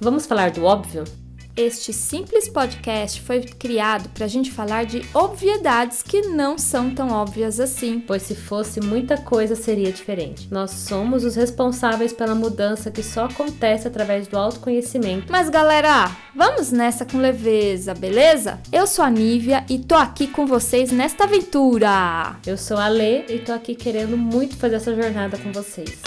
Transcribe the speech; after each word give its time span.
Vamos 0.00 0.24
falar 0.24 0.50
do 0.50 0.64
óbvio? 0.64 1.04
Este 1.54 1.92
simples 1.92 2.48
podcast 2.48 3.20
foi 3.20 3.42
criado 3.42 4.08
para 4.10 4.24
a 4.24 4.28
gente 4.28 4.50
falar 4.50 4.86
de 4.86 5.02
obviedades 5.12 6.00
que 6.00 6.22
não 6.22 6.56
são 6.56 6.94
tão 6.94 7.10
óbvias 7.10 7.60
assim. 7.60 8.00
Pois 8.00 8.22
se 8.22 8.34
fosse 8.34 8.80
muita 8.80 9.18
coisa 9.18 9.54
seria 9.54 9.92
diferente. 9.92 10.48
Nós 10.50 10.70
somos 10.70 11.22
os 11.22 11.36
responsáveis 11.36 12.14
pela 12.14 12.34
mudança 12.34 12.90
que 12.90 13.02
só 13.02 13.26
acontece 13.26 13.86
através 13.86 14.26
do 14.26 14.38
autoconhecimento. 14.38 15.30
Mas 15.30 15.50
galera, 15.50 16.10
vamos 16.34 16.72
nessa 16.72 17.04
com 17.04 17.18
leveza, 17.18 17.92
beleza? 17.92 18.58
Eu 18.72 18.86
sou 18.86 19.04
a 19.04 19.10
Nívia 19.10 19.66
e 19.68 19.78
tô 19.80 19.96
aqui 19.96 20.28
com 20.28 20.46
vocês 20.46 20.90
nesta 20.90 21.24
aventura. 21.24 22.36
Eu 22.46 22.56
sou 22.56 22.78
a 22.78 22.88
Lê 22.88 23.26
e 23.26 23.38
tô 23.38 23.52
aqui 23.52 23.74
querendo 23.74 24.16
muito 24.16 24.56
fazer 24.56 24.76
essa 24.76 24.94
jornada 24.94 25.36
com 25.36 25.52
vocês. 25.52 26.00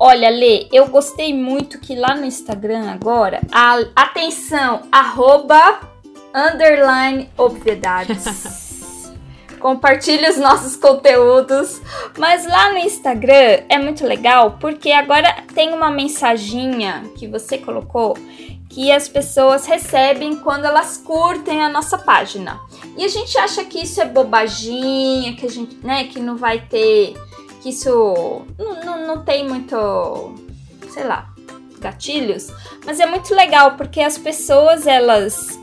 Olha, 0.00 0.30
Lê, 0.30 0.68
eu 0.72 0.86
gostei 0.86 1.34
muito 1.34 1.80
que 1.80 1.96
lá 1.96 2.14
no 2.14 2.24
Instagram 2.24 2.88
agora, 2.88 3.40
a, 3.50 3.80
atenção, 3.96 4.82
arroba, 4.92 5.80
underline, 6.32 7.28
obviedades. 7.36 9.08
Compartilhe 9.58 10.28
os 10.28 10.36
nossos 10.36 10.76
conteúdos. 10.76 11.82
Mas 12.16 12.46
lá 12.46 12.70
no 12.70 12.78
Instagram 12.78 13.64
é 13.68 13.76
muito 13.76 14.06
legal 14.06 14.56
porque 14.60 14.92
agora 14.92 15.42
tem 15.52 15.74
uma 15.74 15.90
mensaginha 15.90 17.02
que 17.16 17.26
você 17.26 17.58
colocou 17.58 18.16
que 18.68 18.92
as 18.92 19.08
pessoas 19.08 19.66
recebem 19.66 20.36
quando 20.36 20.66
elas 20.66 20.98
curtem 20.98 21.64
a 21.64 21.68
nossa 21.68 21.98
página. 21.98 22.60
E 22.96 23.04
a 23.04 23.08
gente 23.08 23.36
acha 23.36 23.64
que 23.64 23.82
isso 23.82 24.00
é 24.00 24.04
bobaginha, 24.04 25.34
que 25.34 25.46
a 25.46 25.50
gente, 25.50 25.76
né, 25.84 26.04
que 26.04 26.20
não 26.20 26.36
vai 26.36 26.60
ter 26.60 27.14
que 27.60 27.70
isso 27.70 28.46
não, 28.58 28.80
não, 28.84 29.06
não 29.06 29.24
tem 29.24 29.46
muito, 29.46 30.34
sei 30.90 31.04
lá, 31.04 31.32
gatilhos, 31.80 32.48
mas 32.84 33.00
é 33.00 33.06
muito 33.06 33.34
legal 33.34 33.76
porque 33.76 34.00
as 34.00 34.18
pessoas 34.18 34.86
elas 34.86 35.58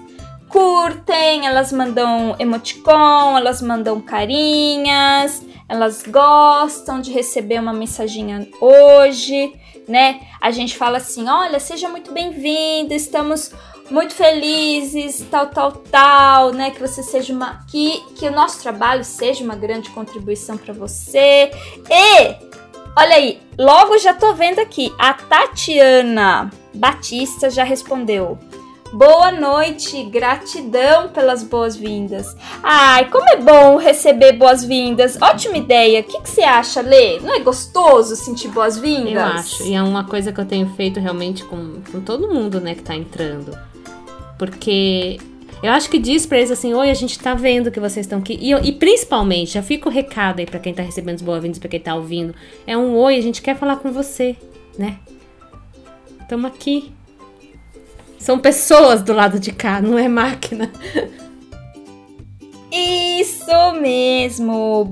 curtem, 0.49 1.45
elas 1.45 1.71
mandam 1.71 2.35
emoticon, 2.39 3.37
elas 3.37 3.61
mandam 3.61 3.99
carinhas, 3.99 5.43
elas 5.67 6.03
gostam 6.03 7.01
de 7.01 7.11
receber 7.11 7.59
uma 7.59 7.73
mensaginha 7.73 8.47
hoje, 8.61 9.53
né? 9.87 10.21
A 10.41 10.51
gente 10.51 10.77
fala 10.77 10.97
assim: 10.97 11.27
olha, 11.27 11.59
seja 11.59 11.89
muito 11.89 12.11
bem-vindo, 12.11 12.93
estamos 12.93 13.51
muito 13.89 14.13
felizes, 14.13 15.25
tal, 15.29 15.47
tal, 15.47 15.71
tal, 15.71 16.51
né? 16.51 16.71
Que 16.71 16.79
você 16.79 17.03
seja 17.03 17.33
uma. 17.33 17.65
Que, 17.67 18.01
que 18.15 18.27
o 18.27 18.31
nosso 18.31 18.61
trabalho 18.61 19.03
seja 19.03 19.43
uma 19.43 19.55
grande 19.55 19.89
contribuição 19.89 20.57
para 20.57 20.73
você. 20.73 21.51
E, 21.89 22.35
olha 22.97 23.15
aí, 23.15 23.41
logo 23.57 23.97
já 23.97 24.13
tô 24.13 24.33
vendo 24.33 24.59
aqui, 24.59 24.93
a 24.97 25.13
Tatiana 25.13 26.49
Batista 26.73 27.49
já 27.49 27.63
respondeu. 27.63 28.39
Boa 28.93 29.31
noite, 29.31 30.03
gratidão 30.03 31.09
pelas 31.09 31.43
boas-vindas. 31.43 32.33
Ai, 32.63 33.09
como 33.09 33.27
é 33.27 33.35
bom 33.35 33.77
receber 33.77 34.33
boas-vindas. 34.33 35.17
Ótima 35.21 35.57
ideia. 35.57 35.99
O 35.99 36.03
que, 36.03 36.21
que, 36.21 36.29
você 36.29 36.43
acha, 36.43 36.81
Lê? 36.81 37.19
Não 37.19 37.33
é 37.33 37.39
gostoso 37.39 38.15
sentir 38.15 38.47
boas-vindas? 38.49 39.13
Eu 39.13 39.21
acho. 39.21 39.63
E 39.63 39.73
é 39.73 39.83
uma 39.83 40.05
coisa 40.05 40.31
que 40.31 40.39
eu 40.39 40.45
tenho 40.45 40.69
feito 40.75 40.99
realmente 40.99 41.43
com, 41.43 41.81
com 41.91 41.99
todo 41.99 42.33
mundo, 42.33 42.61
né, 42.61 42.73
que 42.73 42.83
tá 42.83 42.95
entrando. 42.95 43.57
Porque 44.37 45.17
eu 45.63 45.71
acho 45.71 45.89
que 45.89 45.97
diz 45.97 46.25
pra 46.25 46.37
eles 46.37 46.51
assim: 46.51 46.73
Oi, 46.73 46.89
a 46.89 46.93
gente 46.93 47.17
tá 47.17 47.33
vendo 47.33 47.71
que 47.71 47.79
vocês 47.79 48.05
estão 48.05 48.19
aqui. 48.19 48.37
E, 48.41 48.51
e, 48.51 48.71
principalmente, 48.73 49.53
já 49.53 49.63
fica 49.63 49.89
o 49.89 49.91
recado 49.91 50.39
aí 50.39 50.45
pra 50.45 50.59
quem 50.59 50.73
tá 50.73 50.83
recebendo 50.83 51.17
os 51.17 51.21
boas-vindas, 51.21 51.59
pra 51.59 51.69
quem 51.69 51.79
tá 51.79 51.95
ouvindo: 51.95 52.35
É 52.67 52.77
um 52.77 52.95
oi, 52.95 53.17
a 53.17 53.21
gente 53.21 53.41
quer 53.41 53.55
falar 53.55 53.77
com 53.77 53.91
você, 53.91 54.35
né? 54.77 54.99
Estamos 56.21 56.51
aqui. 56.51 56.91
São 58.19 58.39
pessoas 58.39 59.01
do 59.03 59.13
lado 59.13 59.39
de 59.39 59.51
cá, 59.51 59.81
não 59.81 59.97
é 59.97 60.07
máquina. 60.07 60.71
Isso 62.77 63.71
mesmo! 63.79 64.83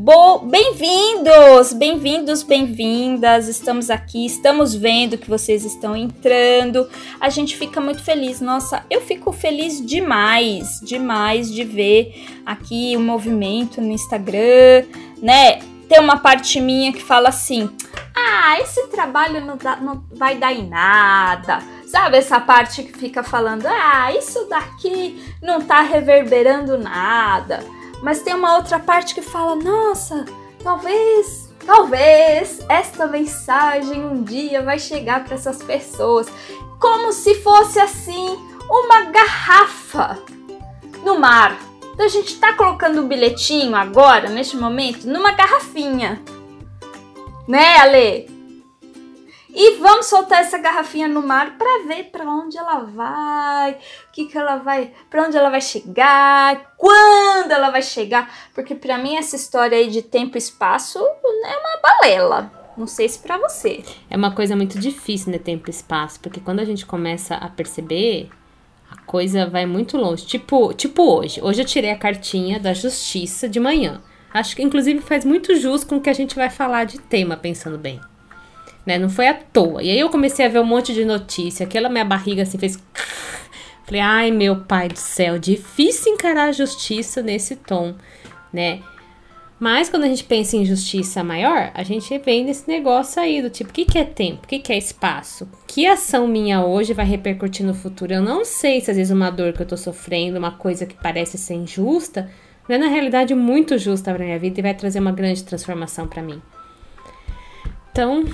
Bem-vindos! 0.45 1.73
Bem-vindos, 1.73 2.41
bem-vindas! 2.41 3.49
Estamos 3.49 3.89
aqui, 3.89 4.25
estamos 4.25 4.73
vendo 4.73 5.17
que 5.17 5.29
vocês 5.29 5.65
estão 5.65 5.93
entrando. 5.93 6.89
A 7.19 7.29
gente 7.29 7.57
fica 7.57 7.81
muito 7.81 8.01
feliz. 8.01 8.39
Nossa, 8.39 8.85
eu 8.89 9.01
fico 9.01 9.33
feliz 9.33 9.85
demais, 9.85 10.79
demais 10.81 11.51
de 11.51 11.65
ver 11.65 12.25
aqui 12.45 12.95
o 12.95 13.01
movimento 13.01 13.81
no 13.81 13.91
Instagram, 13.91 14.85
né? 15.21 15.59
Tem 15.89 15.99
uma 15.99 16.15
parte 16.15 16.61
minha 16.61 16.93
que 16.93 17.03
fala 17.03 17.27
assim: 17.27 17.69
ah, 18.15 18.61
esse 18.61 18.87
trabalho 18.87 19.45
não, 19.45 19.57
dá, 19.57 19.75
não 19.75 20.05
vai 20.13 20.37
dar 20.37 20.53
em 20.53 20.69
nada. 20.69 21.59
Sabe 21.93 22.17
essa 22.17 22.39
parte 22.39 22.81
que 22.81 22.97
fica 22.97 23.21
falando, 23.21 23.67
ah, 23.67 24.11
isso 24.11 24.45
daqui 24.45 25.23
não 25.39 25.61
tá 25.61 25.81
reverberando 25.81 26.75
nada. 26.75 27.63
Mas 28.01 28.23
tem 28.23 28.33
uma 28.33 28.55
outra 28.55 28.79
parte 28.79 29.13
que 29.13 29.21
fala, 29.21 29.55
nossa, 29.55 30.25
talvez, 30.63 31.53
talvez 31.63 32.65
esta 32.67 33.05
mensagem 33.05 34.03
um 34.03 34.23
dia 34.23 34.63
vai 34.63 34.79
chegar 34.79 35.23
para 35.23 35.35
essas 35.35 35.61
pessoas. 35.61 36.27
Como 36.79 37.13
se 37.13 37.35
fosse 37.43 37.79
assim, 37.79 38.39
uma 38.67 39.03
garrafa 39.11 40.17
no 41.03 41.19
mar. 41.19 41.55
Então 41.93 42.07
a 42.07 42.09
gente 42.09 42.39
tá 42.39 42.53
colocando 42.53 43.01
o 43.01 43.03
um 43.03 43.07
bilhetinho 43.07 43.75
agora, 43.75 44.29
neste 44.29 44.57
momento, 44.57 45.07
numa 45.07 45.33
garrafinha. 45.33 46.19
Né, 47.47 47.77
Ale? 47.77 48.32
E 49.55 49.75
vamos 49.75 50.07
soltar 50.07 50.41
essa 50.41 50.57
garrafinha 50.57 51.07
no 51.07 51.21
mar 51.21 51.59
para 51.59 51.85
ver 51.85 52.05
para 52.05 52.25
onde 52.25 52.57
ela 52.57 52.79
vai, 52.79 53.73
o 53.73 54.11
que 54.11 54.25
que 54.25 54.35
ela 54.35 54.55
vai, 54.55 54.91
para 55.11 55.27
onde 55.27 55.37
ela 55.37 55.51
vai 55.51 55.61
chegar, 55.61 56.73
quando 56.75 57.51
ela 57.51 57.69
vai 57.69 57.83
chegar, 57.83 58.33
porque 58.55 58.73
para 58.73 58.97
mim 58.97 59.15
essa 59.15 59.35
história 59.35 59.77
aí 59.77 59.91
de 59.91 60.01
tempo 60.01 60.37
e 60.37 60.39
espaço 60.39 60.97
é 60.97 61.57
uma 61.57 61.79
balela. 61.83 62.51
Não 62.75 62.87
sei 62.87 63.07
se 63.07 63.19
para 63.19 63.37
você. 63.37 63.83
É 64.09 64.17
uma 64.17 64.33
coisa 64.33 64.55
muito 64.55 64.79
difícil, 64.79 65.31
né, 65.31 65.37
tempo 65.37 65.69
e 65.69 65.71
espaço, 65.71 66.19
porque 66.19 66.39
quando 66.39 66.59
a 66.59 66.65
gente 66.65 66.83
começa 66.87 67.35
a 67.35 67.47
perceber, 67.47 68.29
a 68.89 68.99
coisa 69.03 69.47
vai 69.47 69.67
muito 69.67 69.97
longe. 69.97 70.25
Tipo, 70.25 70.73
tipo 70.73 71.03
hoje. 71.03 71.39
Hoje 71.43 71.61
eu 71.61 71.65
tirei 71.65 71.91
a 71.91 71.97
cartinha 71.97 72.59
da 72.59 72.73
justiça 72.73 73.47
de 73.47 73.59
manhã. 73.59 74.01
Acho 74.33 74.55
que 74.55 74.63
inclusive 74.63 74.99
faz 75.01 75.23
muito 75.23 75.55
jus 75.55 75.83
com 75.83 75.97
o 75.97 76.01
que 76.01 76.09
a 76.09 76.13
gente 76.13 76.35
vai 76.35 76.49
falar 76.49 76.85
de 76.85 76.97
tema, 76.97 77.37
pensando 77.37 77.77
bem 77.77 78.01
né? 78.85 78.97
Não 78.97 79.09
foi 79.09 79.27
à 79.27 79.33
toa. 79.33 79.81
E 79.81 79.89
aí 79.89 79.99
eu 79.99 80.09
comecei 80.09 80.45
a 80.45 80.49
ver 80.49 80.59
um 80.59 80.65
monte 80.65 80.93
de 80.93 81.05
notícia, 81.05 81.65
aquela 81.65 81.89
minha 81.89 82.05
barriga 82.05 82.43
assim 82.43 82.57
fez. 82.57 82.77
Falei, 83.85 84.01
ai 84.01 84.31
meu 84.31 84.61
pai 84.61 84.87
do 84.87 84.97
céu, 84.97 85.37
difícil 85.37 86.13
encarar 86.13 86.45
a 86.45 86.51
justiça 86.51 87.21
nesse 87.21 87.55
tom, 87.55 87.95
né? 88.51 88.81
Mas 89.59 89.87
quando 89.87 90.03
a 90.03 90.07
gente 90.07 90.25
pensa 90.25 90.57
em 90.57 90.65
justiça 90.65 91.23
maior, 91.23 91.71
a 91.73 91.83
gente 91.83 92.17
vem 92.17 92.43
nesse 92.43 92.67
negócio 92.67 93.21
aí 93.21 93.41
do 93.41 93.49
tipo, 93.49 93.69
o 93.69 93.73
que, 93.73 93.85
que 93.85 93.97
é 93.97 94.03
tempo? 94.03 94.43
O 94.43 94.47
que, 94.47 94.59
que 94.59 94.73
é 94.73 94.77
espaço? 94.77 95.47
Que 95.65 95.85
ação 95.85 96.27
minha 96.27 96.65
hoje 96.65 96.93
vai 96.93 97.05
repercutir 97.05 97.65
no 97.65 97.73
futuro? 97.73 98.13
Eu 98.13 98.21
não 98.21 98.43
sei 98.43 98.81
se 98.81 98.91
às 98.91 98.97
vezes 98.97 99.11
uma 99.11 99.29
dor 99.29 99.53
que 99.53 99.61
eu 99.61 99.65
tô 99.65 99.77
sofrendo, 99.77 100.37
uma 100.37 100.51
coisa 100.51 100.85
que 100.85 100.95
parece 101.01 101.37
ser 101.37 101.53
injusta, 101.53 102.29
não 102.67 102.75
é 102.75 102.79
na 102.79 102.87
realidade 102.87 103.33
muito 103.33 103.77
justa 103.77 104.13
pra 104.13 104.25
minha 104.25 104.39
vida 104.39 104.59
e 104.59 104.63
vai 104.63 104.73
trazer 104.73 104.99
uma 104.99 105.11
grande 105.11 105.43
transformação 105.43 106.07
para 106.07 106.21
mim. 106.21 106.41
Então, 107.93 108.25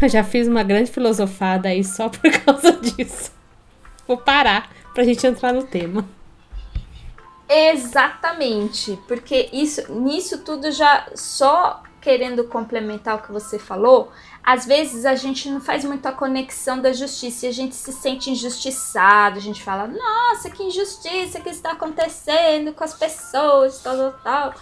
eu 0.00 0.08
já 0.08 0.24
fiz 0.24 0.48
uma 0.48 0.62
grande 0.62 0.90
filosofada 0.90 1.68
aí 1.68 1.84
só 1.84 2.08
por 2.08 2.30
causa 2.40 2.72
disso. 2.72 3.30
Vou 4.08 4.16
parar 4.16 4.72
pra 4.94 5.04
gente 5.04 5.26
entrar 5.26 5.52
no 5.52 5.64
tema. 5.64 6.08
Exatamente, 7.46 8.98
porque 9.06 9.50
isso, 9.52 9.92
nisso 9.92 10.38
tudo 10.38 10.72
já 10.72 11.10
só 11.14 11.82
querendo 12.00 12.44
complementar 12.44 13.16
o 13.16 13.22
que 13.22 13.30
você 13.30 13.58
falou, 13.58 14.10
às 14.42 14.64
vezes 14.64 15.04
a 15.04 15.14
gente 15.14 15.50
não 15.50 15.60
faz 15.60 15.84
muito 15.84 16.06
a 16.06 16.12
conexão 16.12 16.80
da 16.80 16.94
justiça 16.94 17.44
e 17.44 17.48
a 17.50 17.52
gente 17.52 17.74
se 17.74 17.92
sente 17.92 18.30
injustiçado, 18.30 19.36
a 19.36 19.42
gente 19.42 19.62
fala, 19.62 19.86
nossa, 19.86 20.48
que 20.48 20.62
injustiça 20.62 21.40
que 21.40 21.50
está 21.50 21.72
acontecendo 21.72 22.72
com 22.72 22.82
as 22.82 22.94
pessoas, 22.94 23.82
tal, 23.82 23.94
tal, 23.94 24.12
tal. 24.22 24.54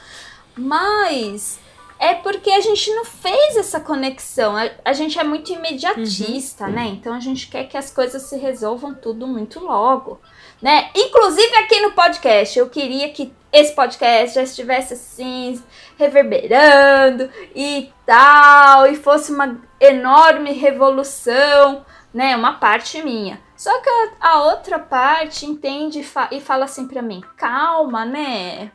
Mas 0.57 1.61
é 1.99 2.15
porque 2.15 2.51
a 2.51 2.61
gente 2.61 2.93
não 2.93 3.05
fez 3.05 3.57
essa 3.57 3.81
conexão. 3.81 4.57
A, 4.57 4.71
a 4.85 4.93
gente 4.93 5.19
é 5.19 5.25
muito 5.25 5.53
imediatista, 5.53 6.65
uhum. 6.65 6.73
né? 6.73 6.87
Então 6.87 7.13
a 7.13 7.21
gente 7.21 7.49
quer 7.49 7.65
que 7.65 7.77
as 7.77 7.91
coisas 7.91 8.23
se 8.23 8.37
resolvam 8.37 8.95
tudo 8.95 9.27
muito 9.27 9.61
logo, 9.61 10.21
né? 10.63 10.91
Inclusive 10.95 11.57
aqui 11.57 11.81
no 11.81 11.93
podcast, 11.93 12.59
eu 12.59 12.69
queria 12.69 13.09
que 13.11 13.33
esse 13.53 13.75
podcast 13.75 14.35
já 14.35 14.43
estivesse 14.43 14.95
assim, 14.95 15.61
reverberando 15.99 17.31
e 17.55 17.93
tal, 18.07 18.87
e 18.87 18.95
fosse 18.95 19.33
uma 19.33 19.61
enorme 19.81 20.53
revolução, 20.53 21.85
né? 22.15 22.37
Uma 22.37 22.55
parte 22.55 23.03
minha. 23.03 23.41
Só 23.57 23.77
que 23.81 23.89
a, 23.91 24.11
a 24.21 24.45
outra 24.45 24.79
parte 24.79 25.45
entende 25.45 26.01
e, 26.01 26.05
fa 26.05 26.29
e 26.31 26.41
fala 26.41 26.67
assim 26.67 26.87
para 26.87 27.03
mim: 27.03 27.23
calma, 27.37 28.05
né? 28.05 28.71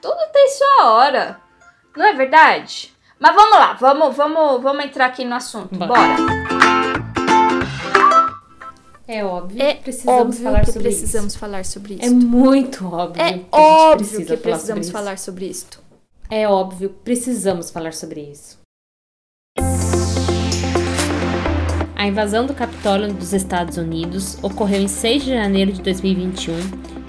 Tudo 0.00 0.32
tem 0.32 0.48
sua 0.48 0.92
hora. 0.92 1.49
Não 2.00 2.06
é 2.06 2.14
verdade? 2.14 2.94
Mas 3.18 3.34
vamos 3.34 3.58
lá, 3.58 3.74
vamos, 3.74 4.16
vamos, 4.16 4.62
vamos 4.62 4.84
entrar 4.86 5.04
aqui 5.04 5.22
no 5.22 5.34
assunto. 5.34 5.76
Bora. 5.76 5.92
Bora. 5.92 6.16
É 9.06 9.22
óbvio 9.22 9.62
é 9.62 9.74
precisamos 9.74 10.20
óbvio 10.20 10.42
falar 10.42 10.60
que 10.60 10.72
sobre 10.72 10.82
precisamos 10.82 11.32
isso. 11.32 11.38
falar 11.38 11.64
sobre 11.66 11.94
isso. 11.96 12.04
É 12.06 12.08
muito 12.08 12.86
óbvio. 12.86 13.22
É 13.22 13.40
óbvio 13.52 13.98
precisa 13.98 14.24
que 14.34 14.42
precisamos 14.42 14.88
falar 14.88 15.04
falar 15.04 15.18
sobre 15.18 15.44
isso. 15.44 15.66
É 16.30 16.48
óbvio, 16.48 16.88
precisamos 17.04 17.70
falar 17.70 17.92
sobre 17.92 18.22
isso. 18.22 18.58
A 21.94 22.06
invasão 22.06 22.46
do 22.46 22.54
Capitólio 22.54 23.12
dos 23.12 23.34
Estados 23.34 23.76
Unidos 23.76 24.42
ocorreu 24.42 24.80
em 24.80 24.88
6 24.88 25.24
de 25.24 25.30
janeiro 25.34 25.70
de 25.70 25.82
2021, 25.82 26.54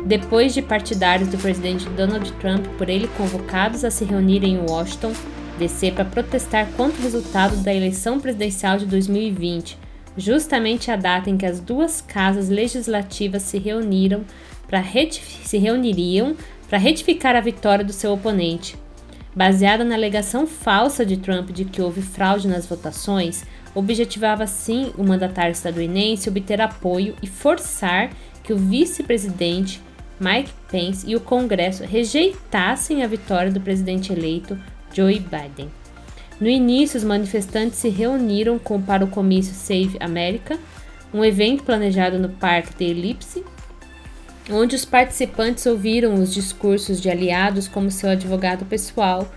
depois 0.06 0.54
de 0.54 0.62
partidários 0.62 1.30
do 1.30 1.38
presidente 1.38 1.88
Donald 1.90 2.32
Trump 2.34 2.66
por 2.78 2.90
ele 2.90 3.08
convocados 3.18 3.84
a 3.84 3.92
se 3.92 4.04
reunirem 4.04 4.56
em 4.56 4.66
Washington, 4.70 5.14
DC 5.60 5.92
para 5.92 6.06
protestar 6.06 6.68
contra 6.78 7.00
o 7.00 7.04
resultado 7.04 7.56
da 7.58 7.74
eleição 7.74 8.20
presidencial 8.20 8.78
de 8.78 8.86
2020 8.86 9.78
justamente 10.18 10.92
a 10.92 10.96
data 10.96 11.30
em 11.30 11.38
que 11.38 11.46
as 11.46 11.60
duas 11.60 12.02
casas 12.02 12.50
legislativas 12.50 13.44
se 13.44 13.58
reuniram 13.58 14.24
para 14.68 14.84
se 14.84 15.58
reuniriam 15.58 16.36
para 16.68 16.78
retificar 16.78 17.36
a 17.36 17.42
vitória 17.42 17.84
do 17.84 17.94
seu 17.94 18.14
oponente. 18.14 18.78
Baseada 19.36 19.84
na 19.84 19.96
alegação 19.96 20.46
falsa 20.46 21.06
de 21.06 21.18
Trump 21.18 21.52
de 21.52 21.66
que 21.66 21.82
houve 21.82 22.02
fraude 22.02 22.48
nas 22.48 22.66
votações, 22.66 23.44
objetivava 23.74 24.46
sim 24.46 24.92
o 24.98 25.04
mandatário 25.04 25.52
estadunidense 25.52 26.30
obter 26.30 26.60
apoio 26.60 27.16
e 27.22 27.28
forçar 27.28 28.12
que 28.44 28.52
o 28.52 28.58
vice-presidente 28.58 29.82
Mike 30.22 30.52
Pence 30.70 31.10
e 31.10 31.16
o 31.16 31.20
Congresso 31.20 31.84
rejeitassem 31.84 33.04
a 33.04 33.08
vitória 33.08 33.52
do 33.52 33.60
presidente 33.60 34.14
eleito 34.14 34.56
Joe 34.94 35.20
Biden. 35.20 35.68
No 36.40 36.48
início, 36.48 36.96
os 36.96 37.04
manifestantes 37.04 37.80
se 37.80 37.90
reuniram 37.90 38.60
com, 38.60 38.80
para 38.80 39.04
o 39.04 39.08
comício 39.08 39.56
Save 39.56 39.98
America, 40.00 40.60
um 41.12 41.26
evento 41.26 41.64
planejado 41.64 42.20
no 42.20 42.30
Parque 42.30 42.76
de 42.76 42.84
Ellipse, 42.84 43.44
onde 44.48 44.76
os 44.76 44.86
participantes 44.86 45.66
ouviram 45.66 46.14
os 46.14 46.32
discursos 46.32 47.02
de 47.02 47.10
aliados 47.10 47.68
como 47.68 47.90
seu 47.90 48.12
advogado 48.12 48.64
pessoal, 48.66 49.28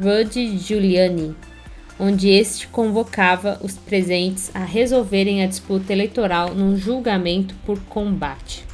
Rudy 0.00 0.56
Giuliani, 0.56 1.36
onde 2.00 2.30
este 2.30 2.68
convocava 2.68 3.58
os 3.62 3.74
presentes 3.74 4.50
a 4.54 4.64
resolverem 4.64 5.44
a 5.44 5.46
disputa 5.46 5.92
eleitoral 5.92 6.54
num 6.54 6.74
julgamento 6.74 7.54
por 7.66 7.78
combate. 7.80 8.71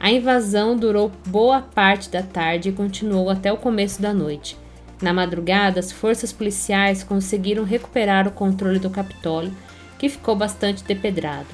A 0.00 0.10
invasão 0.10 0.78
durou 0.78 1.12
boa 1.26 1.60
parte 1.60 2.08
da 2.08 2.22
tarde 2.22 2.70
e 2.70 2.72
continuou 2.72 3.28
até 3.28 3.52
o 3.52 3.58
começo 3.58 4.00
da 4.00 4.14
noite. 4.14 4.56
Na 5.02 5.12
madrugada, 5.12 5.78
as 5.78 5.92
forças 5.92 6.32
policiais 6.32 7.04
conseguiram 7.04 7.64
recuperar 7.64 8.26
o 8.26 8.32
controle 8.32 8.78
do 8.78 8.88
Capitólio, 8.88 9.54
que 9.98 10.08
ficou 10.08 10.34
bastante 10.34 10.82
depedrado. 10.84 11.48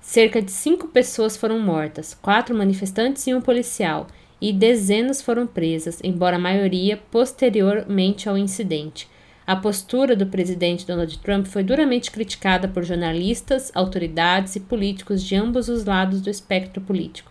Cerca 0.00 0.40
de 0.40 0.50
cinco 0.50 0.88
pessoas 0.88 1.36
foram 1.36 1.60
mortas, 1.60 2.14
quatro 2.14 2.56
manifestantes 2.56 3.26
e 3.26 3.34
um 3.34 3.42
policial, 3.42 4.06
e 4.40 4.50
dezenas 4.50 5.20
foram 5.20 5.46
presas, 5.46 6.00
embora 6.02 6.36
a 6.36 6.40
maioria 6.40 6.98
posteriormente 7.10 8.26
ao 8.26 8.38
incidente. 8.38 9.06
A 9.46 9.56
postura 9.56 10.14
do 10.14 10.26
presidente 10.26 10.86
Donald 10.86 11.18
Trump 11.18 11.46
foi 11.46 11.64
duramente 11.64 12.10
criticada 12.10 12.68
por 12.68 12.84
jornalistas, 12.84 13.72
autoridades 13.74 14.54
e 14.54 14.60
políticos 14.60 15.22
de 15.22 15.34
ambos 15.34 15.68
os 15.68 15.84
lados 15.84 16.20
do 16.20 16.30
espectro 16.30 16.80
político. 16.80 17.30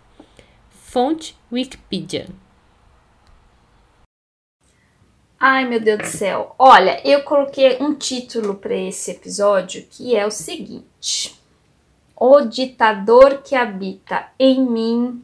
Fonte 0.69 1.37
Wikipedia. 1.51 2.27
Ai, 5.39 5.65
meu 5.65 5.79
Deus 5.79 5.99
do 5.99 6.05
céu. 6.05 6.53
Olha, 6.59 7.01
eu 7.07 7.23
coloquei 7.23 7.77
um 7.79 7.95
título 7.95 8.55
para 8.55 8.75
esse 8.75 9.11
episódio 9.11 9.87
que 9.89 10.15
é 10.15 10.25
o 10.25 10.29
seguinte: 10.29 11.39
O 12.15 12.41
ditador 12.41 13.41
que 13.41 13.55
habita 13.55 14.27
em 14.37 14.61
mim 14.69 15.23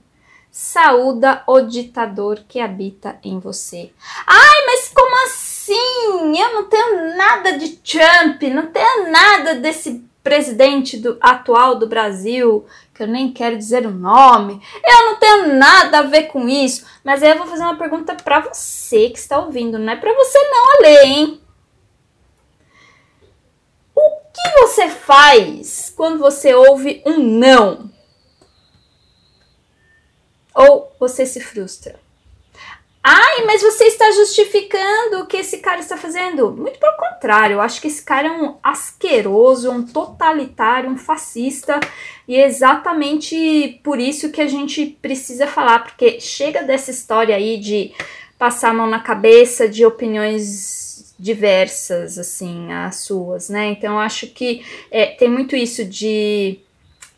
saúda 0.49 1.43
o 1.45 1.61
ditador 1.61 2.43
que 2.47 2.59
habita 2.59 3.19
em 3.23 3.37
você. 3.37 3.91
Ai, 4.25 4.65
mas 4.65 4.91
como 4.91 5.25
assim? 5.25 5.46
Eu 5.73 6.53
não 6.53 6.63
tenho 6.65 7.15
nada 7.15 7.57
de 7.57 7.77
Trump, 7.77 8.41
não 8.43 8.67
tenho 8.67 9.11
nada 9.11 9.55
desse 9.55 10.07
presidente 10.23 10.97
do, 10.97 11.17
atual 11.21 11.79
do 11.79 11.87
Brasil, 11.87 12.65
que 12.93 13.01
eu 13.01 13.07
nem 13.07 13.31
quero 13.31 13.57
dizer 13.57 13.85
o 13.85 13.91
nome. 13.91 14.61
Eu 14.83 15.05
não 15.05 15.15
tenho 15.15 15.53
nada 15.55 15.99
a 15.99 16.01
ver 16.01 16.23
com 16.23 16.49
isso. 16.49 16.85
Mas 17.03 17.23
aí 17.23 17.29
eu 17.29 17.37
vou 17.37 17.47
fazer 17.47 17.63
uma 17.63 17.77
pergunta 17.77 18.13
para 18.13 18.41
você 18.41 19.09
que 19.09 19.17
está 19.17 19.39
ouvindo, 19.39 19.79
não 19.79 19.93
é 19.93 19.95
para 19.95 20.13
você 20.13 20.37
não, 20.49 20.81
ler, 20.81 21.05
hein? 21.05 21.41
O 23.95 24.01
que 24.33 24.59
você 24.59 24.89
faz 24.89 25.93
quando 25.95 26.19
você 26.19 26.53
ouve 26.53 27.01
um 27.05 27.17
não? 27.17 27.89
Ou 30.53 30.91
você 30.99 31.25
se 31.25 31.39
frustra? 31.39 32.06
Ai, 33.09 33.45
mas 33.45 33.61
você 33.61 33.85
está 33.85 34.11
justificando 34.11 35.21
o 35.21 35.25
que 35.25 35.37
esse 35.37 35.59
cara 35.59 35.79
está 35.79 35.95
fazendo. 35.95 36.51
Muito 36.51 36.77
pelo 36.77 36.97
contrário, 36.97 37.53
eu 37.53 37.61
acho 37.61 37.79
que 37.79 37.87
esse 37.87 38.03
cara 38.03 38.27
é 38.27 38.31
um 38.31 38.57
asqueroso, 38.61 39.71
um 39.71 39.81
totalitário, 39.81 40.89
um 40.89 40.97
fascista. 40.97 41.79
E 42.27 42.35
é 42.35 42.45
exatamente 42.45 43.79
por 43.81 43.97
isso 43.97 44.29
que 44.29 44.41
a 44.41 44.47
gente 44.47 44.85
precisa 45.01 45.47
falar, 45.47 45.85
porque 45.85 46.19
chega 46.19 46.63
dessa 46.63 46.91
história 46.91 47.33
aí 47.33 47.57
de 47.57 47.93
passar 48.37 48.71
a 48.71 48.73
mão 48.73 48.87
na 48.87 48.99
cabeça 48.99 49.69
de 49.69 49.85
opiniões 49.85 51.15
diversas, 51.17 52.17
assim, 52.17 52.73
as 52.73 52.97
suas, 52.97 53.47
né? 53.47 53.67
Então, 53.67 53.93
eu 53.93 53.99
acho 53.99 54.27
que 54.27 54.65
é, 54.91 55.05
tem 55.05 55.29
muito 55.29 55.55
isso 55.55 55.85
de 55.85 56.59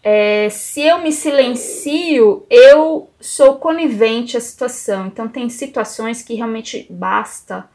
é, 0.04 0.50
se 0.50 0.82
eu 0.82 1.02
me 1.02 1.12
silencio, 1.12 2.46
eu 2.50 3.10
sou 3.20 3.56
conivente 3.56 4.38
à 4.38 4.42
situação. 4.42 5.08
Então 5.08 5.28
tem 5.28 5.50
situações 5.50 6.22
que 6.22 6.36
realmente 6.36 6.88
basta, 6.90 7.70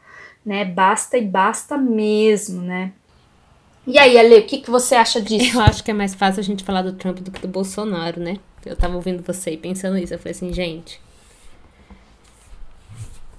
né? 0.45 0.65
Basta 0.65 1.17
e 1.17 1.21
basta 1.21 1.77
mesmo, 1.77 2.61
né? 2.61 2.93
E 3.87 3.99
aí, 3.99 4.17
Ale, 4.17 4.39
o 4.39 4.45
que, 4.47 4.59
que 4.59 4.71
você 4.71 4.95
acha 4.95 5.21
disso? 5.21 5.57
Eu 5.57 5.61
acho 5.61 5.83
que 5.83 5.91
é 5.91 5.93
mais 5.93 6.15
fácil 6.15 6.39
a 6.39 6.43
gente 6.43 6.63
falar 6.63 6.81
do 6.81 6.93
Trump 6.93 7.19
do 7.19 7.29
que 7.29 7.39
do 7.39 7.47
Bolsonaro, 7.47 8.19
né? 8.19 8.39
Eu 8.65 8.75
tava 8.75 8.95
ouvindo 8.95 9.21
você 9.21 9.51
e 9.51 9.57
pensando 9.57 9.97
isso. 9.97 10.13
Eu 10.13 10.17
falei 10.17 10.31
assim, 10.31 10.51
gente. 10.51 10.99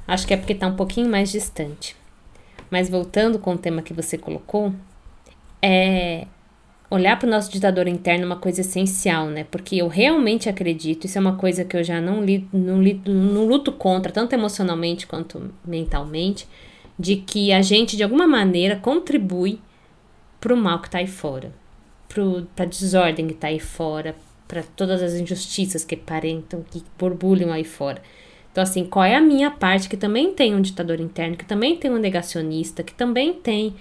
Acho 0.06 0.24
que 0.24 0.32
é 0.32 0.36
porque 0.36 0.54
tá 0.54 0.68
um 0.68 0.76
pouquinho 0.76 1.10
mais 1.10 1.32
distante. 1.32 1.96
Mas 2.70 2.88
voltando 2.88 3.40
com 3.40 3.54
o 3.54 3.58
tema 3.58 3.82
que 3.82 3.92
você 3.92 4.16
colocou, 4.16 4.72
é, 5.60 6.28
olhar 6.90 7.18
para 7.18 7.26
o 7.26 7.30
nosso 7.30 7.50
ditador 7.50 7.88
interno 7.88 8.24
é 8.24 8.26
uma 8.26 8.36
coisa 8.36 8.60
essencial, 8.60 9.26
né? 9.26 9.44
Porque 9.50 9.76
eu 9.76 9.88
realmente 9.88 10.48
acredito, 10.48 11.06
isso 11.06 11.18
é 11.18 11.20
uma 11.20 11.36
coisa 11.36 11.64
que 11.64 11.76
eu 11.76 11.82
já 11.82 12.00
não, 12.00 12.24
li, 12.24 12.48
não, 12.52 12.82
li, 12.82 13.00
não 13.04 13.46
luto 13.46 13.72
contra, 13.72 14.12
tanto 14.12 14.32
emocionalmente 14.32 15.06
quanto 15.06 15.52
mentalmente, 15.64 16.46
de 16.98 17.16
que 17.16 17.52
a 17.52 17.60
gente, 17.60 17.96
de 17.96 18.02
alguma 18.02 18.26
maneira, 18.26 18.76
contribui 18.76 19.58
para 20.40 20.54
o 20.54 20.56
mal 20.56 20.80
que 20.80 20.88
está 20.88 20.98
aí 20.98 21.06
fora, 21.06 21.52
para 22.54 22.64
a 22.64 22.68
desordem 22.68 23.26
que 23.26 23.34
está 23.34 23.48
aí 23.48 23.58
fora, 23.58 24.14
para 24.46 24.62
todas 24.62 25.02
as 25.02 25.14
injustiças 25.14 25.84
que 25.84 25.96
parentam, 25.96 26.64
que 26.70 26.82
borbulham 26.98 27.52
aí 27.52 27.64
fora. 27.64 28.00
Então, 28.52 28.62
assim, 28.62 28.84
qual 28.84 29.04
é 29.04 29.16
a 29.16 29.20
minha 29.20 29.50
parte 29.50 29.88
que 29.88 29.96
também 29.96 30.32
tem 30.32 30.54
um 30.54 30.62
ditador 30.62 31.00
interno, 31.00 31.36
que 31.36 31.44
também 31.44 31.76
tem 31.76 31.90
um 31.90 31.98
negacionista, 31.98 32.82
que 32.82 32.94
também 32.94 33.34
tem 33.34 33.74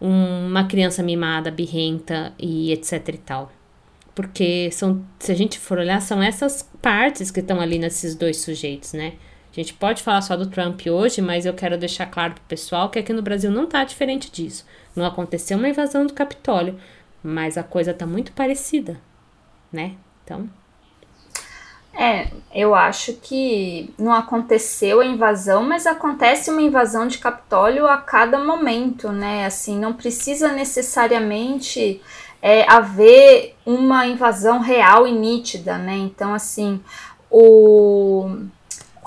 uma 0.00 0.64
criança 0.64 1.02
mimada, 1.02 1.50
birrenta 1.50 2.32
e 2.38 2.72
etc 2.72 3.08
e 3.08 3.18
tal. 3.18 3.52
Porque 4.14 4.70
são, 4.72 5.04
se 5.18 5.30
a 5.30 5.34
gente 5.34 5.58
for 5.58 5.78
olhar, 5.78 6.00
são 6.00 6.22
essas 6.22 6.62
partes 6.80 7.30
que 7.30 7.40
estão 7.40 7.60
ali 7.60 7.78
nesses 7.78 8.14
dois 8.14 8.38
sujeitos, 8.38 8.92
né? 8.92 9.14
A 9.52 9.54
gente 9.54 9.72
pode 9.74 10.02
falar 10.02 10.20
só 10.20 10.36
do 10.36 10.46
Trump 10.46 10.82
hoje, 10.86 11.22
mas 11.22 11.46
eu 11.46 11.54
quero 11.54 11.78
deixar 11.78 12.06
claro 12.06 12.34
pro 12.34 12.42
pessoal 12.44 12.90
que 12.90 12.98
aqui 12.98 13.12
no 13.12 13.22
Brasil 13.22 13.50
não 13.50 13.66
tá 13.66 13.84
diferente 13.84 14.30
disso. 14.30 14.66
Não 14.94 15.04
aconteceu 15.04 15.56
uma 15.56 15.68
invasão 15.68 16.06
do 16.06 16.12
Capitólio, 16.12 16.78
mas 17.22 17.56
a 17.56 17.62
coisa 17.62 17.94
tá 17.94 18.06
muito 18.06 18.32
parecida, 18.32 19.00
né? 19.72 19.94
Então, 20.24 20.48
é, 21.98 22.28
eu 22.54 22.74
acho 22.74 23.14
que 23.14 23.92
não 23.98 24.12
aconteceu 24.12 25.00
a 25.00 25.06
invasão, 25.06 25.62
mas 25.62 25.86
acontece 25.86 26.50
uma 26.50 26.60
invasão 26.60 27.06
de 27.06 27.18
Capitólio 27.18 27.86
a 27.86 27.96
cada 27.96 28.38
momento, 28.38 29.10
né? 29.10 29.46
Assim, 29.46 29.78
não 29.78 29.94
precisa 29.94 30.52
necessariamente 30.52 32.02
é, 32.42 32.70
haver 32.70 33.56
uma 33.64 34.06
invasão 34.06 34.58
real 34.58 35.06
e 35.06 35.12
nítida, 35.12 35.78
né? 35.78 35.96
Então, 35.96 36.34
assim, 36.34 36.80
o. 37.30 38.28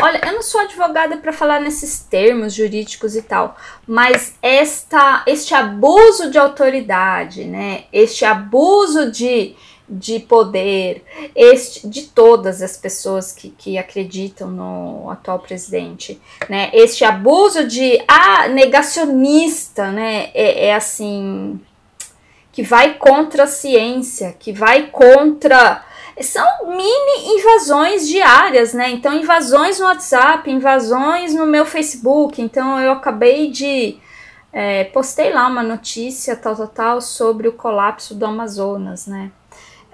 Olha, 0.02 0.22
eu 0.26 0.34
não 0.34 0.42
sou 0.42 0.62
advogada 0.62 1.18
para 1.18 1.34
falar 1.34 1.60
nesses 1.60 2.00
termos 2.00 2.54
jurídicos 2.54 3.16
e 3.16 3.22
tal, 3.22 3.58
mas 3.86 4.34
esta, 4.42 5.24
este 5.28 5.54
abuso 5.54 6.32
de 6.32 6.40
autoridade, 6.40 7.44
né? 7.44 7.84
Este 7.92 8.26
abuso 8.26 9.12
de 9.12 9.56
de 9.90 10.20
poder, 10.20 11.04
este, 11.36 11.88
de 11.88 12.04
todas 12.04 12.62
as 12.62 12.78
pessoas 12.78 13.32
que, 13.32 13.50
que 13.50 13.78
acreditam 13.78 14.50
no 14.50 15.10
atual 15.10 15.40
presidente, 15.40 16.22
né? 16.48 16.70
Este 16.74 17.04
abuso 17.04 17.68
de 17.68 18.02
ah, 18.08 18.48
negacionista, 18.48 19.92
né? 19.92 20.30
É, 20.34 20.68
é 20.68 20.76
assim 20.76 21.60
que 22.52 22.64
vai 22.64 22.96
contra 22.96 23.44
a 23.44 23.48
ciência, 23.48 24.36
que 24.38 24.52
vai 24.52 24.88
contra 24.88 25.84
são 26.22 26.46
mini 26.68 27.40
invasões 27.40 28.08
diárias, 28.08 28.74
né? 28.74 28.90
Então, 28.90 29.14
invasões 29.14 29.80
no 29.80 29.86
WhatsApp, 29.86 30.50
invasões 30.52 31.34
no 31.34 31.46
meu 31.46 31.66
Facebook. 31.66 32.42
Então, 32.42 32.80
eu 32.80 32.92
acabei 32.92 33.50
de. 33.50 33.98
É, 34.52 34.84
postei 34.86 35.32
lá 35.32 35.48
uma 35.48 35.62
notícia 35.62 36.36
tal, 36.36 36.56
tal, 36.56 36.68
tal 36.68 37.02
sobre 37.02 37.48
o 37.48 37.54
colapso 37.54 38.16
do 38.16 38.26
Amazonas, 38.26 39.06
né? 39.08 39.32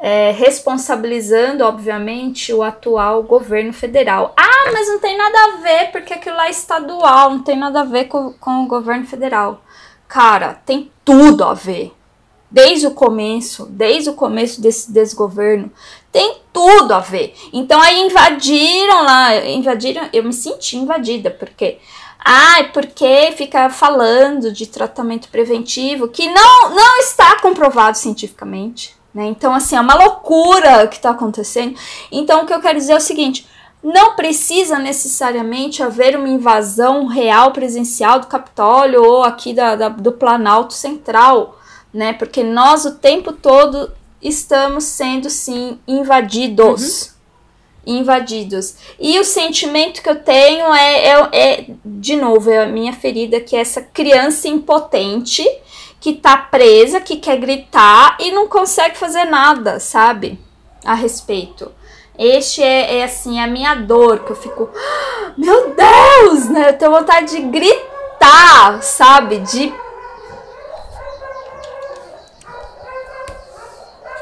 É, 0.07 0.29
responsabilizando, 0.29 1.63
obviamente, 1.63 2.53
o 2.53 2.61
atual 2.61 3.23
governo 3.23 3.73
federal. 3.73 4.35
Ah, 4.37 4.71
mas 4.71 4.87
não 4.87 4.99
tem 4.99 5.17
nada 5.17 5.35
a 5.35 5.57
ver, 5.63 5.91
porque 5.91 6.13
aquilo 6.13 6.35
lá 6.35 6.45
é 6.45 6.51
estadual, 6.51 7.31
não 7.31 7.39
tem 7.41 7.57
nada 7.57 7.81
a 7.81 7.85
ver 7.85 8.05
com, 8.05 8.31
com 8.33 8.63
o 8.63 8.67
governo 8.67 9.07
federal. 9.07 9.63
Cara, 10.07 10.61
tem 10.63 10.91
tudo 11.03 11.43
a 11.43 11.55
ver. 11.55 11.91
Desde 12.51 12.85
o 12.85 12.91
começo, 12.91 13.65
desde 13.65 14.11
o 14.11 14.13
começo 14.13 14.61
desse 14.61 14.91
desgoverno, 14.93 15.71
tem 16.11 16.37
tudo 16.53 16.93
a 16.93 16.99
ver. 16.99 17.33
Então 17.51 17.81
aí 17.81 18.01
invadiram 18.01 19.03
lá, 19.03 19.35
invadiram, 19.43 20.07
eu 20.13 20.23
me 20.23 20.33
senti 20.33 20.77
invadida, 20.77 21.31
porque 21.31 21.79
ah, 22.19 22.63
porque 22.71 23.33
fica 23.35 23.71
falando 23.71 24.51
de 24.51 24.67
tratamento 24.67 25.29
preventivo 25.29 26.07
que 26.07 26.29
não, 26.29 26.69
não 26.69 26.99
está 26.99 27.41
comprovado 27.41 27.97
cientificamente. 27.97 28.94
Né? 29.15 29.27
Então, 29.27 29.55
assim, 29.55 29.77
é 29.77 29.81
uma 29.81 29.95
loucura 29.95 30.83
o 30.83 30.89
que 30.89 30.97
está 30.97 31.11
acontecendo. 31.11 31.79
Então, 32.11 32.43
o 32.43 32.45
que 32.45 32.53
eu 32.53 32.59
quero 32.59 32.77
dizer 32.77 32.91
é 32.91 32.97
o 32.97 33.01
seguinte: 33.01 33.47
não 33.81 34.15
precisa 34.17 34.77
necessariamente 34.77 35.81
haver 35.81 36.17
uma 36.17 36.27
invasão 36.27 37.05
real 37.05 37.51
presencial 37.53 38.19
do 38.19 38.27
Capitólio 38.27 39.01
ou 39.01 39.23
aqui 39.23 39.53
da, 39.53 39.75
da, 39.75 39.87
do 39.87 40.11
Planalto 40.11 40.73
Central, 40.73 41.57
né? 41.93 42.11
Porque 42.11 42.43
nós 42.43 42.83
o 42.83 42.95
tempo 42.95 43.31
todo 43.31 43.89
estamos 44.21 44.83
sendo 44.83 45.29
sim 45.29 45.79
invadidos. 45.87 47.03
Uhum. 47.05 47.15
Invadidos. 47.87 48.77
E 48.99 49.19
o 49.19 49.23
sentimento 49.23 50.01
que 50.01 50.09
eu 50.09 50.15
tenho 50.15 50.73
é, 50.73 51.07
é, 51.07 51.29
é, 51.31 51.65
de 51.85 52.15
novo, 52.15 52.49
é 52.49 52.63
a 52.63 52.65
minha 52.65 52.91
ferida, 52.91 53.39
que 53.39 53.55
é 53.55 53.59
essa 53.59 53.79
criança 53.79 54.47
impotente 54.47 55.47
que 56.05 56.13
tá 56.13 56.37
presa, 56.37 57.01
que 57.01 57.15
quer 57.15 57.35
gritar 57.37 58.15
e 58.19 58.29
não 58.29 58.47
consegue 58.47 58.95
fazer 58.95 59.25
nada, 59.25 59.79
sabe? 59.79 60.39
A 60.85 60.93
respeito. 60.93 61.71
Este 62.15 62.61
é, 62.61 62.99
é 62.99 63.03
assim, 63.03 63.39
a 63.39 63.47
minha 63.47 63.73
dor, 63.73 64.19
que 64.19 64.29
eu 64.29 64.35
fico, 64.35 64.69
ah, 64.71 65.31
meu 65.35 65.73
Deus, 65.73 66.47
né? 66.49 66.69
Eu 66.69 66.77
tenho 66.77 66.91
vontade 66.91 67.31
de 67.31 67.41
gritar, 67.41 68.83
sabe? 68.83 69.39
De. 69.39 69.73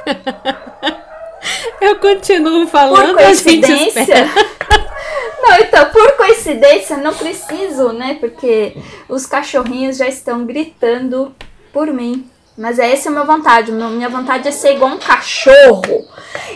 eu 1.81 1.99
continuo 1.99 2.65
falando. 2.65 3.07
Por 3.07 3.23
coincidência. 3.25 4.05
Não, 5.43 5.55
então, 5.57 5.89
por 5.89 6.13
coincidência, 6.13 6.95
não 6.95 7.13
preciso, 7.13 7.91
né? 7.91 8.15
Porque 8.17 8.77
os 9.09 9.25
cachorrinhos 9.25 9.97
já 9.97 10.07
estão 10.07 10.45
gritando 10.45 11.35
por 11.73 11.91
mim. 11.91 12.29
Mas 12.55 12.77
é 12.77 12.93
essa 12.93 13.09
a 13.09 13.11
minha 13.11 13.25
vontade. 13.25 13.71
Minha 13.71 14.07
vontade 14.07 14.47
é 14.47 14.51
ser 14.51 14.75
igual 14.75 14.91
um 14.91 14.99
cachorro 14.99 16.07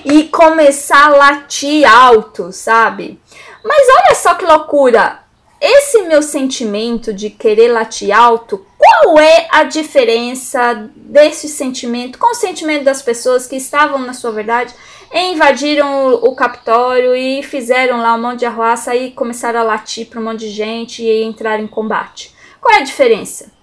e 0.06 0.26
começar 0.26 1.08
a 1.08 1.18
latir 1.18 1.92
alto, 1.92 2.52
sabe? 2.54 3.20
Mas 3.64 3.88
olha 3.90 4.16
só 4.16 4.36
que 4.36 4.46
loucura! 4.46 5.26
Esse 5.60 6.04
meu 6.04 6.22
sentimento 6.22 7.12
de 7.12 7.32
querer 7.32 7.70
latir 7.70 8.16
alto, 8.16 8.64
qual 8.78 9.18
é 9.18 9.48
a 9.50 9.64
diferença 9.64 10.88
desse 10.96 11.50
sentimento 11.50 12.20
com 12.20 12.28
o 12.28 12.36
sentimento 12.36 12.84
das 12.84 13.02
pessoas 13.02 13.48
que 13.48 13.56
estavam, 13.56 13.98
na 13.98 14.14
sua 14.14 14.32
verdade, 14.32 14.72
e 15.12 15.32
invadiram 15.34 16.14
o, 16.14 16.30
o 16.30 16.36
Capitólio 16.36 17.16
e 17.16 17.42
fizeram 17.42 17.98
lá 17.98 18.14
um 18.14 18.22
monte 18.22 18.42
de 18.42 18.46
arruaça 18.46 18.96
e 18.96 19.10
começaram 19.10 19.60
a 19.62 19.64
latir 19.64 20.06
para 20.06 20.20
um 20.20 20.26
monte 20.26 20.42
de 20.42 20.52
gente 20.52 21.02
e 21.02 21.24
entrar 21.24 21.60
em 21.60 21.66
combate? 21.66 22.36
Qual 22.62 22.76
é 22.76 22.78
a 22.78 22.84
diferença? 22.84 23.57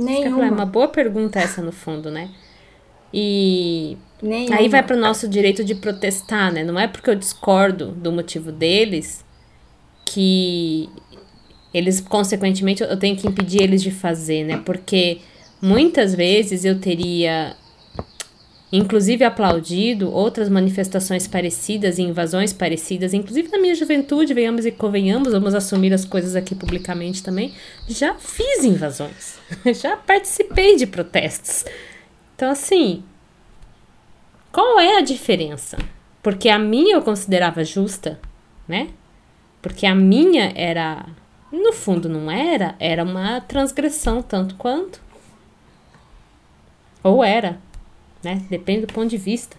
Nenhuma. 0.00 0.46
É 0.46 0.50
uma 0.50 0.66
boa 0.66 0.88
pergunta 0.88 1.38
essa 1.38 1.60
no 1.62 1.72
fundo, 1.72 2.10
né? 2.10 2.30
E 3.12 3.96
Nenhuma. 4.22 4.56
aí 4.56 4.68
vai 4.68 4.82
para 4.82 4.96
o 4.96 5.00
nosso 5.00 5.28
direito 5.28 5.64
de 5.64 5.74
protestar, 5.74 6.52
né? 6.52 6.64
Não 6.64 6.78
é 6.78 6.86
porque 6.86 7.10
eu 7.10 7.14
discordo 7.14 7.88
do 7.92 8.12
motivo 8.12 8.52
deles 8.52 9.24
que 10.06 10.88
eles, 11.72 12.00
consequentemente, 12.00 12.82
eu 12.82 12.98
tenho 12.98 13.16
que 13.16 13.28
impedir 13.28 13.62
eles 13.62 13.82
de 13.82 13.90
fazer, 13.90 14.44
né? 14.44 14.60
Porque 14.64 15.20
muitas 15.62 16.14
vezes 16.14 16.64
eu 16.64 16.80
teria 16.80 17.54
inclusive 18.72 19.24
aplaudido 19.24 20.12
outras 20.12 20.48
manifestações 20.48 21.26
parecidas 21.26 21.98
e 21.98 22.02
invasões 22.02 22.52
parecidas, 22.52 23.12
inclusive 23.12 23.48
na 23.50 23.58
minha 23.58 23.74
juventude, 23.74 24.34
venhamos 24.34 24.64
e 24.64 24.70
convenhamos, 24.70 25.32
vamos 25.32 25.54
assumir 25.54 25.92
as 25.92 26.04
coisas 26.04 26.36
aqui 26.36 26.54
publicamente 26.54 27.22
também, 27.22 27.52
já 27.88 28.14
fiz 28.14 28.64
invasões, 28.64 29.38
já 29.80 29.96
participei 29.96 30.76
de 30.76 30.86
protestos. 30.86 31.64
Então, 32.36 32.50
assim, 32.50 33.02
qual 34.52 34.78
é 34.78 34.98
a 34.98 35.02
diferença? 35.02 35.76
Porque 36.22 36.48
a 36.48 36.58
minha 36.58 36.94
eu 36.94 37.02
considerava 37.02 37.64
justa, 37.64 38.20
né? 38.68 38.88
Porque 39.60 39.84
a 39.84 39.94
minha 39.94 40.52
era, 40.54 41.06
no 41.52 41.72
fundo 41.72 42.08
não 42.08 42.30
era, 42.30 42.74
era 42.78 43.02
uma 43.02 43.40
transgressão 43.40 44.22
tanto 44.22 44.54
quanto. 44.54 45.00
Ou 47.02 47.24
era, 47.24 47.58
né? 48.22 48.42
Depende 48.48 48.86
do 48.86 48.92
ponto 48.92 49.08
de 49.08 49.16
vista. 49.16 49.56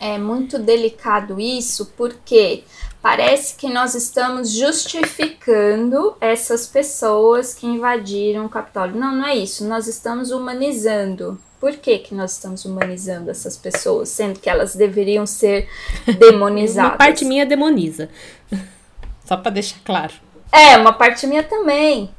É 0.00 0.18
muito 0.18 0.58
delicado 0.58 1.40
isso, 1.40 1.92
porque 1.96 2.64
parece 3.00 3.56
que 3.56 3.68
nós 3.68 3.94
estamos 3.94 4.52
justificando 4.52 6.16
essas 6.20 6.66
pessoas 6.66 7.54
que 7.54 7.66
invadiram 7.66 8.44
o 8.44 8.48
Capitólio. 8.48 8.96
Não, 8.96 9.14
não 9.14 9.26
é 9.26 9.34
isso. 9.34 9.66
Nós 9.66 9.86
estamos 9.86 10.30
humanizando. 10.30 11.40
Por 11.58 11.76
que, 11.76 11.98
que 11.98 12.14
nós 12.14 12.32
estamos 12.32 12.66
humanizando 12.66 13.30
essas 13.30 13.56
pessoas, 13.56 14.10
sendo 14.10 14.38
que 14.38 14.50
elas 14.50 14.76
deveriam 14.76 15.24
ser 15.24 15.68
demonizadas? 16.18 16.90
uma 16.90 16.98
parte 16.98 17.24
minha 17.24 17.46
demoniza. 17.46 18.10
Só 19.24 19.38
para 19.38 19.52
deixar 19.52 19.78
claro. 19.82 20.12
É, 20.52 20.76
uma 20.76 20.92
parte 20.92 21.26
minha 21.26 21.42
também. 21.42 22.10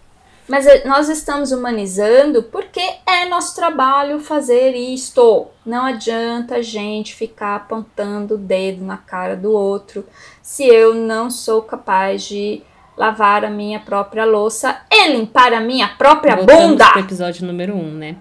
Mas 0.47 0.67
eh, 0.67 0.83
nós 0.85 1.09
estamos 1.09 1.51
humanizando 1.51 2.43
porque 2.43 2.81
é 3.05 3.25
nosso 3.25 3.55
trabalho 3.55 4.19
fazer 4.19 4.75
isto. 4.75 5.47
Não 5.65 5.85
adianta 5.85 6.55
a 6.55 6.61
gente 6.61 7.15
ficar 7.15 7.55
apontando 7.55 8.35
o 8.35 8.37
dedo 8.37 8.83
na 8.83 8.97
cara 8.97 9.35
do 9.35 9.51
outro 9.51 10.05
se 10.41 10.65
eu 10.65 10.93
não 10.93 11.29
sou 11.29 11.63
capaz 11.63 12.23
de 12.23 12.61
lavar 12.95 13.43
a 13.43 13.49
minha 13.49 13.79
própria 13.79 14.23
louça 14.23 14.77
e 14.89 15.09
limpar 15.09 15.53
a 15.53 15.59
minha 15.59 15.87
própria 15.87 16.35
Voltamos 16.35 16.69
bunda. 16.69 16.91
Pro 16.91 17.01
episódio 17.01 17.45
número 17.45 17.73
1, 17.73 17.77
um, 17.77 17.91
né? 17.91 18.15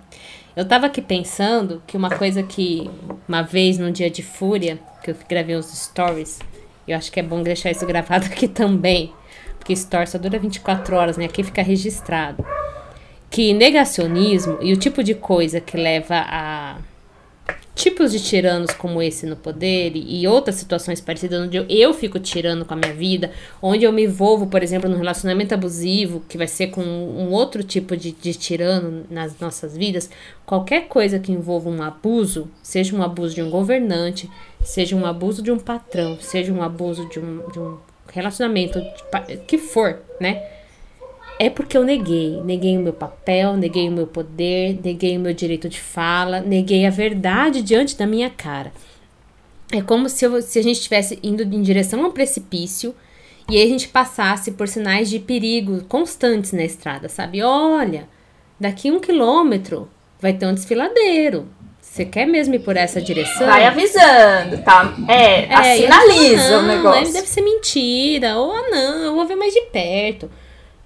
Eu 0.57 0.66
tava 0.66 0.87
aqui 0.87 1.02
pensando 1.02 1.83
que 1.87 1.97
uma 1.97 2.11
coisa 2.11 2.43
que 2.43 2.90
uma 3.28 3.43
vez 3.43 3.76
num 3.76 3.93
dia 3.93 4.09
de 4.09 4.23
fúria, 4.23 4.78
que 5.02 5.11
eu 5.11 5.16
gravei 5.28 5.57
os 5.57 5.66
stories, 5.66 6.38
eu 6.87 6.97
acho 6.97 7.11
que 7.12 7.21
é 7.21 7.23
bom 7.23 7.43
deixar 7.43 7.71
isso 7.71 7.87
gravado 7.87 8.26
aqui 8.33 8.49
também 8.49 9.12
porque 9.64 9.73
Store 9.73 10.06
só 10.06 10.18
dura 10.18 10.38
24 10.38 10.94
horas, 10.94 11.16
né? 11.16 11.25
Aqui 11.25 11.42
fica 11.42 11.62
registrado. 11.62 12.44
Que 13.30 13.54
negacionismo 13.54 14.59
e 14.61 14.75
o 14.75 14.76
tipo 14.76 15.02
de 15.02 15.14
coisa 15.14 15.59
que 15.59 15.75
leva 15.75 16.16
a 16.16 16.76
tipos 17.75 18.12
de 18.12 18.23
tiranos 18.23 18.71
como 18.73 19.02
esse 19.02 19.26
no 19.26 19.35
poder 19.35 19.92
e, 19.97 20.28
outras 20.28 20.54
situações 20.56 21.00
parecidas 21.00 21.40
onde 21.40 21.56
eu, 21.56 21.66
eu, 21.68 21.92
fico 21.92 22.21
tirando 22.21 22.64
com 22.64 22.75
a 22.75 22.76
minha 22.76 22.92
vida, 22.92 23.33
onde 23.61 23.85
eu 23.85 23.92
me 23.92 24.04
envolvo, 24.04 24.47
por 24.47 24.62
exemplo, 24.62 24.88
num 24.88 24.99
relacionamento 24.99 25.54
abusivo, 25.54 26.23
que 26.28 26.38
vai 26.38 26.47
ser 26.47 26.68
com 26.68 26.83
um 26.83 27.33
outro 27.33 27.64
tipo 27.64 27.97
de, 27.97 28.12
de 28.12 28.35
tirano 28.35 29.04
nas 29.11 29.40
nossas 29.40 29.76
vidas, 29.76 30.09
qualquer 30.47 30.87
coisa 30.87 31.18
que 31.18 31.33
envolva 31.33 31.68
um 31.68 31.83
abuso, 31.83 32.49
seja 32.62 32.94
um 32.94 33.02
abuso 33.02 33.35
de 33.35 33.42
um 33.42 33.50
governante, 33.50 34.30
seja 34.62 34.94
um 34.94 35.04
abuso 35.04 35.42
de 35.42 35.50
um 35.50 35.59
patrão, 35.59 36.16
seja 36.21 36.52
um 36.52 36.62
abuso 36.62 37.09
de 37.09 37.18
um, 37.18 37.49
de 37.50 37.59
um 37.59 37.76
relacionamento, 38.14 38.80
que 39.47 39.59
for, 39.59 40.00
né? 40.21 40.42
É 41.38 41.50
porque 41.50 41.76
eu 41.76 41.85
neguei. 41.85 42.40
Neguei 42.42 42.78
o 42.78 42.80
meu 42.80 42.92
papel, 42.92 43.56
neguei 43.56 43.88
o 43.88 43.92
meu 43.92 44.06
poder, 44.06 44.78
neguei 44.83 45.16
o 45.16 45.21
meu 45.21 45.35
direito 45.35 45.68
de 45.68 45.80
fala, 45.80 46.40
neguei 46.40 46.87
a 46.87 46.90
verdade 46.90 47.61
diante 47.61 47.97
da 47.97 48.06
minha 48.06 48.30
cara. 48.30 48.73
É 49.73 49.83
como 49.83 50.09
se, 50.09 50.25
eu, 50.25 50.40
se 50.40 50.59
a 50.59 50.62
gente 50.62 50.76
estivesse 50.76 51.18
indo 51.23 51.42
em 51.42 51.62
direção 51.62 52.04
a 52.04 52.09
um 52.09 52.12
precipício 52.12 52.94
e 53.50 53.56
aí 53.56 53.64
a 53.64 53.68
gente 53.68 53.88
passasse 53.88 54.52
por 54.52 54.68
sinais 54.68 55.11
de 55.11 55.18
perigo 55.18 55.83
constantes 55.85 56.52
na 56.52 56.64
estrada, 56.64 57.09
sabe? 57.09 57.42
Olha, 57.42 58.09
daqui 58.59 58.90
um 58.90 59.00
quilômetro 59.00 59.88
vai 60.21 60.33
ter 60.33 60.47
um 60.47 60.54
desfiladeiro. 60.54 61.49
Você 61.95 62.05
quer 62.05 62.27
mesmo 62.27 62.57
ir 62.57 62.59
por 62.59 62.77
essa 62.77 63.01
direção? 63.01 63.47
Vai 63.47 63.65
avisando, 63.65 64.61
tá? 64.65 64.97
É, 65.09 65.45
é 65.45 65.77
sinaliza 65.77 66.59
o 66.59 66.63
negócio. 66.63 67.13
Deve 67.13 67.29
ser 67.29 67.41
mentira. 67.41 68.37
Ou 68.37 68.51
ah, 68.51 68.69
não, 68.69 69.05
eu 69.05 69.15
vou 69.15 69.25
ver 69.29 69.37
mais 69.37 69.55
de 69.55 69.61
perto. 69.67 70.29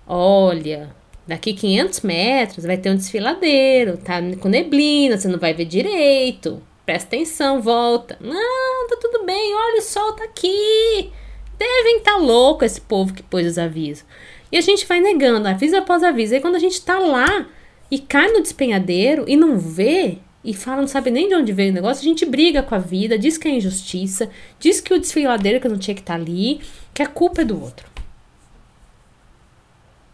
Olha, 0.07 0.95
daqui 1.27 1.55
500 1.55 2.03
metros 2.03 2.67
vai 2.67 2.77
ter 2.77 2.91
um 2.91 2.97
desfiladeiro, 2.97 3.97
tá 3.97 4.21
com 4.38 4.50
neblina, 4.50 5.17
você 5.17 5.29
não 5.29 5.38
vai 5.38 5.55
ver 5.55 5.65
direito. 5.65 6.62
Presta 6.85 7.17
atenção, 7.17 7.62
volta. 7.62 8.19
Não, 8.21 8.87
tá 8.91 8.99
tudo 9.00 9.25
bem, 9.25 9.55
olha 9.55 9.79
o 9.79 9.83
sol 9.83 10.12
tá 10.12 10.25
aqui. 10.25 11.11
Devem 11.59 11.97
estar 11.97 12.17
tá 12.17 12.19
louco 12.19 12.67
esse 12.67 12.83
povo 12.83 13.15
que 13.15 13.23
pôs 13.23 13.47
os 13.47 13.57
avisos. 13.57 14.05
E 14.53 14.59
a 14.59 14.61
gente 14.61 14.85
vai 14.85 15.00
negando, 15.00 15.49
aviso 15.49 15.75
após 15.75 16.03
aviso. 16.03 16.35
Aí 16.35 16.41
quando 16.43 16.57
a 16.57 16.61
gente 16.61 16.83
tá 16.83 16.99
lá 16.99 17.47
e 17.91 17.99
cai 17.99 18.31
no 18.31 18.43
despenhadeiro 18.43 19.25
e 19.27 19.38
não 19.38 19.59
vê, 19.59 20.19
e 20.49 20.55
fala, 20.55 20.81
não 20.81 20.88
sabe 20.88 21.11
nem 21.11 21.28
de 21.28 21.35
onde 21.35 21.52
veio 21.52 21.71
o 21.71 21.75
negócio, 21.75 22.00
a 22.00 22.05
gente 22.05 22.25
briga 22.25 22.62
com 22.62 22.75
a 22.75 22.78
vida, 22.78 23.19
diz 23.19 23.37
que 23.37 23.47
é 23.47 23.50
injustiça, 23.50 24.31
diz 24.59 24.81
que 24.81 24.95
o 24.95 24.99
desfiladeiro 24.99 25.61
que 25.61 25.69
não 25.69 25.76
tinha 25.76 25.95
que 25.95 26.00
estar 26.00 26.14
tá 26.14 26.19
ali, 26.19 26.62
que 26.95 27.02
a 27.02 27.07
culpa 27.07 27.43
é 27.43 27.45
do 27.45 27.62
outro. 27.62 27.87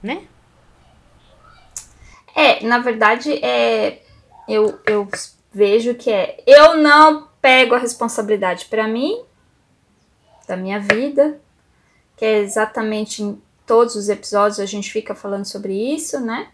Né? 0.02 0.24
É, 2.34 2.66
na 2.66 2.80
verdade, 2.80 3.32
é, 3.44 4.02
eu, 4.48 4.76
eu 4.86 5.08
vejo 5.52 5.94
que 5.94 6.10
é. 6.10 6.42
Eu 6.44 6.78
não 6.78 7.28
pego 7.40 7.76
a 7.76 7.78
responsabilidade 7.78 8.64
para 8.64 8.88
mim, 8.88 9.22
da 10.48 10.56
minha 10.56 10.80
vida, 10.80 11.40
que 12.16 12.24
é 12.24 12.38
exatamente 12.40 13.22
em 13.22 13.40
todos 13.64 13.94
os 13.94 14.08
episódios 14.08 14.58
a 14.58 14.66
gente 14.66 14.90
fica 14.90 15.14
falando 15.14 15.44
sobre 15.44 15.72
isso, 15.94 16.18
né? 16.18 16.48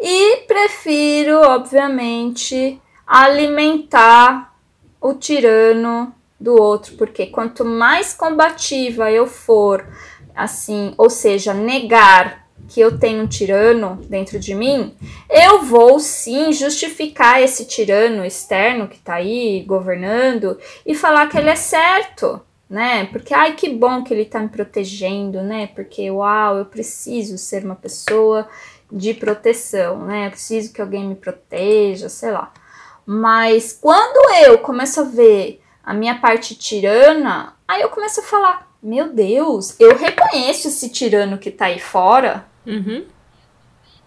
E 0.00 0.38
prefiro, 0.48 1.36
obviamente, 1.42 2.80
alimentar 3.06 4.54
o 5.00 5.14
tirano 5.14 6.14
do 6.38 6.60
outro, 6.60 6.96
porque 6.96 7.26
quanto 7.26 7.64
mais 7.64 8.14
combativa 8.14 9.10
eu 9.10 9.26
for, 9.26 9.86
assim, 10.34 10.94
ou 10.96 11.08
seja, 11.08 11.54
negar 11.54 12.44
que 12.68 12.80
eu 12.80 12.98
tenho 12.98 13.22
um 13.22 13.26
tirano 13.26 13.96
dentro 14.08 14.38
de 14.38 14.54
mim, 14.54 14.96
eu 15.28 15.62
vou 15.62 16.00
sim 16.00 16.52
justificar 16.52 17.42
esse 17.42 17.66
tirano 17.66 18.24
externo 18.24 18.88
que 18.88 18.98
tá 18.98 19.14
aí 19.14 19.62
governando 19.66 20.58
e 20.86 20.94
falar 20.94 21.28
que 21.28 21.36
ele 21.36 21.50
é 21.50 21.56
certo, 21.56 22.40
né? 22.68 23.06
Porque 23.06 23.34
ai 23.34 23.54
que 23.54 23.68
bom 23.68 24.02
que 24.02 24.14
ele 24.14 24.24
tá 24.24 24.40
me 24.40 24.48
protegendo, 24.48 25.42
né? 25.42 25.68
Porque 25.74 26.10
uau, 26.10 26.56
eu 26.56 26.64
preciso 26.64 27.36
ser 27.36 27.64
uma 27.64 27.76
pessoa 27.76 28.48
de 28.90 29.12
proteção, 29.12 30.06
né? 30.06 30.26
Eu 30.26 30.30
preciso 30.30 30.72
que 30.72 30.80
alguém 30.80 31.06
me 31.06 31.14
proteja, 31.14 32.08
sei 32.08 32.30
lá. 32.30 32.52
Mas 33.06 33.78
quando 33.80 34.34
eu 34.44 34.58
começo 34.58 35.00
a 35.00 35.04
ver 35.04 35.62
a 35.84 35.92
minha 35.92 36.18
parte 36.18 36.54
tirana, 36.54 37.54
aí 37.68 37.82
eu 37.82 37.90
começo 37.90 38.20
a 38.20 38.24
falar: 38.24 38.68
Meu 38.82 39.12
Deus, 39.12 39.78
eu 39.78 39.96
reconheço 39.96 40.68
esse 40.68 40.88
tirano 40.88 41.38
que 41.38 41.50
tá 41.50 41.66
aí 41.66 41.78
fora. 41.78 42.46
Uhum. 42.66 43.04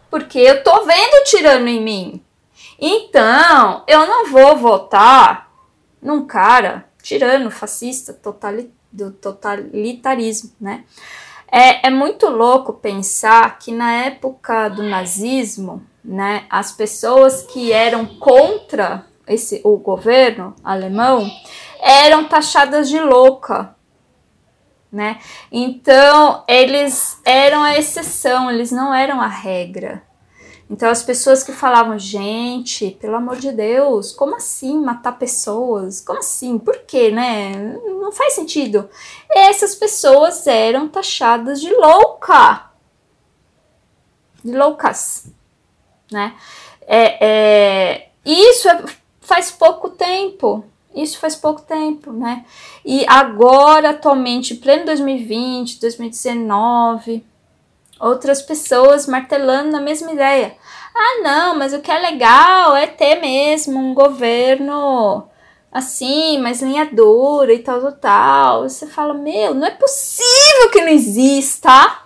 Porque 0.10 0.40
eu 0.40 0.64
tô 0.64 0.86
vendo 0.86 1.22
o 1.22 1.24
tirano 1.26 1.68
em 1.68 1.82
mim. 1.82 2.24
Então, 2.80 3.84
eu 3.88 4.08
não 4.08 4.32
vou 4.32 4.58
votar 4.58 5.52
num 6.02 6.26
cara 6.26 6.86
tirano, 7.02 7.52
fascista, 7.52 8.14
totali 8.14 8.72
do 8.92 9.12
totalitarismo, 9.12 10.52
né? 10.60 10.84
É, 11.52 11.88
é 11.88 11.90
muito 11.90 12.28
louco 12.28 12.74
pensar 12.74 13.58
que 13.60 13.72
na 13.72 13.94
época 13.94 14.70
do 14.70 14.84
nazismo, 14.84 15.86
né, 16.08 16.46
as 16.50 16.72
pessoas 16.72 17.44
que 17.44 17.74
eram 17.74 18.06
contra 18.06 19.06
esse, 19.28 19.60
o 19.66 19.76
governo 19.76 20.56
alemão 20.64 21.30
eram 21.82 22.24
taxadas 22.30 22.88
de 22.88 22.98
louca, 22.98 23.76
né? 24.90 25.20
Então 25.52 26.46
eles 26.48 27.20
eram 27.26 27.62
a 27.62 27.78
exceção, 27.78 28.50
eles 28.50 28.72
não 28.72 28.96
eram 28.96 29.20
a 29.20 29.28
regra. 29.28 30.02
Então 30.70 30.90
as 30.90 31.04
pessoas 31.04 31.44
que 31.44 31.52
falavam, 31.52 32.00
gente, 32.00 32.92
pelo 33.02 33.18
amor 33.18 33.36
de 33.36 33.52
Deus, 33.52 34.14
como 34.14 34.38
assim 34.38 34.80
matar 34.80 35.20
pessoas? 35.20 36.00
Como 36.00 36.20
assim? 36.20 36.58
Por 36.58 36.80
quê, 36.88 37.12
né? 37.12 37.52
Não 37.86 38.14
faz 38.14 38.34
sentido. 38.34 38.90
Essas 39.30 39.76
pessoas 39.76 40.48
eram 40.48 40.88
taxadas 40.88 41.60
de 41.60 41.74
louca. 41.74 42.72
De 44.44 44.54
loucas 44.54 45.37
né? 46.12 46.34
É, 46.86 47.26
é, 47.26 48.10
isso 48.26 48.70
é, 48.70 48.84
faz 49.22 49.52
pouco 49.52 49.90
tempo, 49.90 50.64
isso 50.96 51.20
faz 51.20 51.36
pouco 51.36 51.62
tempo, 51.62 52.12
né? 52.12 52.46
E 52.86 53.06
agora, 53.08 53.92
atualmente, 53.92 54.56
pleno 54.56 54.86
2020, 54.86 55.80
2019, 55.80 57.24
outras 58.00 58.42
pessoas 58.42 59.08
martelando 59.08 59.72
na 59.72 59.82
mesma 59.82 60.12
ideia. 60.12 60.56
Ah, 60.96 61.22
não, 61.22 61.56
mas 61.56 61.74
o 61.74 61.82
que 61.82 61.92
é 61.92 62.00
legal 62.00 62.76
é 62.76 62.88
ter 62.88 63.16
mesmo 63.22 63.80
um 63.80 63.94
governo 63.94 65.28
assim, 65.72 66.40
mais 66.40 66.62
linha 66.62 66.90
dura 66.92 67.54
e 67.54 67.60
tal, 67.60 67.82
tal, 67.82 67.92
tal. 67.92 68.64
Você 68.64 68.88
fala, 68.88 69.14
meu, 69.14 69.54
não 69.54 69.68
é 69.68 69.72
possível 69.72 70.72
que 70.72 70.82
não 70.82 70.88
exista 70.88 72.00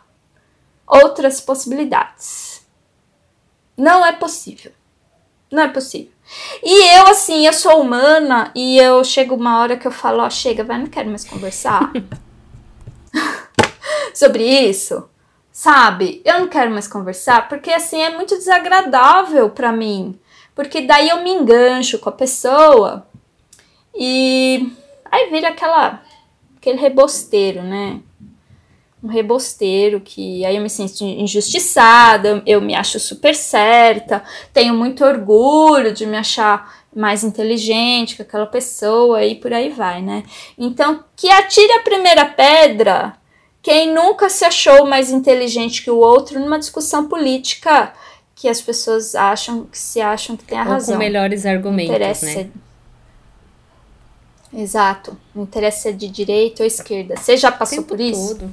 outras 0.86 1.40
possibilidades. 1.40 2.51
Não 3.82 4.06
é 4.06 4.12
possível. 4.12 4.72
Não 5.52 5.64
é 5.64 5.68
possível. 5.68 6.12
E 6.62 6.98
eu, 6.98 7.08
assim, 7.08 7.48
eu 7.48 7.52
sou 7.52 7.82
humana 7.82 8.52
e 8.54 8.78
eu 8.78 9.04
chego 9.04 9.34
uma 9.34 9.60
hora 9.60 9.76
que 9.76 9.88
eu 9.88 9.92
falo, 9.92 10.22
ó, 10.22 10.28
oh, 10.28 10.30
chega, 10.30 10.64
vai, 10.64 10.78
não 10.78 10.86
quero 10.86 11.10
mais 11.10 11.26
conversar 11.26 11.92
sobre 14.14 14.44
isso. 14.44 15.10
Sabe? 15.52 16.22
Eu 16.24 16.42
não 16.42 16.48
quero 16.48 16.70
mais 16.70 16.88
conversar 16.88 17.50
porque, 17.50 17.72
assim, 17.72 18.00
é 18.00 18.16
muito 18.16 18.38
desagradável 18.38 19.50
para 19.50 19.72
mim. 19.72 20.18
Porque 20.54 20.82
daí 20.82 21.10
eu 21.10 21.24
me 21.24 21.32
engancho 21.32 21.98
com 21.98 22.10
a 22.10 22.14
pessoa 22.14 23.08
e 23.96 24.72
aí 25.12 25.32
vira 25.32 25.50
aquela 25.50 26.04
aquele 26.56 26.78
rebosteiro, 26.78 27.64
né? 27.64 28.00
Um 29.04 29.08
rebosteiro 29.08 30.00
que 30.00 30.46
aí 30.46 30.56
eu 30.56 30.62
me 30.62 30.70
sinto 30.70 31.04
injustiçada, 31.04 32.44
eu 32.46 32.62
me 32.62 32.76
acho 32.76 33.00
super 33.00 33.34
certa, 33.36 34.24
tenho 34.54 34.74
muito 34.74 35.04
orgulho 35.04 35.94
de 35.94 36.06
me 36.06 36.18
achar 36.18 36.82
mais 36.96 37.24
inteligente 37.24 38.16
que 38.16 38.22
aquela 38.22 38.46
pessoa 38.46 39.24
e 39.24 39.36
por 39.36 39.54
aí 39.54 39.70
vai, 39.70 40.02
né? 40.02 40.24
Então, 40.58 41.04
que 41.16 41.30
atire 41.30 41.72
a 41.74 41.80
primeira 41.80 42.26
pedra 42.26 43.14
quem 43.62 43.94
nunca 43.94 44.28
se 44.30 44.44
achou 44.44 44.86
mais 44.88 45.12
inteligente 45.12 45.84
que 45.84 45.92
o 45.92 45.98
outro 45.98 46.40
numa 46.40 46.58
discussão 46.58 47.08
política 47.08 47.94
que 48.34 48.48
as 48.50 48.60
pessoas 48.60 49.14
acham 49.14 49.66
que 49.66 49.78
se 49.78 50.02
acham 50.02 50.36
que 50.36 50.44
tem 50.44 50.58
a 50.58 50.64
Ou 50.64 50.70
razão. 50.70 50.96
com 50.96 51.00
melhores 51.00 51.46
argumentos, 51.46 51.96
interessa 51.96 52.26
né? 52.26 52.50
Exato. 54.54 55.16
Não 55.34 55.44
interessa 55.44 55.84
se 55.84 55.90
é 55.90 55.92
de 55.92 56.08
direita 56.10 56.64
ou 56.64 56.68
esquerda. 56.68 57.16
Você 57.16 57.38
já 57.38 57.52
passou 57.52 57.84
por 57.84 58.02
isso? 58.02 58.36
Todo. 58.36 58.52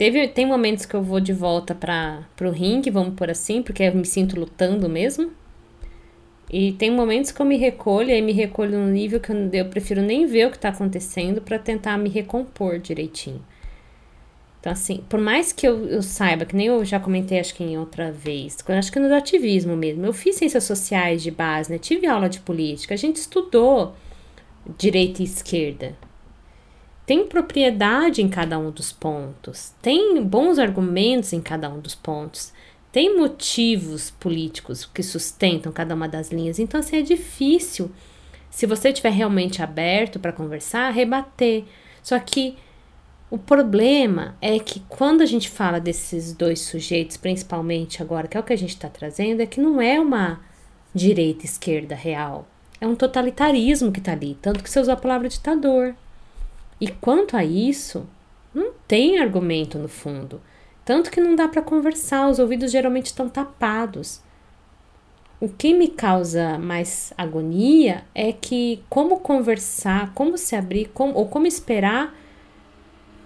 Teve, 0.00 0.26
tem 0.28 0.46
momentos 0.46 0.86
que 0.86 0.94
eu 0.94 1.02
vou 1.02 1.20
de 1.20 1.34
volta 1.34 1.74
para 1.74 2.24
o 2.40 2.50
ringue, 2.50 2.88
vamos 2.88 3.16
por 3.16 3.28
assim, 3.28 3.62
porque 3.62 3.82
eu 3.82 3.94
me 3.94 4.06
sinto 4.06 4.40
lutando 4.40 4.88
mesmo. 4.88 5.30
E 6.50 6.72
tem 6.72 6.90
momentos 6.90 7.30
que 7.30 7.42
eu 7.42 7.44
me 7.44 7.58
recolho, 7.58 8.08
aí 8.08 8.22
me 8.22 8.32
recolho 8.32 8.78
num 8.78 8.90
nível 8.90 9.20
que 9.20 9.30
eu, 9.30 9.50
eu 9.52 9.66
prefiro 9.66 10.00
nem 10.00 10.24
ver 10.24 10.46
o 10.46 10.50
que 10.50 10.56
está 10.56 10.70
acontecendo 10.70 11.42
para 11.42 11.58
tentar 11.58 11.98
me 11.98 12.08
recompor 12.08 12.78
direitinho. 12.78 13.44
Então, 14.58 14.72
assim, 14.72 15.04
por 15.06 15.20
mais 15.20 15.52
que 15.52 15.68
eu, 15.68 15.86
eu, 15.86 16.00
saiba, 16.00 16.46
que 16.46 16.56
nem 16.56 16.68
eu 16.68 16.82
já 16.82 16.98
comentei, 16.98 17.38
acho 17.38 17.54
que 17.54 17.62
em 17.62 17.76
outra 17.76 18.10
vez, 18.10 18.56
acho 18.66 18.90
que 18.90 18.98
no 18.98 19.14
ativismo 19.14 19.76
mesmo, 19.76 20.06
eu 20.06 20.14
fiz 20.14 20.36
ciências 20.36 20.64
sociais 20.64 21.22
de 21.22 21.30
base, 21.30 21.70
né? 21.70 21.78
Tive 21.78 22.06
aula 22.06 22.30
de 22.30 22.40
política, 22.40 22.94
a 22.94 22.96
gente 22.96 23.16
estudou 23.16 23.94
direita 24.78 25.20
e 25.20 25.26
esquerda 25.26 25.94
tem 27.10 27.26
propriedade 27.26 28.22
em 28.22 28.28
cada 28.28 28.56
um 28.56 28.70
dos 28.70 28.92
pontos, 28.92 29.72
tem 29.82 30.22
bons 30.22 30.60
argumentos 30.60 31.32
em 31.32 31.40
cada 31.40 31.68
um 31.68 31.80
dos 31.80 31.92
pontos, 31.92 32.52
tem 32.92 33.18
motivos 33.18 34.12
políticos 34.12 34.84
que 34.84 35.02
sustentam 35.02 35.72
cada 35.72 35.92
uma 35.92 36.06
das 36.06 36.30
linhas. 36.30 36.60
Então, 36.60 36.78
assim, 36.78 36.98
é 36.98 37.02
difícil, 37.02 37.90
se 38.48 38.64
você 38.64 38.90
estiver 38.90 39.10
realmente 39.10 39.60
aberto 39.60 40.20
para 40.20 40.32
conversar, 40.32 40.88
rebater. 40.90 41.64
Só 42.00 42.16
que 42.20 42.56
o 43.28 43.36
problema 43.36 44.36
é 44.40 44.60
que 44.60 44.78
quando 44.88 45.20
a 45.20 45.26
gente 45.26 45.50
fala 45.50 45.80
desses 45.80 46.32
dois 46.32 46.60
sujeitos, 46.60 47.16
principalmente 47.16 48.00
agora, 48.00 48.28
que 48.28 48.36
é 48.36 48.40
o 48.40 48.44
que 48.44 48.52
a 48.52 48.56
gente 48.56 48.76
está 48.76 48.88
trazendo, 48.88 49.40
é 49.42 49.46
que 49.46 49.60
não 49.60 49.82
é 49.82 49.98
uma 49.98 50.38
direita 50.94 51.44
esquerda 51.44 51.96
real. 51.96 52.46
É 52.80 52.86
um 52.86 52.94
totalitarismo 52.94 53.90
que 53.90 53.98
está 53.98 54.12
ali, 54.12 54.38
tanto 54.40 54.62
que 54.62 54.70
você 54.70 54.78
usou 54.78 54.94
a 54.94 54.96
palavra 54.96 55.28
ditador. 55.28 55.96
E 56.80 56.88
quanto 56.88 57.36
a 57.36 57.44
isso, 57.44 58.06
não 58.54 58.72
tem 58.88 59.18
argumento 59.18 59.78
no 59.78 59.88
fundo. 59.88 60.40
Tanto 60.84 61.10
que 61.10 61.20
não 61.20 61.36
dá 61.36 61.46
para 61.46 61.62
conversar, 61.62 62.28
os 62.28 62.38
ouvidos 62.38 62.72
geralmente 62.72 63.06
estão 63.06 63.28
tapados. 63.28 64.22
O 65.40 65.48
que 65.48 65.72
me 65.72 65.88
causa 65.88 66.58
mais 66.58 67.12
agonia 67.16 68.04
é 68.14 68.32
que 68.32 68.82
como 68.88 69.20
conversar, 69.20 70.12
como 70.14 70.36
se 70.36 70.56
abrir, 70.56 70.90
como, 70.92 71.14
ou 71.14 71.26
como 71.26 71.46
esperar 71.46 72.14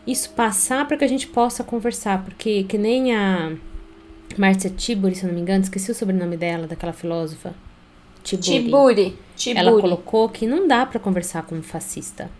isso 0.06 0.30
passar 0.30 0.86
para 0.86 0.96
que 0.96 1.04
a 1.04 1.08
gente 1.08 1.26
possa 1.26 1.64
conversar, 1.64 2.22
porque 2.24 2.64
que 2.64 2.76
nem 2.76 3.14
a 3.16 3.56
Márcia 4.36 4.70
Tiburi, 4.70 5.14
se 5.14 5.24
eu 5.24 5.28
não 5.28 5.34
me 5.34 5.40
engano, 5.40 5.62
esqueci 5.62 5.90
o 5.90 5.94
sobrenome 5.94 6.36
dela, 6.36 6.66
daquela 6.66 6.92
filósofa. 6.92 7.54
Tiburi. 8.22 8.64
Tiburi. 8.64 9.18
Tiburi. 9.36 9.66
Ela 9.66 9.80
colocou 9.80 10.28
que 10.28 10.46
não 10.46 10.68
dá 10.68 10.84
para 10.84 11.00
conversar 11.00 11.44
com 11.44 11.54
um 11.56 11.62
fascista, 11.62 12.30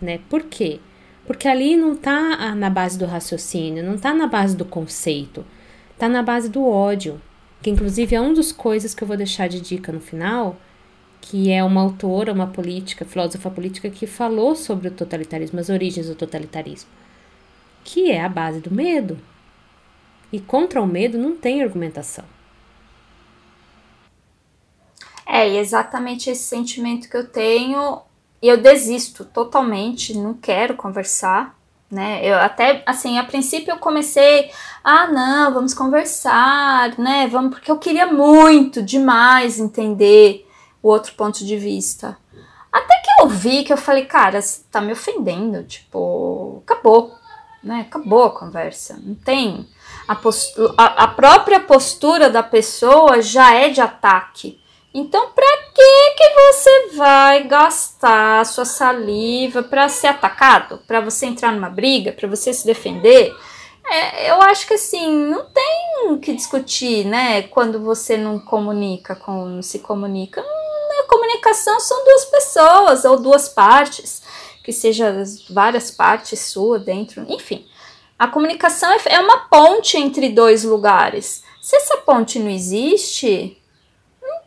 né? 0.00 0.20
Por 0.28 0.44
quê? 0.44 0.80
Porque 1.26 1.48
ali 1.48 1.76
não 1.76 1.96
tá 1.96 2.54
na 2.54 2.70
base 2.70 2.98
do 2.98 3.06
raciocínio, 3.06 3.82
não 3.84 3.98
tá 3.98 4.14
na 4.14 4.26
base 4.26 4.56
do 4.56 4.64
conceito, 4.64 5.44
tá 5.98 6.08
na 6.08 6.22
base 6.22 6.48
do 6.48 6.64
ódio 6.64 7.20
que 7.66 7.70
inclusive 7.70 8.14
é 8.14 8.20
um 8.20 8.32
dos 8.32 8.52
coisas 8.52 8.94
que 8.94 9.02
eu 9.02 9.08
vou 9.08 9.16
deixar 9.16 9.48
de 9.48 9.60
dica 9.60 9.90
no 9.90 10.00
final, 10.00 10.56
que 11.20 11.50
é 11.50 11.64
uma 11.64 11.80
autora, 11.80 12.32
uma 12.32 12.46
política, 12.46 13.04
filósofa 13.04 13.50
política 13.50 13.90
que 13.90 14.06
falou 14.06 14.54
sobre 14.54 14.86
o 14.86 14.90
totalitarismo, 14.92 15.58
as 15.58 15.68
origens 15.68 16.06
do 16.06 16.14
totalitarismo, 16.14 16.88
que 17.82 18.10
é 18.10 18.22
a 18.22 18.28
base 18.28 18.60
do 18.60 18.70
medo. 18.70 19.18
E 20.32 20.38
contra 20.38 20.80
o 20.80 20.86
medo 20.86 21.18
não 21.18 21.36
tem 21.36 21.60
argumentação. 21.60 22.24
É 25.26 25.56
exatamente 25.56 26.30
esse 26.30 26.44
sentimento 26.44 27.08
que 27.08 27.16
eu 27.16 27.26
tenho. 27.26 28.00
Eu 28.46 28.58
desisto 28.58 29.24
totalmente, 29.24 30.16
não 30.16 30.34
quero 30.34 30.74
conversar 30.74 31.56
né? 31.90 32.20
Eu 32.22 32.36
até, 32.36 32.82
assim, 32.84 33.18
a 33.18 33.24
princípio 33.24 33.72
eu 33.72 33.78
comecei, 33.78 34.50
ah, 34.82 35.06
não, 35.06 35.54
vamos 35.54 35.72
conversar, 35.72 36.98
né? 36.98 37.28
Vamos, 37.28 37.54
porque 37.54 37.70
eu 37.70 37.78
queria 37.78 38.06
muito, 38.06 38.82
demais 38.82 39.58
entender 39.58 40.46
o 40.82 40.88
outro 40.88 41.14
ponto 41.14 41.44
de 41.44 41.56
vista. 41.56 42.16
Até 42.72 42.94
que 42.98 43.22
eu 43.22 43.28
vi 43.28 43.64
que 43.64 43.72
eu 43.72 43.76
falei, 43.76 44.04
cara, 44.04 44.42
você 44.42 44.62
tá 44.70 44.80
me 44.80 44.92
ofendendo, 44.92 45.62
tipo, 45.64 46.62
acabou, 46.66 47.14
né? 47.62 47.86
Acabou 47.88 48.24
a 48.24 48.30
conversa, 48.30 48.98
não 49.02 49.14
tem. 49.14 49.66
A, 50.08 50.14
a, 50.76 51.04
a 51.04 51.08
própria 51.08 51.60
postura 51.60 52.28
da 52.28 52.42
pessoa 52.42 53.22
já 53.22 53.54
é 53.54 53.70
de 53.70 53.80
ataque. 53.80 54.60
Então, 54.98 55.28
para 55.34 55.58
que 55.74 56.10
que 56.16 56.28
você 56.34 56.88
vai 56.96 57.44
gastar 57.44 58.46
sua 58.46 58.64
saliva 58.64 59.62
para 59.62 59.90
ser 59.90 60.06
atacado, 60.06 60.80
para 60.86 61.02
você 61.02 61.26
entrar 61.26 61.52
numa 61.52 61.68
briga, 61.68 62.12
para 62.12 62.26
você 62.26 62.50
se 62.50 62.64
defender? 62.64 63.30
É, 63.86 64.30
eu 64.30 64.40
acho 64.40 64.66
que 64.66 64.72
assim, 64.72 65.14
não 65.14 65.44
tem 65.50 66.08
o 66.08 66.18
que 66.18 66.32
discutir, 66.32 67.04
né? 67.04 67.42
Quando 67.42 67.78
você 67.78 68.16
não 68.16 68.38
comunica, 68.38 69.14
com 69.14 69.60
se 69.60 69.80
comunica. 69.80 70.40
A 70.40 71.02
comunicação 71.06 71.78
são 71.78 72.02
duas 72.02 72.24
pessoas 72.24 73.04
ou 73.04 73.20
duas 73.20 73.50
partes, 73.50 74.22
que 74.64 74.72
seja 74.72 75.12
várias 75.50 75.90
partes 75.90 76.40
sua 76.40 76.78
dentro, 76.78 77.22
enfim. 77.28 77.66
A 78.18 78.28
comunicação 78.28 78.90
é, 78.90 78.98
é 79.08 79.20
uma 79.20 79.40
ponte 79.40 79.98
entre 79.98 80.30
dois 80.30 80.64
lugares. 80.64 81.44
Se 81.60 81.76
essa 81.76 81.98
ponte 81.98 82.38
não 82.38 82.48
existe, 82.48 83.60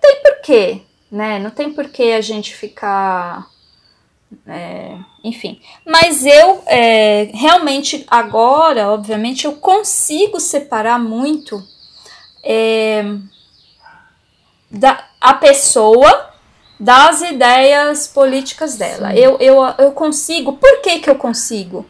tem 0.09 0.21
porquê, 0.21 0.81
né? 1.11 1.39
Não 1.39 1.49
tem 1.49 1.71
porquê 1.71 2.13
a 2.17 2.21
gente 2.21 2.55
ficar. 2.55 3.47
É, 4.47 4.95
enfim. 5.23 5.59
Mas 5.85 6.25
eu 6.25 6.63
é, 6.67 7.29
realmente 7.33 8.05
agora, 8.09 8.91
obviamente, 8.91 9.45
eu 9.45 9.53
consigo 9.53 10.39
separar 10.39 10.99
muito 10.99 11.63
é, 12.43 13.03
da, 14.69 15.03
a 15.19 15.33
pessoa 15.33 16.29
das 16.79 17.21
ideias 17.21 18.07
políticas 18.07 18.75
dela. 18.75 19.13
Eu, 19.15 19.37
eu, 19.39 19.61
eu 19.77 19.91
consigo. 19.91 20.53
Por 20.53 20.81
que, 20.81 20.99
que 20.99 21.09
eu 21.09 21.15
consigo? 21.15 21.85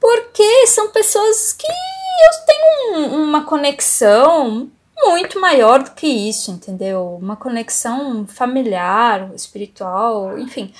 Porque 0.00 0.66
são 0.66 0.90
pessoas 0.90 1.52
que 1.52 1.66
eu 1.66 2.46
tenho 2.46 2.98
um, 2.98 3.22
uma 3.22 3.44
conexão 3.44 4.70
muito 4.96 5.38
maior 5.38 5.82
do 5.82 5.90
que 5.90 6.06
isso, 6.06 6.50
entendeu? 6.50 7.18
Uma 7.20 7.36
conexão 7.36 8.26
familiar, 8.26 9.30
espiritual, 9.34 10.38
enfim, 10.38 10.72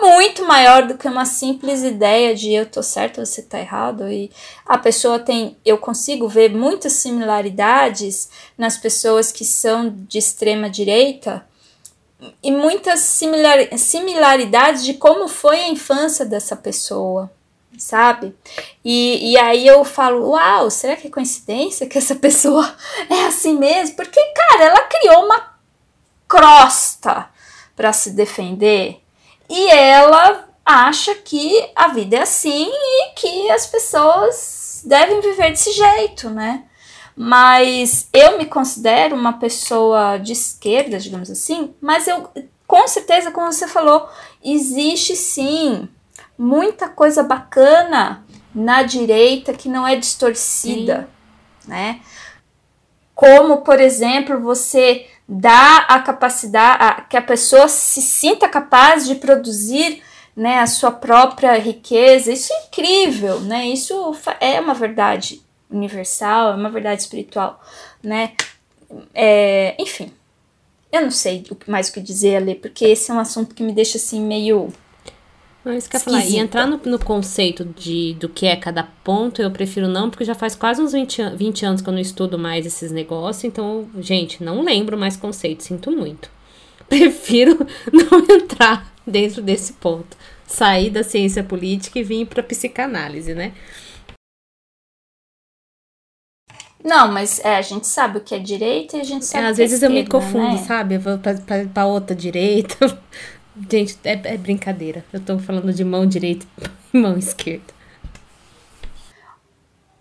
muito 0.00 0.44
maior 0.46 0.86
do 0.86 0.96
que 0.96 1.08
uma 1.08 1.24
simples 1.24 1.82
ideia 1.82 2.34
de 2.34 2.52
eu 2.52 2.66
tô 2.66 2.82
certo, 2.82 3.24
você 3.24 3.42
tá 3.42 3.58
errado. 3.58 4.08
E 4.08 4.30
a 4.64 4.78
pessoa 4.78 5.18
tem, 5.18 5.56
eu 5.64 5.78
consigo 5.78 6.28
ver 6.28 6.54
muitas 6.54 6.92
similaridades 6.94 8.30
nas 8.56 8.76
pessoas 8.76 9.32
que 9.32 9.44
são 9.44 9.90
de 9.90 10.18
extrema 10.18 10.70
direita 10.70 11.44
e 12.42 12.50
muitas 12.50 13.00
similar, 13.00 13.58
similaridades 13.76 14.84
de 14.84 14.94
como 14.94 15.28
foi 15.28 15.60
a 15.60 15.68
infância 15.68 16.24
dessa 16.24 16.56
pessoa 16.56 17.30
sabe? 17.78 18.34
E, 18.84 19.32
e 19.32 19.38
aí 19.38 19.66
eu 19.66 19.84
falo, 19.84 20.30
uau, 20.30 20.70
será 20.70 20.96
que 20.96 21.06
é 21.08 21.10
coincidência 21.10 21.86
que 21.86 21.98
essa 21.98 22.14
pessoa 22.14 22.74
é 23.10 23.26
assim 23.26 23.58
mesmo? 23.58 23.96
Porque, 23.96 24.20
cara, 24.20 24.64
ela 24.64 24.82
criou 24.82 25.24
uma 25.24 25.56
crosta 26.28 27.28
para 27.74 27.92
se 27.92 28.10
defender 28.10 29.00
e 29.48 29.68
ela 29.70 30.48
acha 30.64 31.14
que 31.14 31.70
a 31.74 31.88
vida 31.88 32.16
é 32.16 32.22
assim 32.22 32.68
e 32.68 33.12
que 33.14 33.50
as 33.50 33.66
pessoas 33.66 34.82
devem 34.84 35.20
viver 35.20 35.50
desse 35.50 35.72
jeito, 35.72 36.30
né? 36.30 36.64
Mas 37.14 38.08
eu 38.12 38.36
me 38.36 38.46
considero 38.46 39.14
uma 39.14 39.34
pessoa 39.34 40.18
de 40.18 40.32
esquerda, 40.32 40.98
digamos 40.98 41.30
assim, 41.30 41.74
mas 41.80 42.08
eu 42.08 42.30
com 42.66 42.86
certeza, 42.88 43.30
como 43.30 43.52
você 43.52 43.68
falou, 43.68 44.08
existe 44.42 45.14
sim 45.14 45.88
muita 46.38 46.88
coisa 46.88 47.22
bacana 47.22 48.24
na 48.54 48.82
direita 48.82 49.52
que 49.52 49.68
não 49.68 49.86
é 49.86 49.96
distorcida, 49.96 51.08
Sim. 51.60 51.70
né? 51.70 52.00
Como, 53.14 53.58
por 53.58 53.80
exemplo, 53.80 54.40
você 54.40 55.06
dá 55.28 55.78
a 55.88 56.00
capacidade 56.00 56.82
a, 56.82 57.00
que 57.00 57.16
a 57.16 57.22
pessoa 57.22 57.66
se 57.68 58.02
sinta 58.02 58.48
capaz 58.48 59.06
de 59.06 59.14
produzir 59.14 60.02
né, 60.36 60.58
a 60.60 60.66
sua 60.66 60.90
própria 60.90 61.58
riqueza. 61.58 62.32
Isso 62.32 62.52
é 62.52 62.66
incrível, 62.66 63.40
né? 63.40 63.66
Isso 63.66 64.14
é 64.38 64.60
uma 64.60 64.74
verdade 64.74 65.40
universal, 65.70 66.52
é 66.52 66.56
uma 66.56 66.70
verdade 66.70 67.00
espiritual, 67.00 67.60
né? 68.02 68.32
É, 69.14 69.74
enfim, 69.78 70.12
eu 70.92 71.02
não 71.02 71.10
sei 71.10 71.44
mais 71.66 71.88
o 71.88 71.92
que 71.92 72.00
dizer 72.00 72.36
ali, 72.36 72.54
porque 72.54 72.84
esse 72.84 73.10
é 73.10 73.14
um 73.14 73.18
assunto 73.18 73.54
que 73.54 73.62
me 73.62 73.72
deixa 73.72 73.98
assim 73.98 74.20
meio 74.20 74.72
que 75.88 75.96
eu 75.96 76.00
falar. 76.00 76.24
E 76.24 76.36
entrar 76.36 76.66
no, 76.66 76.80
no, 76.84 76.98
conceito 76.98 77.64
de, 77.64 78.14
do 78.14 78.28
que 78.28 78.46
é 78.46 78.56
cada 78.56 78.82
ponto, 78.82 79.42
eu 79.42 79.50
prefiro 79.50 79.88
não, 79.88 80.08
porque 80.08 80.24
já 80.24 80.34
faz 80.34 80.54
quase 80.54 80.80
uns 80.80 80.92
20, 80.92 81.36
20 81.36 81.66
anos 81.66 81.80
que 81.82 81.88
eu 81.88 81.92
não 81.92 82.00
estudo 82.00 82.38
mais 82.38 82.64
esses 82.64 82.92
negócios. 82.92 83.44
Então, 83.44 83.88
gente, 83.98 84.42
não 84.42 84.62
lembro 84.62 84.96
mais 84.96 85.16
conceito, 85.16 85.62
sinto 85.62 85.90
muito. 85.90 86.30
Prefiro 86.88 87.58
não 87.92 88.18
entrar 88.36 88.92
dentro 89.06 89.42
desse 89.42 89.72
ponto. 89.74 90.16
Sair 90.46 90.90
da 90.90 91.02
ciência 91.02 91.42
política 91.42 91.98
e 91.98 92.04
vir 92.04 92.26
para 92.26 92.42
psicanálise, 92.42 93.34
né? 93.34 93.52
Não, 96.86 97.10
mas 97.10 97.44
é, 97.44 97.56
a 97.56 97.62
gente 97.62 97.84
sabe 97.84 98.18
o 98.18 98.20
que 98.20 98.32
é 98.32 98.38
direita 98.38 98.96
e 98.96 99.00
a 99.00 99.04
gente 99.04 99.24
sabe 99.24 99.44
é, 99.44 99.48
Às 99.48 99.56
que 99.56 99.62
vezes 99.62 99.82
é 99.82 99.86
esquerda, 99.86 99.98
eu 99.98 100.04
me 100.04 100.08
confundo, 100.08 100.54
né? 100.54 100.58
sabe? 100.58 100.94
Eu 100.94 101.00
vou 101.00 101.18
pra, 101.18 101.34
pra, 101.34 101.64
pra 101.64 101.86
outra 101.86 102.14
direita. 102.14 102.76
Gente, 103.70 103.98
é, 104.04 104.12
é 104.12 104.36
brincadeira. 104.36 105.04
Eu 105.12 105.20
tô 105.20 105.38
falando 105.38 105.72
de 105.72 105.84
mão 105.84 106.06
direita 106.06 106.46
e 106.92 106.96
mão 106.98 107.16
esquerda. 107.16 107.74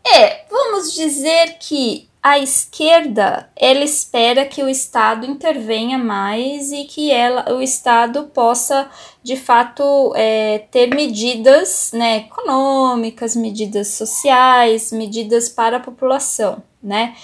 É, 0.06 0.46
vamos 0.50 0.94
dizer 0.94 1.58
que 1.60 2.08
a 2.22 2.40
esquerda 2.40 3.50
ela 3.56 3.84
espera 3.84 4.46
que 4.46 4.62
o 4.64 4.68
Estado 4.68 5.26
intervenha 5.26 5.98
mais 5.98 6.72
e 6.72 6.86
que 6.86 7.12
ela, 7.12 7.54
o 7.54 7.62
Estado 7.62 8.24
possa 8.34 8.90
de 9.22 9.38
fato 9.38 10.12
é, 10.16 10.60
ter 10.72 10.88
medidas 10.94 11.92
né, 11.94 12.18
econômicas, 12.18 13.36
medidas 13.36 13.90
sociais, 13.90 14.92
medidas 14.92 15.50
para 15.50 15.78
a 15.78 15.80
população, 15.80 16.64
né? 16.82 17.16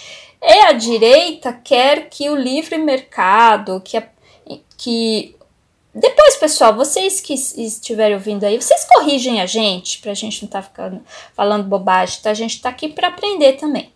E 0.41 0.65
a 0.65 0.71
direita 0.73 1.53
quer 1.53 2.09
que 2.09 2.29
o 2.29 2.35
livre 2.35 2.77
mercado, 2.77 3.81
que, 3.81 3.97
a, 3.97 4.07
que 4.77 5.35
depois, 5.93 6.37
pessoal, 6.37 6.73
vocês 6.73 7.19
que 7.19 7.33
estiverem 7.33 8.15
ouvindo 8.15 8.45
aí, 8.45 8.59
vocês 8.59 8.85
corrigem 8.85 9.41
a 9.41 9.45
gente, 9.45 9.99
pra 9.99 10.13
gente 10.13 10.41
não 10.41 10.47
estar 10.47 10.61
tá 10.61 10.67
ficando 10.67 11.01
falando 11.35 11.67
bobagem, 11.67 12.21
tá? 12.21 12.31
A 12.31 12.33
gente 12.33 12.61
tá 12.61 12.69
aqui 12.69 12.87
para 12.87 13.09
aprender 13.09 13.53
também. 13.53 13.91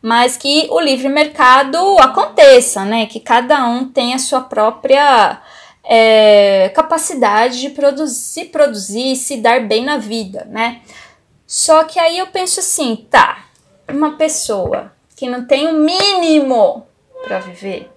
Mas 0.00 0.36
que 0.36 0.68
o 0.70 0.80
livre 0.80 1.08
mercado 1.08 1.76
aconteça, 1.98 2.84
né? 2.84 3.06
Que 3.06 3.18
cada 3.18 3.66
um 3.66 3.88
tenha 3.88 4.14
a 4.14 4.20
sua 4.20 4.40
própria 4.40 5.42
é, 5.82 6.70
capacidade 6.72 7.60
de 7.60 7.70
produzir, 7.70 8.14
se 8.14 8.44
produzir, 8.44 9.16
se 9.16 9.36
dar 9.36 9.66
bem 9.66 9.84
na 9.84 9.96
vida, 9.96 10.46
né? 10.48 10.82
Só 11.46 11.82
que 11.82 11.98
aí 11.98 12.16
eu 12.18 12.28
penso 12.28 12.60
assim, 12.60 13.08
tá, 13.10 13.46
uma 13.88 14.16
pessoa 14.16 14.92
que 15.16 15.28
não 15.28 15.44
tem 15.44 15.66
o 15.66 15.72
mínimo 15.72 16.86
para 17.24 17.40
viver, 17.40 17.90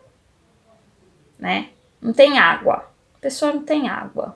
né? 1.38 1.70
Não 2.02 2.12
tem 2.12 2.40
água. 2.40 2.93
Pessoa 3.24 3.54
não 3.54 3.64
tem 3.64 3.88
água. 3.88 4.36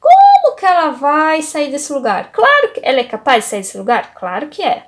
Como 0.00 0.56
que 0.56 0.64
ela 0.64 0.92
vai 0.92 1.42
sair 1.42 1.70
desse 1.70 1.92
lugar? 1.92 2.32
Claro 2.32 2.72
que 2.72 2.80
ela 2.82 3.00
é 3.00 3.04
capaz 3.04 3.44
de 3.44 3.50
sair 3.50 3.60
desse 3.60 3.76
lugar? 3.76 4.14
Claro 4.14 4.48
que 4.48 4.62
é. 4.62 4.86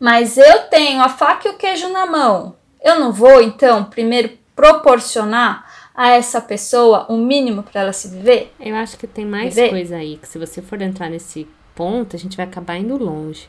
Mas 0.00 0.36
eu 0.36 0.64
tenho 0.64 1.00
a 1.00 1.08
faca 1.08 1.46
e 1.46 1.52
o 1.52 1.56
queijo 1.56 1.88
na 1.88 2.04
mão. 2.04 2.56
Eu 2.82 2.98
não 2.98 3.12
vou, 3.12 3.40
então, 3.40 3.84
primeiro 3.84 4.36
proporcionar 4.56 5.70
a 5.94 6.08
essa 6.10 6.40
pessoa 6.40 7.06
o 7.08 7.14
um 7.14 7.24
mínimo 7.24 7.62
para 7.62 7.82
ela 7.82 7.92
se 7.92 8.08
viver? 8.08 8.52
Eu 8.58 8.74
acho 8.74 8.96
que 8.96 9.06
tem 9.06 9.24
mais 9.24 9.54
viver? 9.54 9.70
coisa 9.70 9.96
aí, 9.96 10.16
que 10.16 10.26
se 10.26 10.36
você 10.36 10.60
for 10.60 10.82
entrar 10.82 11.08
nesse 11.08 11.46
ponto, 11.76 12.16
a 12.16 12.18
gente 12.18 12.36
vai 12.36 12.44
acabar 12.44 12.76
indo 12.76 12.98
longe. 12.98 13.48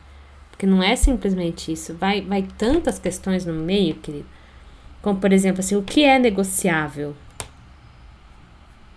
Porque 0.52 0.68
não 0.68 0.84
é 0.84 0.96
simplesmente 0.96 1.72
isso. 1.72 1.96
Vai, 1.96 2.22
vai 2.22 2.44
tantas 2.44 3.00
questões 3.00 3.44
no 3.44 3.54
meio, 3.54 3.96
querido. 3.96 4.28
Como, 5.02 5.20
por 5.20 5.34
exemplo, 5.34 5.62
assim, 5.62 5.76
o 5.76 5.82
que 5.82 6.04
é 6.04 6.20
negociável? 6.20 7.16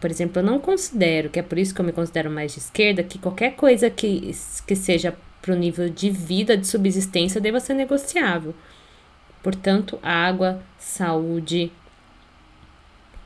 Por 0.00 0.10
exemplo, 0.10 0.40
eu 0.40 0.44
não 0.44 0.58
considero, 0.58 1.28
que 1.28 1.38
é 1.38 1.42
por 1.42 1.58
isso 1.58 1.74
que 1.74 1.80
eu 1.80 1.84
me 1.84 1.92
considero 1.92 2.30
mais 2.30 2.52
de 2.52 2.58
esquerda, 2.58 3.02
que 3.02 3.18
qualquer 3.18 3.54
coisa 3.54 3.90
que, 3.90 4.34
que 4.66 4.74
seja 4.74 5.14
para 5.42 5.54
o 5.54 5.56
nível 5.56 5.90
de 5.90 6.10
vida, 6.10 6.56
de 6.56 6.66
subsistência, 6.66 7.40
deva 7.40 7.60
ser 7.60 7.74
negociável. 7.74 8.54
Portanto, 9.42 9.98
água, 10.02 10.62
saúde, 10.78 11.70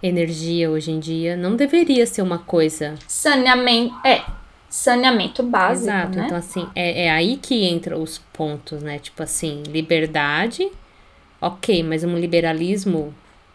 energia 0.03 0.71
hoje 0.71 0.91
em 0.91 1.01
dia 1.01 1.37
não 1.37 1.57
deveria 1.57 2.07
ser 2.07 2.23
uma 2.23 2.39
coisa. 2.39 2.95
Saneamento. 3.09 3.95
É. 4.07 4.23
Saneamento 4.69 5.43
básico. 5.43 5.87
Exato. 5.87 6.19
Né? 6.19 6.25
Então, 6.27 6.37
assim, 6.37 6.69
é, 6.75 7.05
é 7.05 7.11
aí 7.11 7.37
que 7.37 7.65
entra 7.65 7.97
os 7.97 8.19
pontos, 8.33 8.83
né? 8.83 8.99
Tipo 8.99 9.23
assim, 9.23 9.63
liberdade. 9.69 10.69
Ok, 11.41 11.83
mas 11.83 12.03
um 12.03 12.19
liberalismo 12.19 13.15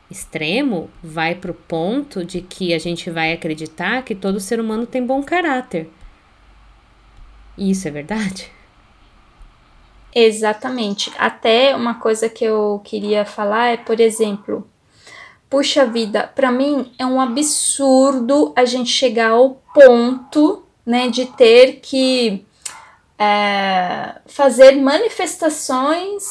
extremo 0.10 0.89
vai 1.04 1.36
pro 1.36 1.54
ponto 1.54 2.26
de 2.26 2.41
que 2.41 2.74
a 2.74 2.80
gente 2.80 3.10
vai 3.10 3.32
acreditar 3.32 4.04
que 4.04 4.15
todo 4.15 4.39
ser 4.39 4.60
humano 4.60 4.86
tem 4.86 5.06
bom 5.06 5.22
caráter. 5.22 5.89
E 7.58 7.72
isso 7.72 7.88
é 7.88 7.91
verdade? 7.91 8.52
Exatamente. 10.13 11.12
Até 11.17 11.76
uma 11.76 11.95
coisa 11.95 12.28
que 12.30 12.43
eu 12.43 12.82
queria 12.84 13.26
falar 13.26 13.67
é, 13.67 13.78
por 13.78 14.00
exemplo, 14.00 14.67
puxa 15.50 15.86
vida, 15.86 16.32
para 16.34 16.52
mim 16.52 16.91
é 16.98 17.06
um 17.06 17.22
absurdo 17.22 18.54
a 18.56 18.65
gente 18.65 18.89
chegar 18.89 19.32
ao 19.32 19.62
ponto, 19.74 20.63
né, 20.86 21.10
de 21.10 21.26
ter 21.26 21.80
que 21.82 22.43
é, 23.17 24.15
fazer 24.26 24.78
manifestações 24.78 26.24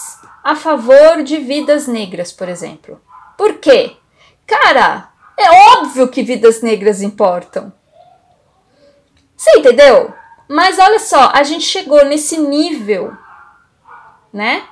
a 0.42 0.56
favor 0.56 1.22
de 1.22 1.36
vidas 1.36 1.86
negras, 1.86 2.32
por 2.32 2.48
exemplo. 2.48 3.00
Por 3.38 3.54
quê? 3.54 3.96
Cara, 4.46 5.10
é 5.38 5.50
óbvio 5.78 6.08
que 6.08 6.22
vidas 6.22 6.60
negras 6.60 7.00
importam. 7.00 7.72
Você 9.36 9.50
entendeu? 9.58 10.12
Mas 10.48 10.78
olha 10.78 10.98
só, 10.98 11.30
a 11.32 11.42
gente 11.44 11.64
chegou 11.64 12.04
nesse 12.04 12.36
nível, 12.38 13.16
né? 14.32 14.64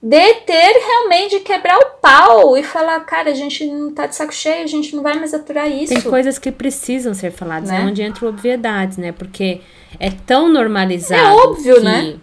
de 0.00 0.34
ter 0.46 0.72
realmente 0.78 1.40
quebrar 1.40 1.76
o 1.76 1.86
pau 2.00 2.56
e 2.56 2.62
falar, 2.62 3.00
cara, 3.00 3.30
a 3.30 3.34
gente 3.34 3.66
não 3.66 3.92
tá 3.92 4.06
de 4.06 4.14
saco 4.14 4.32
cheio, 4.32 4.62
a 4.62 4.68
gente 4.68 4.94
não 4.94 5.02
vai 5.02 5.16
mais 5.16 5.34
aturar 5.34 5.68
isso. 5.68 5.92
Tem 5.92 6.00
coisas 6.02 6.38
que 6.38 6.52
precisam 6.52 7.12
ser 7.14 7.32
faladas, 7.32 7.68
né? 7.68 7.80
é 7.80 7.84
onde 7.84 8.02
entram 8.02 8.28
obviedades, 8.28 8.96
né? 8.96 9.10
Porque 9.10 9.60
é 9.98 10.10
tão 10.10 10.48
normalizado 10.48 11.20
é 11.20 11.42
óbvio, 11.42 11.74
que, 11.76 11.80
né? 11.80 12.16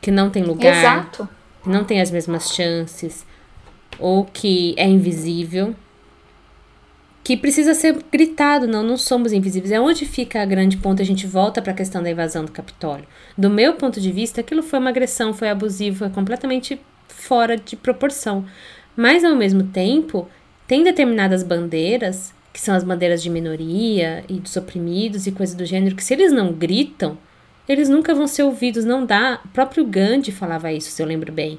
que 0.00 0.10
não 0.10 0.30
tem 0.30 0.42
lugar, 0.42 0.74
Exato. 0.74 1.28
que 1.62 1.68
não 1.68 1.84
tem 1.84 2.00
as 2.00 2.10
mesmas 2.10 2.50
chances, 2.50 3.26
ou 3.98 4.24
que 4.24 4.74
é 4.76 4.86
invisível 4.86 5.74
que 7.24 7.38
precisa 7.38 7.72
ser 7.72 7.96
gritado, 8.12 8.68
não, 8.68 8.82
não 8.82 8.98
somos 8.98 9.32
invisíveis. 9.32 9.72
É 9.72 9.80
onde 9.80 10.04
fica 10.04 10.42
a 10.42 10.44
grande 10.44 10.76
ponta, 10.76 11.02
a 11.02 11.06
gente 11.06 11.26
volta 11.26 11.62
para 11.62 11.72
a 11.72 11.74
questão 11.74 12.02
da 12.02 12.10
invasão 12.10 12.44
do 12.44 12.52
Capitólio. 12.52 13.06
Do 13.36 13.48
meu 13.48 13.72
ponto 13.74 13.98
de 13.98 14.12
vista, 14.12 14.42
aquilo 14.42 14.62
foi 14.62 14.78
uma 14.78 14.90
agressão, 14.90 15.32
foi 15.32 15.48
abusivo, 15.48 16.00
foi 16.00 16.10
completamente 16.10 16.78
fora 17.08 17.56
de 17.56 17.76
proporção. 17.76 18.44
Mas, 18.94 19.24
ao 19.24 19.34
mesmo 19.34 19.62
tempo, 19.64 20.28
tem 20.68 20.84
determinadas 20.84 21.42
bandeiras, 21.42 22.34
que 22.52 22.60
são 22.60 22.74
as 22.74 22.84
bandeiras 22.84 23.22
de 23.22 23.30
minoria 23.30 24.22
e 24.28 24.34
dos 24.34 24.54
oprimidos 24.54 25.26
e 25.26 25.32
coisas 25.32 25.54
do 25.54 25.64
gênero, 25.64 25.96
que 25.96 26.04
se 26.04 26.12
eles 26.12 26.30
não 26.30 26.52
gritam, 26.52 27.16
eles 27.66 27.88
nunca 27.88 28.14
vão 28.14 28.26
ser 28.26 28.42
ouvidos. 28.42 28.84
Não 28.84 29.06
dá. 29.06 29.40
O 29.46 29.48
próprio 29.48 29.86
Gandhi 29.86 30.30
falava 30.30 30.70
isso, 30.70 30.90
se 30.90 31.02
eu 31.02 31.06
lembro 31.06 31.32
bem. 31.32 31.58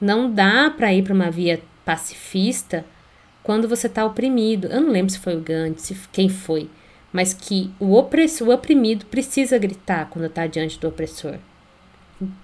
Não 0.00 0.30
dá 0.30 0.70
para 0.70 0.92
ir 0.92 1.02
para 1.02 1.14
uma 1.14 1.30
via 1.30 1.62
pacifista 1.84 2.84
quando 3.42 3.68
você 3.68 3.86
está 3.86 4.04
oprimido. 4.04 4.66
Eu 4.66 4.80
não 4.80 4.90
lembro 4.90 5.12
se 5.12 5.18
foi 5.18 5.36
o 5.36 5.40
Gandhi, 5.40 5.80
se 5.80 5.96
quem 6.12 6.28
foi, 6.28 6.68
mas 7.12 7.32
que 7.32 7.70
o 7.78 7.94
opressor, 7.94 8.48
o 8.48 8.52
oprimido 8.52 9.06
precisa 9.06 9.58
gritar 9.58 10.08
quando 10.10 10.26
está 10.26 10.46
diante 10.46 10.78
do 10.78 10.88
opressor. 10.88 11.36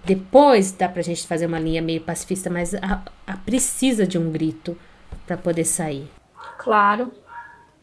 Depois 0.04 0.72
dá 0.72 0.88
para 0.88 1.00
a 1.00 1.04
gente 1.04 1.26
fazer 1.26 1.46
uma 1.46 1.58
linha 1.58 1.82
meio 1.82 2.00
pacifista, 2.00 2.50
mas 2.50 2.74
a, 2.74 3.02
a 3.26 3.36
precisa 3.36 4.06
de 4.06 4.18
um 4.18 4.30
grito 4.30 4.76
para 5.26 5.36
poder 5.36 5.64
sair. 5.64 6.08
Claro. 6.58 7.12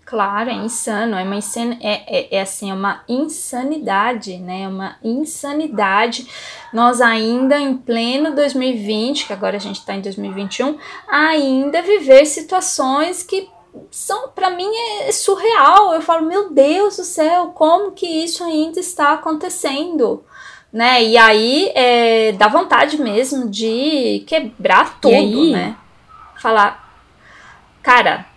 Claro, 0.10 0.50
é 0.50 0.54
insano, 0.54 1.15
é 1.15 1.24
uma 1.24 1.36
insan... 1.36 1.78
é, 1.80 2.02
é, 2.08 2.38
é, 2.38 2.41
assim, 2.41 2.72
é 2.72 2.74
uma 2.74 3.04
insanidade, 3.08 4.38
né? 4.38 4.63
É 4.63 4.67
uma 4.67 4.95
insanidade. 5.04 6.28
Nós 6.74 7.00
ainda 7.00 7.60
em 7.60 7.78
pleno 7.78 8.34
2020, 8.34 9.28
que 9.28 9.34
agora 9.34 9.58
a 9.58 9.60
gente 9.60 9.76
está 9.76 9.93
em 9.93 10.02
2021, 10.02 10.80
ainda 11.08 11.84
viver 11.84 12.26
situações 12.26 13.22
que 13.22 13.48
são 13.91 14.30
para 14.30 14.50
mim 14.50 14.67
é 15.04 15.12
surreal. 15.12 15.93
Eu 15.93 16.02
falo, 16.02 16.26
meu 16.26 16.52
Deus 16.52 16.98
do 16.98 17.04
céu, 17.04 17.52
como 17.54 17.91
que 17.91 18.08
isso 18.08 18.43
ainda 18.43 18.80
está 18.80 19.13
acontecendo? 19.13 20.24
Né? 20.74 21.04
E 21.04 21.17
aí 21.19 21.72
é, 21.76 22.32
dá 22.32 22.48
vontade 22.48 23.00
mesmo 23.00 23.48
de 23.48 24.24
quebrar 24.26 25.00
tudo, 25.00 25.52
né? 25.52 25.76
Falar, 26.36 26.98
cara, 27.84 28.29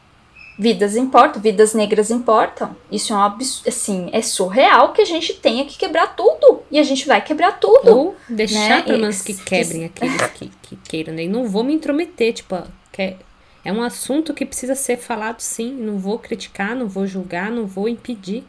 vidas 0.63 0.97
importam, 0.97 1.43
vidas 1.43 1.75
negras 1.75 2.09
importam. 2.09 2.77
Isso 2.91 3.13
é 3.13 3.17
um 3.17 3.21
absurdo, 3.21 3.69
assim, 3.69 4.09
é 4.13 4.23
surreal 4.23 4.93
que 4.93 5.03
a 5.03 5.05
gente 5.05 5.35
tenha 5.35 5.65
que 5.65 5.77
quebrar 5.77 6.15
tudo. 6.15 6.63
E 6.71 6.79
a 6.79 6.85
gente 6.85 7.07
vai 7.07 7.21
quebrar 7.21 7.59
tudo. 7.59 7.89
Ou 7.89 8.17
deixar 8.29 8.69
né? 8.69 8.83
pelo 8.83 9.01
menos 9.01 9.21
que 9.23 9.35
quebrem 9.35 9.85
aqueles 9.85 10.23
que, 10.29 10.51
que 10.63 10.77
queiram. 10.77 11.15
Né? 11.15 11.25
E 11.25 11.29
não 11.29 11.49
vou 11.49 11.65
me 11.65 11.75
intrometer, 11.75 12.33
tipo, 12.33 12.55
é, 12.97 13.17
é 13.65 13.73
um 13.73 13.83
assunto 13.83 14.33
que 14.33 14.47
precisa 14.47 14.77
ser 14.77 14.99
falado 14.99 15.41
sim. 15.41 15.73
Não 15.73 15.99
vou 15.99 16.17
criticar, 16.17 16.77
não 16.77 16.87
vou 16.87 17.09
julgar, 17.09 17.51
não 17.51 17.67
vou 17.67 17.89
impedir. 17.89 18.45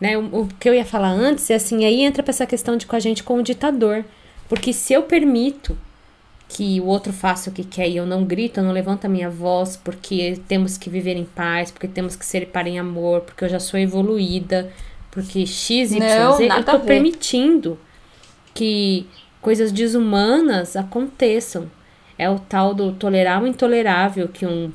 Né? 0.00 0.18
O, 0.18 0.40
o 0.40 0.48
que 0.58 0.68
eu 0.68 0.74
ia 0.74 0.84
falar 0.84 1.10
antes 1.10 1.48
é 1.50 1.54
assim, 1.54 1.84
aí 1.84 2.02
entra 2.02 2.20
pra 2.20 2.32
essa 2.32 2.46
questão 2.46 2.76
de 2.76 2.84
com 2.84 2.96
a 2.96 3.00
gente 3.00 3.22
com 3.22 3.38
o 3.38 3.42
ditador. 3.44 4.04
Porque 4.48 4.72
se 4.72 4.92
eu 4.92 5.04
permito 5.04 5.78
que 6.54 6.80
o 6.80 6.86
outro 6.86 7.12
faça 7.12 7.50
o 7.50 7.52
que 7.52 7.64
quer 7.64 7.88
e 7.88 7.96
eu 7.96 8.06
não 8.06 8.22
grito, 8.22 8.60
eu 8.60 8.64
não 8.64 8.70
levanto 8.70 9.06
a 9.06 9.08
minha 9.08 9.28
voz 9.28 9.76
porque 9.76 10.38
temos 10.46 10.78
que 10.78 10.88
viver 10.88 11.16
em 11.16 11.24
paz, 11.24 11.72
porque 11.72 11.88
temos 11.88 12.14
que 12.14 12.24
ser 12.24 12.46
para 12.46 12.68
em 12.68 12.78
amor, 12.78 13.22
porque 13.22 13.44
eu 13.44 13.48
já 13.48 13.58
sou 13.58 13.78
evoluída, 13.78 14.70
porque 15.10 15.44
X, 15.44 15.90
Y, 15.90 15.98
não, 15.98 16.36
Z, 16.36 16.46
eu 16.46 16.64
tô 16.64 16.78
permitindo 16.78 17.76
que 18.54 19.04
coisas 19.42 19.72
desumanas 19.72 20.76
aconteçam. 20.76 21.68
É 22.16 22.30
o 22.30 22.38
tal 22.38 22.72
do 22.72 22.92
tolerar 22.92 23.42
o 23.42 23.48
intolerável 23.48 24.28
que 24.28 24.46
um 24.46 24.70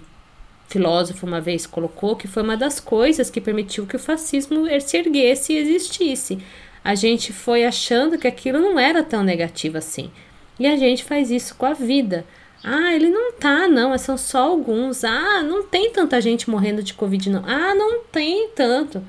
filósofo 0.67 1.25
uma 1.25 1.39
vez 1.39 1.65
colocou, 1.65 2.17
que 2.17 2.27
foi 2.27 2.43
uma 2.43 2.57
das 2.57 2.81
coisas 2.81 3.29
que 3.29 3.39
permitiu 3.39 3.87
que 3.87 3.95
o 3.95 3.99
fascismo 3.99 4.65
se 4.81 4.97
erguesse 4.97 5.53
e 5.53 5.57
existisse. 5.57 6.39
A 6.83 6.93
gente 6.93 7.31
foi 7.31 7.63
achando 7.63 8.17
que 8.17 8.27
aquilo 8.27 8.59
não 8.59 8.77
era 8.77 9.01
tão 9.01 9.23
negativo 9.23 9.77
assim. 9.77 10.11
E 10.59 10.67
a 10.67 10.75
gente 10.75 11.03
faz 11.03 11.31
isso 11.31 11.55
com 11.55 11.65
a 11.65 11.73
vida. 11.73 12.25
Ah, 12.63 12.93
ele 12.93 13.09
não 13.09 13.31
tá, 13.33 13.67
não, 13.67 13.97
são 13.97 14.17
só 14.17 14.39
alguns. 14.39 15.03
Ah, 15.03 15.41
não 15.41 15.63
tem 15.63 15.91
tanta 15.91 16.19
gente 16.19 16.49
morrendo 16.49 16.83
de 16.83 16.93
Covid, 16.93 17.29
não. 17.29 17.43
Ah, 17.47 17.73
não 17.73 18.01
tem 18.11 18.49
tanto. 18.49 19.01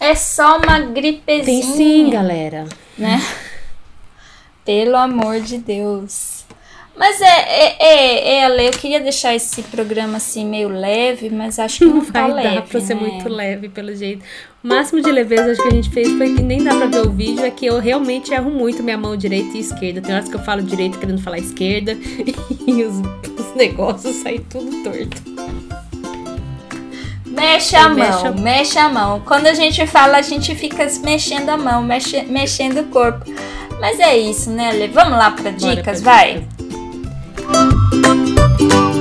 É 0.00 0.16
só 0.16 0.58
uma 0.58 0.80
gripezinha. 0.80 1.44
Tem 1.44 1.62
sim, 1.62 2.10
galera. 2.10 2.66
Né? 2.98 3.22
Pelo 4.64 4.96
amor 4.96 5.40
de 5.40 5.58
Deus. 5.58 6.44
Mas 6.96 7.20
é, 7.20 7.26
é, 7.26 7.76
é, 7.78 8.34
é, 8.34 8.44
Ale, 8.44 8.66
eu 8.66 8.72
queria 8.72 9.00
deixar 9.00 9.34
esse 9.34 9.62
programa 9.62 10.18
assim 10.18 10.44
meio 10.44 10.68
leve, 10.68 11.30
mas 11.30 11.58
acho 11.58 11.78
que 11.78 11.84
não, 11.86 11.96
não 11.96 12.04
tá 12.04 12.26
vai 12.26 12.32
leve, 12.32 12.54
dar 12.56 12.62
pra 12.62 12.80
né? 12.80 12.86
ser 12.86 12.94
muito 12.94 13.28
leve, 13.28 13.68
pelo 13.68 13.94
jeito. 13.94 14.24
O 14.62 14.68
máximo 14.68 15.02
de 15.02 15.10
leveza 15.10 15.60
que 15.60 15.66
a 15.66 15.70
gente 15.72 15.90
fez 15.90 16.08
foi 16.16 16.36
que 16.36 16.42
nem 16.42 16.62
dá 16.62 16.76
pra 16.76 16.86
ver 16.86 17.04
o 17.04 17.10
vídeo, 17.10 17.44
é 17.44 17.50
que 17.50 17.66
eu 17.66 17.80
realmente 17.80 18.32
erro 18.32 18.48
muito 18.48 18.80
minha 18.80 18.96
mão 18.96 19.16
direita 19.16 19.56
e 19.56 19.60
esquerda. 19.60 20.00
Tem 20.00 20.14
horas 20.14 20.28
que 20.28 20.36
eu 20.36 20.40
falo 20.40 20.62
direito 20.62 21.00
querendo 21.00 21.20
falar 21.20 21.38
esquerda 21.38 21.98
e 22.64 22.84
os, 22.84 22.94
os 22.96 23.56
negócios 23.56 24.14
saem 24.16 24.38
tudo 24.48 24.70
torto. 24.84 25.20
Mexe 27.26 27.74
a 27.74 27.88
mão, 27.88 28.34
mexe 28.38 28.78
a 28.78 28.88
mão. 28.88 29.20
Quando 29.26 29.46
a 29.46 29.54
gente 29.54 29.84
fala, 29.84 30.18
a 30.18 30.22
gente 30.22 30.54
fica 30.54 30.86
mexendo 31.02 31.48
a 31.48 31.56
mão, 31.56 31.82
mexe, 31.82 32.22
mexendo 32.22 32.82
o 32.82 32.84
corpo. 32.84 33.24
Mas 33.80 33.98
é 33.98 34.16
isso, 34.16 34.48
né, 34.48 34.68
Ale? 34.68 34.86
Vamos 34.86 35.18
lá 35.18 35.32
para 35.32 35.50
dicas, 35.50 36.00
vai. 36.00 36.46
Dica. 38.58 38.91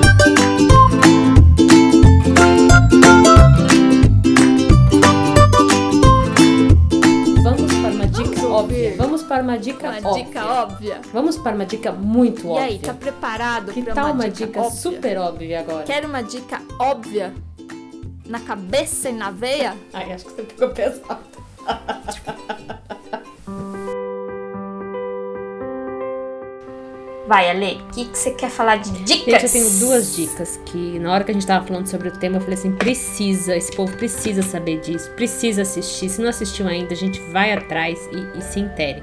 Para 9.32 9.43
uma 9.43 9.58
dica 9.58 9.89
uma 9.89 10.10
óbvia. 10.10 10.24
dica 10.26 10.45
óbvia. 10.45 11.02
Vamos 11.13 11.38
para 11.38 11.56
uma 11.56 11.65
dica 11.65 11.91
muito 11.91 12.41
e 12.41 12.47
óbvia. 12.47 12.62
E 12.62 12.69
aí, 12.69 12.80
tá 12.80 12.93
preparado 12.93 13.71
que 13.71 13.82
para 13.82 13.93
tal 13.93 14.12
uma, 14.12 14.30
dica, 14.30 14.47
dica, 14.47 14.62
óbvia? 14.62 14.80
super 14.80 15.17
óbvia 15.17 15.60
agora? 15.62 15.84
Quer 15.84 16.06
uma 16.06 16.21
dica 16.21 16.62
óbvia? 16.80 17.34
Na 18.26 18.39
cabeça 18.39 19.10
e 19.10 19.13
na 19.13 19.32
veia? 19.32 19.76
Ai, 19.93 20.13
acho 20.13 20.26
que 20.26 20.32
você 20.32 20.43
ficou 20.43 20.69
pesado. 20.69 21.19
Vai, 27.32 27.50
Ale, 27.50 27.82
o 27.82 27.94
que, 27.94 28.10
você 28.13 28.32
quer 28.32 28.50
falar 28.50 28.76
de 28.76 28.91
dicas? 28.91 29.41
Gente, 29.41 29.46
eu 29.46 29.50
tenho 29.50 29.70
duas 29.80 30.17
dicas 30.17 30.60
que 30.65 31.00
na 31.00 31.13
hora 31.13 31.24
que 31.24 31.32
a 31.32 31.34
gente 31.34 31.48
tava 31.48 31.65
falando 31.65 31.88
sobre 31.88 32.10
o 32.10 32.12
tema, 32.12 32.36
eu 32.36 32.41
falei 32.41 32.56
assim, 32.56 32.74
precisa, 32.74 33.56
esse 33.56 33.74
povo 33.74 33.96
precisa 33.96 34.41
saber 34.41 34.82
disso, 34.82 35.10
precisa 35.12 35.62
assistir. 35.62 36.10
Se 36.10 36.22
não 36.22 36.28
assistiu 36.28 36.67
ainda, 36.67 36.91
a 36.91 36.98
gente 36.98 37.22
vai 37.32 37.54
atrás 37.54 37.98
e, 38.12 38.38
e 38.38 38.41
se 38.41 38.60
intere. 38.60 39.02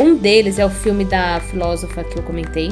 Um 0.00 0.14
deles 0.14 0.60
é 0.60 0.64
o 0.64 0.70
filme 0.70 1.04
da 1.04 1.40
filósofa 1.40 2.04
que 2.04 2.16
eu 2.16 2.22
comentei, 2.22 2.68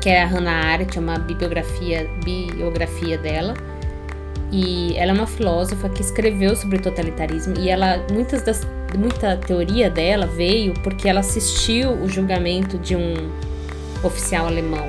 que 0.00 0.10
é 0.10 0.22
a 0.22 0.26
Hannah 0.26 0.66
Arendt, 0.66 0.96
é 0.96 1.00
uma 1.00 1.18
bibliografia, 1.18 2.08
biografia 2.22 3.18
dela. 3.18 3.54
E 4.52 4.96
ela 4.96 5.10
é 5.10 5.14
uma 5.14 5.26
filósofa 5.26 5.88
que 5.88 6.02
escreveu 6.02 6.54
sobre 6.54 6.76
o 6.76 6.80
totalitarismo 6.80 7.58
e 7.58 7.68
ela 7.68 8.06
muitas 8.12 8.42
das 8.42 8.64
muita 8.96 9.36
teoria 9.36 9.90
dela 9.90 10.24
veio 10.24 10.72
porque 10.84 11.08
ela 11.08 11.18
assistiu 11.18 11.90
o 11.90 12.08
julgamento 12.08 12.78
de 12.78 12.94
um 12.94 13.14
oficial 14.02 14.46
alemão. 14.46 14.86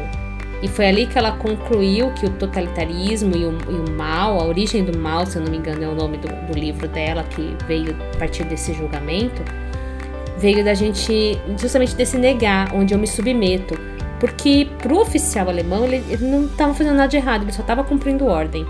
E 0.61 0.67
foi 0.67 0.87
ali 0.87 1.05
que 1.05 1.17
ela 1.17 1.33
concluiu 1.33 2.11
que 2.13 2.25
o 2.25 2.29
totalitarismo 2.31 3.35
e 3.35 3.45
o, 3.45 3.57
e 3.69 3.75
o, 3.75 3.91
mal, 3.91 4.39
a 4.39 4.45
origem 4.45 4.83
do 4.83 4.97
mal, 4.97 5.25
se 5.25 5.37
eu 5.37 5.43
não 5.43 5.51
me 5.51 5.57
engano, 5.57 5.83
é 5.83 5.87
o 5.87 5.93
nome 5.93 6.17
do, 6.17 6.27
do 6.51 6.57
livro 6.57 6.87
dela, 6.87 7.23
que 7.23 7.55
veio 7.67 7.95
a 8.15 8.17
partir 8.17 8.43
desse 8.45 8.73
julgamento, 8.73 9.43
veio 10.39 10.65
da 10.65 10.73
gente, 10.73 11.39
justamente 11.59 11.95
desse 11.95 12.17
negar, 12.17 12.73
onde 12.73 12.93
eu 12.93 12.97
me 12.97 13.07
submeto. 13.07 13.77
Porque 14.19 14.67
pro 14.79 14.99
oficial 14.99 15.47
alemão, 15.47 15.85
ele, 15.85 16.03
ele 16.09 16.25
não 16.25 16.45
estava 16.45 16.73
fazendo 16.73 16.95
nada 16.95 17.09
de 17.09 17.17
errado, 17.17 17.43
ele 17.43 17.51
só 17.51 17.61
estava 17.61 17.83
cumprindo 17.83 18.25
ordem. 18.25 18.65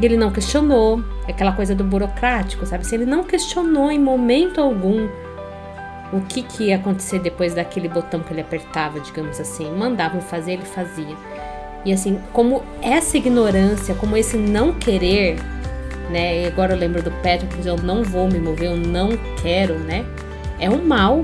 E 0.00 0.04
ele 0.06 0.16
não 0.16 0.30
questionou, 0.30 1.02
aquela 1.28 1.52
coisa 1.52 1.74
do 1.74 1.84
burocrático, 1.84 2.64
sabe? 2.64 2.86
Se 2.86 2.94
ele 2.94 3.04
não 3.04 3.24
questionou 3.24 3.90
em 3.90 3.98
momento 3.98 4.58
algum 4.60 5.06
o 6.12 6.20
que, 6.20 6.42
que 6.42 6.64
ia 6.64 6.76
acontecer 6.76 7.18
depois 7.18 7.54
daquele 7.54 7.88
botão 7.88 8.20
que 8.20 8.32
ele 8.32 8.40
apertava, 8.40 8.98
digamos 9.00 9.38
assim. 9.38 9.70
Mandavam 9.70 10.20
fazer, 10.20 10.52
ele 10.52 10.64
fazia. 10.64 11.16
E 11.84 11.92
assim, 11.92 12.18
como 12.32 12.62
essa 12.82 13.16
ignorância, 13.16 13.94
como 13.94 14.16
esse 14.16 14.36
não 14.36 14.72
querer, 14.72 15.36
né? 16.10 16.42
E 16.42 16.46
agora 16.46 16.72
eu 16.72 16.78
lembro 16.78 17.02
do 17.02 17.10
Patrick 17.10 17.66
eu 17.66 17.76
não 17.76 18.02
vou 18.02 18.28
me 18.28 18.38
mover, 18.38 18.70
eu 18.70 18.76
não 18.76 19.10
quero, 19.40 19.78
né? 19.78 20.04
É 20.58 20.68
um 20.68 20.84
mal. 20.84 21.22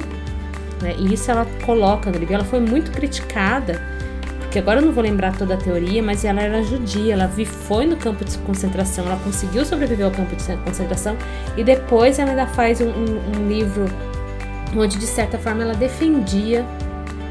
Né? 0.82 0.94
E 0.98 1.14
isso 1.14 1.30
ela 1.30 1.46
coloca 1.64 2.10
no 2.10 2.18
livro. 2.18 2.34
Ela 2.34 2.44
foi 2.44 2.60
muito 2.60 2.90
criticada, 2.92 3.80
porque 4.38 4.58
agora 4.58 4.80
eu 4.80 4.86
não 4.86 4.92
vou 4.92 5.02
lembrar 5.02 5.36
toda 5.36 5.54
a 5.54 5.56
teoria, 5.56 6.02
mas 6.02 6.24
ela 6.24 6.42
era 6.42 6.62
judia, 6.62 7.14
ela 7.14 7.28
foi 7.28 7.86
no 7.86 7.96
campo 7.96 8.24
de 8.24 8.36
concentração, 8.38 9.06
ela 9.06 9.18
conseguiu 9.24 9.64
sobreviver 9.64 10.06
ao 10.06 10.12
campo 10.12 10.36
de 10.36 10.44
concentração 10.58 11.16
e 11.56 11.64
depois 11.64 12.18
ela 12.18 12.30
ainda 12.30 12.46
faz 12.46 12.80
um, 12.80 12.88
um, 12.88 13.36
um 13.36 13.48
livro 13.48 13.86
onde 14.76 14.98
de 14.98 15.06
certa 15.06 15.38
forma 15.38 15.62
ela 15.62 15.74
defendia 15.74 16.64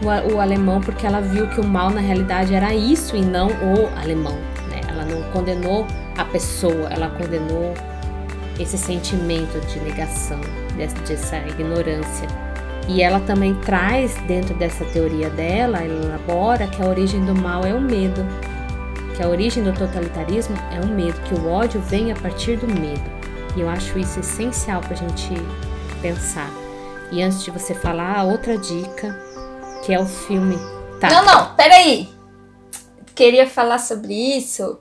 o, 0.01 0.33
o, 0.33 0.39
alemão 0.39 0.81
porque 0.81 1.05
ela 1.05 1.21
viu 1.21 1.47
que 1.47 1.59
o 1.59 1.65
mal 1.65 1.89
na 1.89 2.01
realidade 2.01 2.53
era 2.53 2.73
isso 2.73 3.15
e 3.15 3.21
não 3.21 3.47
o 3.47 3.87
alemão. 3.97 4.35
Né? 4.69 4.81
Ela 4.87 5.05
não 5.05 5.23
condenou 5.31 5.85
a 6.17 6.25
pessoa, 6.25 6.87
ela 6.89 7.09
condenou 7.09 7.73
esse 8.59 8.77
sentimento 8.77 9.59
de 9.67 9.79
negação, 9.79 10.39
dessa 10.77 11.37
ignorância. 11.47 12.27
E 12.87 13.01
ela 13.01 13.19
também 13.21 13.55
traz 13.55 14.15
dentro 14.27 14.53
dessa 14.55 14.83
teoria 14.85 15.29
dela, 15.29 15.79
ela 15.79 16.05
elabora 16.05 16.67
que 16.67 16.81
a 16.81 16.85
origem 16.85 17.23
do 17.23 17.33
mal 17.33 17.65
é 17.65 17.73
o 17.73 17.79
medo, 17.79 18.25
que 19.15 19.23
a 19.23 19.27
origem 19.27 19.63
do 19.63 19.71
totalitarismo 19.71 20.55
é 20.71 20.79
o 20.81 20.87
medo, 20.87 21.19
que 21.21 21.33
o 21.33 21.47
ódio 21.47 21.81
vem 21.81 22.11
a 22.11 22.15
partir 22.15 22.57
do 22.57 22.67
medo. 22.67 23.03
E 23.55 23.61
eu 23.61 23.69
acho 23.69 23.97
isso 23.97 24.19
essencial 24.19 24.81
para 24.81 24.93
a 24.93 24.97
gente 24.97 25.33
pensar. 26.01 26.62
E 27.13 27.21
antes 27.21 27.43
de 27.43 27.51
você 27.51 27.75
falar, 27.75 28.23
outra 28.23 28.57
dica, 28.57 29.15
que 29.85 29.93
é 29.93 29.99
o 29.99 30.05
filme. 30.05 30.57
Tá. 30.99 31.09
Não, 31.11 31.23
não, 31.23 31.53
peraí. 31.53 32.09
Queria 33.13 33.47
falar 33.47 33.77
sobre 33.77 34.15
isso. 34.15 34.79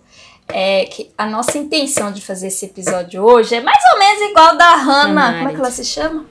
É 0.49 0.87
que 0.87 1.13
a 1.17 1.27
nossa 1.27 1.59
intenção 1.59 2.11
de 2.11 2.23
fazer 2.23 2.47
esse 2.47 2.65
episódio 2.65 3.23
hoje 3.23 3.55
é 3.55 3.61
mais 3.61 3.83
ou 3.93 3.99
menos 3.99 4.31
igual 4.31 4.57
da 4.57 4.77
Hannah. 4.77 5.35
Como 5.35 5.49
é 5.51 5.53
que 5.53 5.61
ela 5.61 5.71
se 5.71 5.85
chama? 5.85 6.25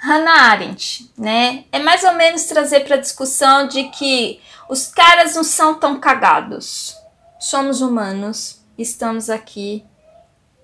Hannah 0.00 0.50
Arendt, 0.50 1.08
né? 1.16 1.64
É 1.70 1.78
mais 1.78 2.02
ou 2.02 2.14
menos 2.14 2.42
trazer 2.42 2.80
para 2.80 2.96
discussão 2.96 3.68
de 3.68 3.84
que 3.84 4.40
os 4.68 4.88
caras 4.88 5.36
não 5.36 5.44
são 5.44 5.74
tão 5.74 6.00
cagados. 6.00 6.96
Somos 7.38 7.80
humanos, 7.80 8.60
estamos 8.76 9.30
aqui 9.30 9.84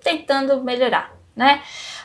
tentando 0.03 0.61
melhorar, 0.61 1.13
né? 1.33 1.61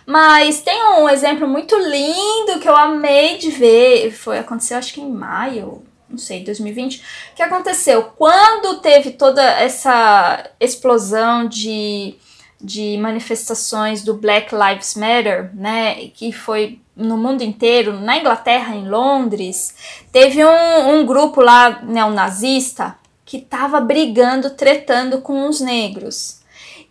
Mas 0.07 0.63
tem 0.63 0.83
um 0.99 1.09
exemplo 1.09 1.47
muito 1.47 1.77
lindo 1.77 2.59
que 2.61 2.69
eu 2.69 2.77
amei 2.77 3.39
de 3.39 3.51
ver. 3.51 4.13
Foi 4.13 4.39
aconteceu 4.39 4.79
acho 4.79 4.95
que 4.95 5.01
em 5.01 5.11
maio, 5.11 5.83
não 6.09 6.19
sei, 6.19 6.43
2020. 6.43 6.99
O 6.99 7.37
que 7.37 7.43
aconteceu? 7.43 8.03
Quando 8.17 8.81
teve 8.81 9.13
toda 9.13 9.43
essa 9.43 10.51
explosão 10.59 11.47
de, 11.47 12.17
de 12.61 12.99
manifestações 12.99 14.03
do 14.03 14.15
Black 14.15 14.55
Lives 14.55 14.95
Matter, 14.95 15.51
né? 15.55 16.09
Que 16.15 16.33
foi 16.33 16.81
no 16.97 17.17
mundo 17.17 17.43
inteiro, 17.43 17.99
na 17.99 18.19
Inglaterra, 18.19 18.75
em 18.75 18.89
Londres, 18.89 19.75
teve 20.13 20.45
um, 20.45 20.91
um 20.91 21.07
grupo 21.07 21.41
lá 21.41 21.81
neonazista 21.83 22.97
que 23.25 23.39
estava 23.39 23.81
brigando, 23.81 24.51
tretando 24.51 25.21
com 25.21 25.49
os 25.49 25.61
negros. 25.61 26.41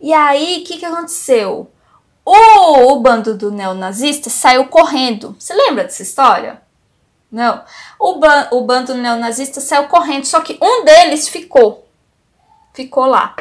E 0.00 0.12
aí, 0.12 0.60
o 0.60 0.64
que, 0.64 0.78
que 0.78 0.86
aconteceu? 0.86 1.70
O, 2.24 2.92
o 2.92 3.00
bando 3.00 3.36
do 3.36 3.50
neonazista 3.50 4.28
saiu 4.30 4.66
correndo. 4.66 5.34
Você 5.38 5.54
lembra 5.54 5.84
dessa 5.84 6.02
história? 6.02 6.60
Não. 7.30 7.62
O, 7.98 8.16
ban, 8.16 8.48
o 8.50 8.62
bando 8.62 8.94
neonazista 8.94 9.60
saiu 9.60 9.88
correndo, 9.88 10.24
só 10.24 10.40
que 10.40 10.58
um 10.60 10.84
deles 10.84 11.28
ficou. 11.28 11.86
Ficou 12.74 13.06
lá. 13.06 13.34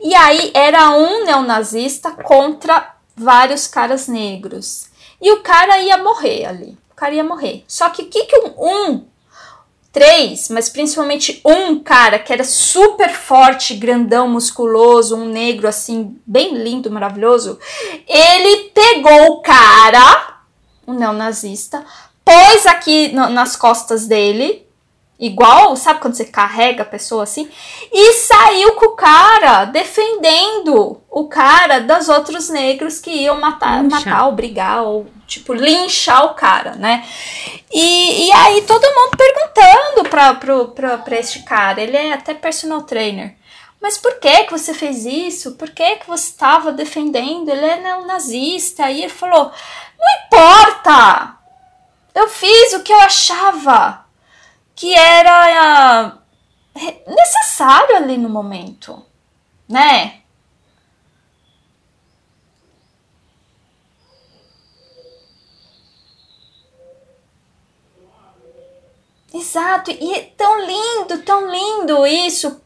E 0.00 0.14
aí 0.14 0.50
era 0.54 0.90
um 0.90 1.24
neonazista 1.24 2.10
contra 2.12 2.94
vários 3.16 3.66
caras 3.66 4.08
negros. 4.08 4.88
E 5.20 5.32
o 5.32 5.42
cara 5.42 5.78
ia 5.80 5.98
morrer 5.98 6.46
ali. 6.46 6.78
O 6.90 6.94
cara 6.94 7.14
ia 7.14 7.24
morrer. 7.24 7.64
Só 7.66 7.90
que 7.90 8.02
o 8.02 8.06
que, 8.06 8.24
que 8.24 8.38
um, 8.38 8.54
um 8.58 9.09
três, 9.92 10.48
mas 10.48 10.68
principalmente 10.68 11.40
um 11.44 11.78
cara 11.78 12.18
que 12.18 12.32
era 12.32 12.44
super 12.44 13.10
forte, 13.10 13.74
grandão, 13.74 14.28
musculoso, 14.28 15.16
um 15.16 15.26
negro 15.28 15.66
assim, 15.66 16.16
bem 16.24 16.54
lindo, 16.54 16.90
maravilhoso, 16.90 17.58
ele 18.06 18.70
pegou 18.74 19.32
o 19.32 19.40
cara, 19.40 20.38
um 20.86 20.94
neonazista, 20.94 21.84
pôs 22.24 22.66
aqui 22.66 23.08
no, 23.12 23.28
nas 23.28 23.56
costas 23.56 24.06
dele, 24.06 24.66
igual, 25.20 25.76
sabe 25.76 26.00
quando 26.00 26.14
você 26.14 26.24
carrega 26.24 26.82
a 26.82 26.86
pessoa 26.86 27.24
assim? 27.24 27.48
E 27.92 28.14
saiu 28.14 28.72
com 28.72 28.86
o 28.86 28.96
cara 28.96 29.66
defendendo 29.66 31.00
o 31.10 31.28
cara 31.28 31.80
dos 31.80 32.08
outros 32.08 32.48
negros 32.48 32.98
que 32.98 33.10
iam 33.10 33.38
matar, 33.38 33.84
matar 33.84 34.26
ou 34.26 34.32
brigar, 34.32 34.82
ou 34.82 35.06
tipo, 35.26 35.52
linchar 35.52 36.24
o 36.24 36.34
cara, 36.34 36.72
né? 36.72 37.06
E, 37.70 38.26
e 38.26 38.32
aí 38.32 38.62
todo 38.62 38.82
mundo 38.82 39.16
perguntando 39.16 40.08
pra, 40.08 40.34
pra, 40.34 40.64
pra, 40.64 40.98
pra 40.98 41.18
este 41.18 41.42
cara, 41.42 41.80
ele 41.80 41.96
é 41.96 42.12
até 42.14 42.32
personal 42.32 42.82
trainer. 42.82 43.36
Mas 43.80 43.96
por 43.96 44.18
que 44.18 44.44
que 44.44 44.50
você 44.50 44.74
fez 44.74 45.06
isso? 45.06 45.52
Por 45.52 45.70
que 45.70 45.96
que 45.96 46.06
você 46.06 46.30
estava 46.30 46.70
defendendo? 46.70 47.48
Ele 47.48 47.64
é 47.64 47.80
neonazista. 47.80 48.84
Aí 48.84 49.00
ele 49.02 49.08
falou, 49.08 49.50
não 49.98 50.26
importa! 50.26 51.36
Eu 52.14 52.28
fiz 52.28 52.74
o 52.74 52.82
que 52.82 52.92
eu 52.92 53.00
achava 53.00 54.04
que 54.80 54.94
era 54.94 56.16
uh, 56.74 57.10
necessário 57.14 57.96
ali 57.96 58.16
no 58.16 58.30
momento, 58.30 59.04
né? 59.68 60.20
Exato, 69.34 69.90
e 69.90 70.14
é 70.14 70.22
tão 70.34 70.64
lindo, 70.64 71.18
tão 71.26 71.50
lindo 71.50 72.06
isso. 72.06 72.62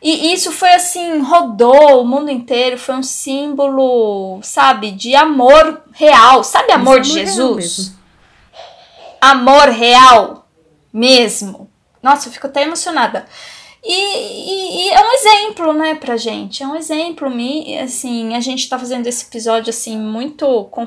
E 0.00 0.32
isso 0.32 0.52
foi 0.52 0.72
assim, 0.72 1.18
rodou 1.18 2.00
o 2.00 2.06
mundo 2.06 2.30
inteiro, 2.30 2.78
foi 2.78 2.94
um 2.94 3.02
símbolo, 3.02 4.40
sabe, 4.40 4.92
de 4.92 5.16
amor 5.16 5.82
real. 5.90 6.44
Sabe 6.44 6.70
amor 6.70 7.00
de 7.00 7.10
Jesus? 7.10 7.92
Amor 9.20 9.70
real 9.70 10.45
mesmo. 10.96 11.70
Nossa, 12.02 12.28
eu 12.28 12.32
fico 12.32 12.46
até 12.46 12.62
emocionada. 12.62 13.26
E, 13.84 13.92
e, 13.92 14.86
e, 14.86 14.88
é 14.88 15.00
um 15.00 15.12
exemplo, 15.12 15.72
né, 15.74 15.94
pra 15.94 16.16
gente. 16.16 16.62
É 16.62 16.66
um 16.66 16.74
exemplo. 16.74 17.28
Assim, 17.84 18.34
a 18.34 18.40
gente 18.40 18.68
tá 18.68 18.78
fazendo 18.78 19.06
esse 19.06 19.26
episódio, 19.26 19.70
assim, 19.70 19.98
muito 19.98 20.64
com, 20.70 20.86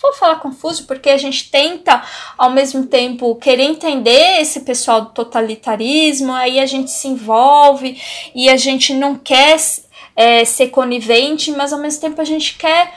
vou 0.00 0.12
falar 0.14 0.36
confuso 0.36 0.86
porque 0.86 1.10
a 1.10 1.18
gente 1.18 1.50
tenta 1.50 2.02
ao 2.38 2.50
mesmo 2.50 2.86
tempo 2.86 3.36
querer 3.36 3.64
entender 3.64 4.40
esse 4.40 4.60
pessoal 4.60 5.02
do 5.02 5.10
totalitarismo, 5.10 6.32
aí 6.32 6.58
a 6.58 6.66
gente 6.66 6.90
se 6.90 7.06
envolve 7.06 8.00
e 8.34 8.48
a 8.48 8.56
gente 8.56 8.94
não 8.94 9.16
quer 9.16 9.56
é, 10.16 10.44
ser 10.44 10.68
conivente, 10.68 11.52
mas 11.52 11.72
ao 11.72 11.78
mesmo 11.78 12.00
tempo 12.00 12.20
a 12.20 12.24
gente 12.24 12.56
quer, 12.56 12.92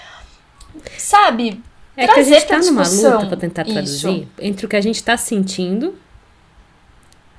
sabe, 0.98 1.62
é 1.98 2.08
que 2.08 2.20
a 2.20 2.24
gente 2.24 2.46
tá 2.46 2.58
numa 2.60 2.88
luta 2.88 3.26
pra 3.28 3.38
tentar 3.38 3.66
traduzir 3.66 4.22
isso. 4.22 4.28
entre 4.40 4.66
o 4.66 4.70
que 4.70 4.76
a 4.76 4.82
gente 4.82 5.04
tá 5.04 5.18
sentindo 5.18 5.96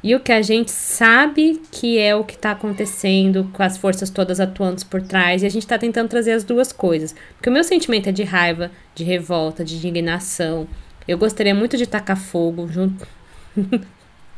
e 0.03 0.15
o 0.15 0.21
que 0.21 0.33
a 0.33 0.41
gente 0.41 0.71
sabe 0.71 1.61
que 1.71 1.99
é 1.99 2.15
o 2.15 2.25
que 2.25 2.35
está 2.35 2.53
acontecendo 2.53 3.51
com 3.53 3.63
as 3.63 3.77
forças 3.77 4.09
todas 4.09 4.41
atuando 4.41 4.85
por 4.87 5.03
trás, 5.03 5.43
e 5.43 5.47
a 5.47 5.51
gente 5.51 5.63
está 5.63 5.79
tentando 5.79 6.09
trazer 6.09 6.33
as 6.33 6.43
duas 6.43 6.73
coisas. 6.73 7.15
Porque 7.37 7.51
o 7.51 7.53
meu 7.53 7.65
sentimento 7.65 8.09
é 8.09 8.13
de 8.13 8.23
raiva, 8.23 8.71
de 8.95 9.05
revolta, 9.05 9.65
de 9.65 9.77
indignação. 9.77 10.67
Eu 11.07 11.19
gostaria 11.19 11.55
muito 11.55 11.77
de 11.77 11.87
tacar 11.87 12.17
fogo 12.17 12.67
junto. 12.69 13.07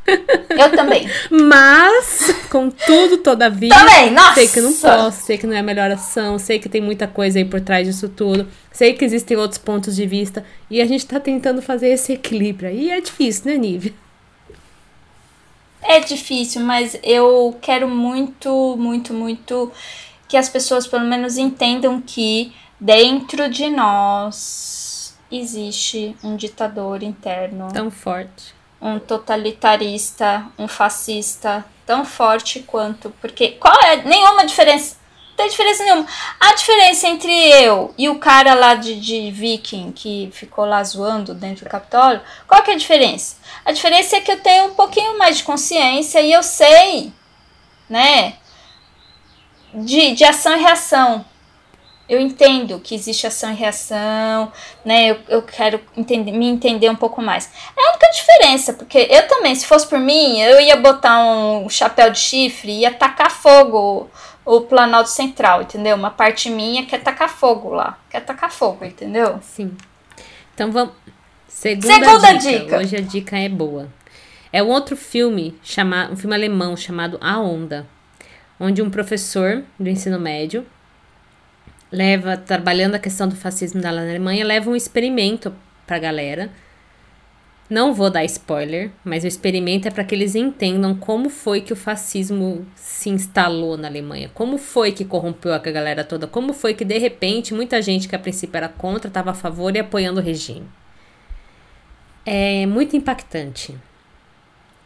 Eu 0.05 0.69
também. 0.75 1.09
Mas, 1.31 2.35
contudo, 2.49 3.17
todavia, 3.19 3.69
também, 3.73 4.11
nossa. 4.11 4.33
sei 4.33 4.47
que 4.49 4.59
não 4.59 4.73
posso, 4.73 5.25
sei 5.25 5.37
que 5.37 5.47
não 5.47 5.55
é 5.55 5.59
a 5.59 5.63
melhor 5.63 5.89
ação, 5.91 6.37
sei 6.37 6.59
que 6.59 6.67
tem 6.67 6.81
muita 6.81 7.07
coisa 7.07 7.39
aí 7.39 7.45
por 7.45 7.61
trás 7.61 7.87
disso 7.87 8.09
tudo, 8.09 8.47
sei 8.71 8.93
que 8.93 9.05
existem 9.05 9.37
outros 9.37 9.57
pontos 9.57 9.95
de 9.95 10.05
vista, 10.05 10.43
e 10.69 10.81
a 10.81 10.85
gente 10.85 11.05
tá 11.05 11.21
tentando 11.21 11.61
fazer 11.61 11.87
esse 11.87 12.11
equilíbrio. 12.13 12.69
E 12.69 12.91
é 12.91 12.99
difícil, 12.99 13.45
né, 13.45 13.57
Nívia? 13.57 13.93
É 15.83 15.99
difícil, 15.99 16.61
mas 16.61 16.97
eu 17.03 17.57
quero 17.61 17.87
muito, 17.87 18.75
muito, 18.77 19.13
muito 19.13 19.71
que 20.27 20.37
as 20.37 20.49
pessoas 20.49 20.87
pelo 20.87 21.05
menos 21.05 21.37
entendam 21.37 22.01
que 22.01 22.53
dentro 22.79 23.49
de 23.49 23.69
nós 23.69 25.15
existe 25.31 26.15
um 26.23 26.35
ditador 26.35 27.03
interno. 27.03 27.67
Tão 27.71 27.91
forte. 27.91 28.53
Um 28.81 28.99
totalitarista, 28.99 30.45
um 30.57 30.67
fascista 30.67 31.65
tão 31.85 32.05
forte 32.05 32.61
quanto. 32.61 33.09
Porque 33.21 33.51
qual 33.51 33.75
é 33.81 33.97
nenhuma 34.03 34.45
diferença? 34.45 34.97
Tem 35.35 35.49
diferença 35.49 35.83
nenhuma. 35.83 36.05
A 36.39 36.53
diferença 36.53 37.07
entre 37.07 37.31
eu 37.31 37.93
e 37.97 38.07
o 38.07 38.19
cara 38.19 38.53
lá 38.53 38.75
de, 38.75 38.99
de 38.99 39.31
Viking 39.31 39.91
que 39.91 40.29
ficou 40.31 40.65
lá 40.65 40.83
zoando 40.83 41.33
dentro 41.33 41.65
do 41.65 41.71
Capitólio, 41.71 42.21
qual 42.47 42.61
que 42.61 42.71
é 42.71 42.75
a 42.75 42.77
diferença? 42.77 43.37
A 43.65 43.71
diferença 43.71 44.15
é 44.15 44.21
que 44.21 44.31
eu 44.31 44.39
tenho 44.39 44.65
um 44.65 44.75
pouquinho 44.75 45.17
mais 45.17 45.37
de 45.37 45.43
consciência 45.43 46.21
e 46.21 46.31
eu 46.31 46.43
sei, 46.43 47.11
né, 47.89 48.35
de, 49.73 50.13
de 50.13 50.23
ação 50.23 50.55
e 50.55 50.61
reação. 50.61 51.25
Eu 52.07 52.19
entendo 52.19 52.79
que 52.79 52.93
existe 52.93 53.25
ação 53.25 53.51
e 53.51 53.55
reação, 53.55 54.51
né? 54.83 55.11
Eu, 55.11 55.19
eu 55.29 55.41
quero 55.41 55.79
entender, 55.95 56.33
me 56.33 56.47
entender 56.47 56.89
um 56.89 56.95
pouco 56.95 57.21
mais. 57.21 57.49
É 57.75 57.81
a 57.81 57.91
única 57.91 58.11
diferença, 58.11 58.73
porque 58.73 59.07
eu 59.09 59.25
também, 59.27 59.55
se 59.55 59.65
fosse 59.65 59.87
por 59.87 59.97
mim, 59.97 60.39
eu 60.41 60.59
ia 60.59 60.75
botar 60.75 61.17
um 61.19 61.69
chapéu 61.69 62.11
de 62.11 62.19
chifre 62.19 62.71
e 62.71 62.79
ia 62.79 62.93
tacar 62.93 63.31
fogo 63.31 64.09
o 64.45 64.61
Planalto 64.61 65.09
Central, 65.09 65.63
entendeu? 65.63 65.95
Uma 65.95 66.11
parte 66.11 66.49
minha 66.49 66.85
quer 66.85 67.01
tacar 67.01 67.29
fogo 67.29 67.69
lá. 67.69 67.97
Quer 68.09 68.21
tacar 68.21 68.51
fogo, 68.51 68.83
entendeu? 68.83 69.39
Sim. 69.41 69.75
Então 70.53 70.71
vamos. 70.71 70.93
Segunda, 71.47 71.87
Segunda 71.87 72.33
dica. 72.33 72.59
dica. 72.59 72.77
Hoje 72.77 72.95
a 72.97 73.01
dica 73.01 73.37
é 73.37 73.47
boa. 73.47 73.87
É 74.51 74.61
um 74.61 74.67
outro 74.67 74.95
filme, 74.95 75.57
chamado, 75.63 76.13
um 76.13 76.15
filme 76.15 76.35
alemão 76.35 76.75
chamado 76.75 77.17
A 77.21 77.39
Onda, 77.39 77.87
onde 78.59 78.81
um 78.81 78.89
professor 78.89 79.63
do 79.79 79.89
ensino 79.89 80.19
médio 80.19 80.65
leva, 81.91 82.35
trabalhando 82.37 82.95
a 82.95 82.99
questão 82.99 83.27
do 83.27 83.35
fascismo 83.35 83.81
na 83.81 83.89
Alemanha, 83.89 84.45
leva 84.45 84.69
um 84.69 84.75
experimento 84.75 85.53
pra 85.85 85.99
galera 85.99 86.51
não 87.73 87.91
vou 87.91 88.07
dar 88.11 88.23
spoiler, 88.23 88.91
mas 89.03 89.23
o 89.23 89.27
experimento 89.27 89.87
é 89.87 89.91
para 89.91 90.03
que 90.03 90.13
eles 90.13 90.35
entendam 90.35 90.93
como 90.93 91.27
foi 91.27 91.59
que 91.59 91.73
o 91.73 91.75
fascismo 91.75 92.67
se 92.75 93.09
instalou 93.09 93.75
na 93.75 93.87
Alemanha, 93.87 94.29
como 94.31 94.59
foi 94.59 94.91
que 94.91 95.03
corrompeu 95.03 95.51
a 95.51 95.57
galera 95.57 96.03
toda, 96.03 96.27
como 96.27 96.53
foi 96.53 96.75
que 96.75 96.85
de 96.85 96.99
repente 96.99 97.51
muita 97.51 97.81
gente 97.81 98.07
que 98.07 98.15
a 98.15 98.19
princípio 98.19 98.55
era 98.55 98.69
contra 98.69 99.07
estava 99.07 99.31
a 99.31 99.33
favor 99.33 99.75
e 99.75 99.79
apoiando 99.79 100.19
o 100.21 100.23
regime. 100.23 100.67
É 102.23 102.67
muito 102.67 102.95
impactante. 102.95 103.75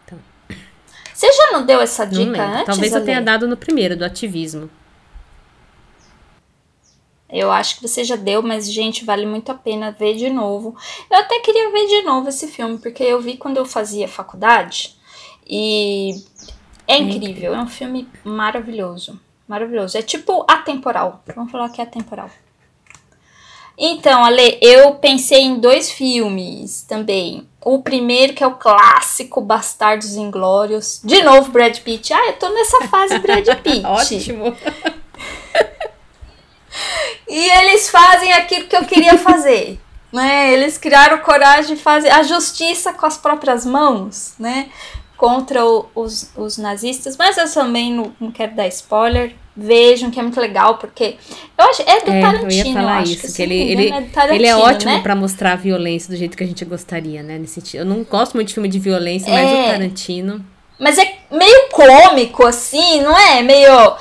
Então. 0.06 0.18
Você 1.14 1.30
já 1.34 1.52
não 1.52 1.66
deu 1.66 1.82
essa 1.82 2.06
dica 2.06 2.42
antes? 2.42 2.66
Talvez 2.68 2.94
eu 2.94 3.04
tenha 3.04 3.22
dado 3.22 3.50
no 3.50 3.58
primeiro, 3.58 3.98
do 3.98 4.06
ativismo. 4.06 4.70
Eu 7.30 7.52
acho 7.52 7.76
que 7.76 7.88
você 7.88 8.04
já 8.04 8.16
deu, 8.16 8.42
mas, 8.42 8.72
gente, 8.72 9.04
vale 9.04 9.26
muito 9.26 9.52
a 9.52 9.56
pena 9.56 9.92
ver 9.92 10.16
de 10.16 10.30
novo. 10.30 10.76
Eu 11.12 11.18
até 11.18 11.40
queria 11.40 11.72
ver 11.72 11.86
de 11.88 12.02
novo 12.04 12.30
esse 12.30 12.48
filme, 12.48 12.78
porque 12.78 13.04
eu 13.04 13.20
vi 13.20 13.36
quando 13.36 13.58
eu 13.58 13.66
fazia 13.66 14.08
faculdade 14.08 14.96
e 15.46 16.24
é 16.88 16.98
incrível. 16.98 17.54
É 17.54 17.60
um 17.60 17.68
filme 17.68 18.08
maravilhoso. 18.24 19.20
Maravilhoso. 19.48 19.98
É 19.98 20.02
tipo 20.02 20.46
atemporal. 20.48 21.22
Vamos 21.36 21.52
falar 21.52 21.70
que 21.70 21.82
é 21.82 21.84
atemporal. 21.84 22.30
Então, 23.78 24.26
Ale, 24.26 24.58
eu 24.60 24.96
pensei 24.96 25.42
em 25.44 25.60
dois 25.60 25.92
filmes 25.92 26.82
também. 26.82 27.48
O 27.64 27.84
primeiro, 27.84 28.34
que 28.34 28.44
é 28.44 28.48
o 28.48 28.56
clássico 28.56 29.40
Bastardos 29.40 30.16
Inglórios. 30.16 31.00
De 31.04 31.22
novo, 31.22 31.52
Brad 31.52 31.78
Pitt. 31.80 32.12
Ah, 32.12 32.28
eu 32.28 32.34
tô 32.34 32.50
nessa 32.50 32.88
fase 32.88 33.20
Brad 33.20 33.48
Pitt. 33.62 33.86
Ótimo. 33.86 34.56
E 37.28 37.50
eles 37.60 37.90
fazem 37.90 38.32
aquilo 38.34 38.68
que 38.68 38.76
eu 38.76 38.86
queria 38.86 39.18
fazer. 39.18 39.80
Né? 40.12 40.54
Eles 40.54 40.78
criaram 40.78 41.18
coragem 41.20 41.76
de 41.76 41.82
fazer 41.82 42.10
a 42.10 42.24
justiça 42.24 42.94
com 42.94 43.06
as 43.06 43.18
próprias 43.18 43.66
mãos, 43.66 44.36
né? 44.40 44.70
Contra 45.18 45.66
o, 45.66 45.86
os, 45.94 46.32
os 46.38 46.58
nazistas, 46.58 47.18
mas 47.18 47.38
eu 47.38 47.52
também 47.54 47.94
não, 47.94 48.14
não, 48.18 48.32
quero 48.32 48.56
dar 48.56 48.68
spoiler. 48.68 49.36
Vejam 49.56 50.10
que 50.10 50.18
é 50.18 50.24
muito 50.24 50.40
legal, 50.40 50.78
porque 50.78 51.18
eu 51.58 51.66
acho 51.66 51.82
é 51.82 52.00
do 52.06 52.12
é, 52.12 52.22
Tarantino. 52.22 52.52
Eu 52.52 52.66
ia 52.68 52.74
falar 52.74 53.04
isso, 53.04 53.28
que, 53.28 53.34
que 53.34 53.42
ele, 53.42 53.56
ele, 53.56 53.90
é 53.92 54.36
ele 54.36 54.48
é 54.48 54.56
ótimo 54.56 54.94
né? 54.94 55.02
para 55.02 55.14
mostrar 55.14 55.52
a 55.52 55.56
violência 55.58 56.10
do 56.10 56.16
jeito 56.16 56.38
que 56.38 56.44
a 56.44 56.48
gente 56.48 56.64
gostaria, 56.64 57.22
né? 57.22 57.38
Nesse 57.38 57.56
sentido. 57.56 57.82
Eu 57.82 57.86
não 57.86 58.04
gosto 58.04 58.36
muito 58.36 58.48
de 58.48 58.54
filme 58.54 58.70
de 58.70 58.80
violência, 58.80 59.30
mas 59.30 59.52
é, 59.52 59.62
o 59.62 59.72
Tarantino. 59.74 60.46
Mas 60.80 60.98
é 60.98 61.16
meio 61.30 61.70
cômico, 61.70 62.46
assim, 62.46 63.02
não 63.02 63.16
é? 63.18 63.42
Meio 63.42 63.96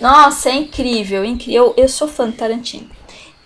nossa, 0.00 0.48
é 0.48 0.54
incrível, 0.54 1.24
incrível. 1.24 1.74
Eu, 1.76 1.84
eu 1.84 1.88
sou 1.88 2.08
fã 2.08 2.26
do 2.26 2.36
Tarantino. 2.36 2.88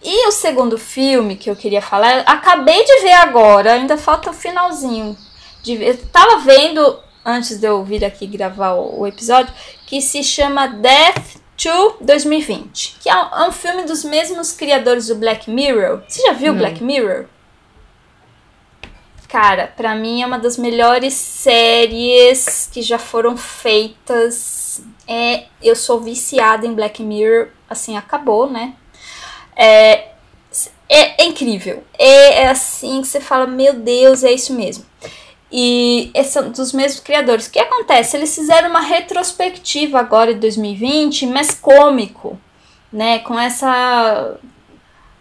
E 0.02 0.28
o 0.28 0.30
segundo 0.30 0.76
filme 0.76 1.34
que 1.34 1.48
eu 1.48 1.56
queria 1.56 1.80
falar, 1.80 2.20
acabei 2.26 2.84
de 2.84 3.00
ver 3.00 3.12
agora, 3.12 3.72
ainda 3.72 3.96
falta 3.96 4.30
o 4.30 4.34
finalzinho. 4.34 5.16
De. 5.62 5.82
Eu 5.82 5.96
tava 6.08 6.40
vendo, 6.40 6.98
antes 7.24 7.58
de 7.58 7.66
eu 7.66 7.82
vir 7.82 8.04
aqui 8.04 8.26
gravar 8.26 8.72
o, 8.74 9.00
o 9.00 9.06
episódio, 9.06 9.52
que 9.86 10.02
se 10.02 10.22
chama 10.22 10.68
Death 10.68 11.40
to 11.56 11.96
2020, 12.02 12.98
que 13.00 13.08
é 13.08 13.16
um, 13.16 13.44
é 13.44 13.48
um, 13.48 13.52
filme 13.52 13.84
dos 13.84 14.04
mesmos 14.04 14.52
criadores 14.52 15.06
do 15.06 15.14
Black 15.14 15.50
Mirror. 15.50 16.02
Você 16.06 16.22
já 16.22 16.32
viu 16.32 16.52
Não. 16.52 16.58
Black 16.58 16.84
Mirror? 16.84 17.26
Cara, 19.28 19.72
pra 19.76 19.94
mim 19.94 20.22
é 20.22 20.26
uma 20.26 20.38
das 20.38 20.56
melhores 20.56 21.14
séries 21.14 22.68
que 22.72 22.82
já 22.82 22.98
foram 22.98 23.36
feitas 23.36 24.64
é, 25.06 25.44
eu 25.62 25.76
sou 25.76 26.00
viciada 26.00 26.66
em 26.66 26.74
Black 26.74 27.02
Mirror, 27.02 27.48
assim, 27.68 27.96
acabou, 27.96 28.50
né? 28.50 28.74
É, 29.54 30.08
é, 30.88 31.22
é 31.22 31.24
incrível. 31.26 31.84
É, 31.98 32.42
é, 32.42 32.48
assim 32.48 33.02
que 33.02 33.08
você 33.08 33.20
fala, 33.20 33.46
meu 33.46 33.74
Deus, 33.74 34.24
é 34.24 34.32
isso 34.32 34.54
mesmo. 34.54 34.84
E 35.52 36.10
são 36.24 36.50
dos 36.50 36.72
mesmos 36.72 37.00
criadores. 37.00 37.46
O 37.46 37.50
que 37.50 37.60
acontece? 37.60 38.16
Eles 38.16 38.34
fizeram 38.34 38.70
uma 38.70 38.80
retrospectiva 38.80 40.00
agora 40.00 40.32
em 40.32 40.38
2020, 40.38 41.26
mas 41.26 41.54
cômico, 41.54 42.38
né? 42.92 43.20
Com 43.20 43.38
essa. 43.38 44.36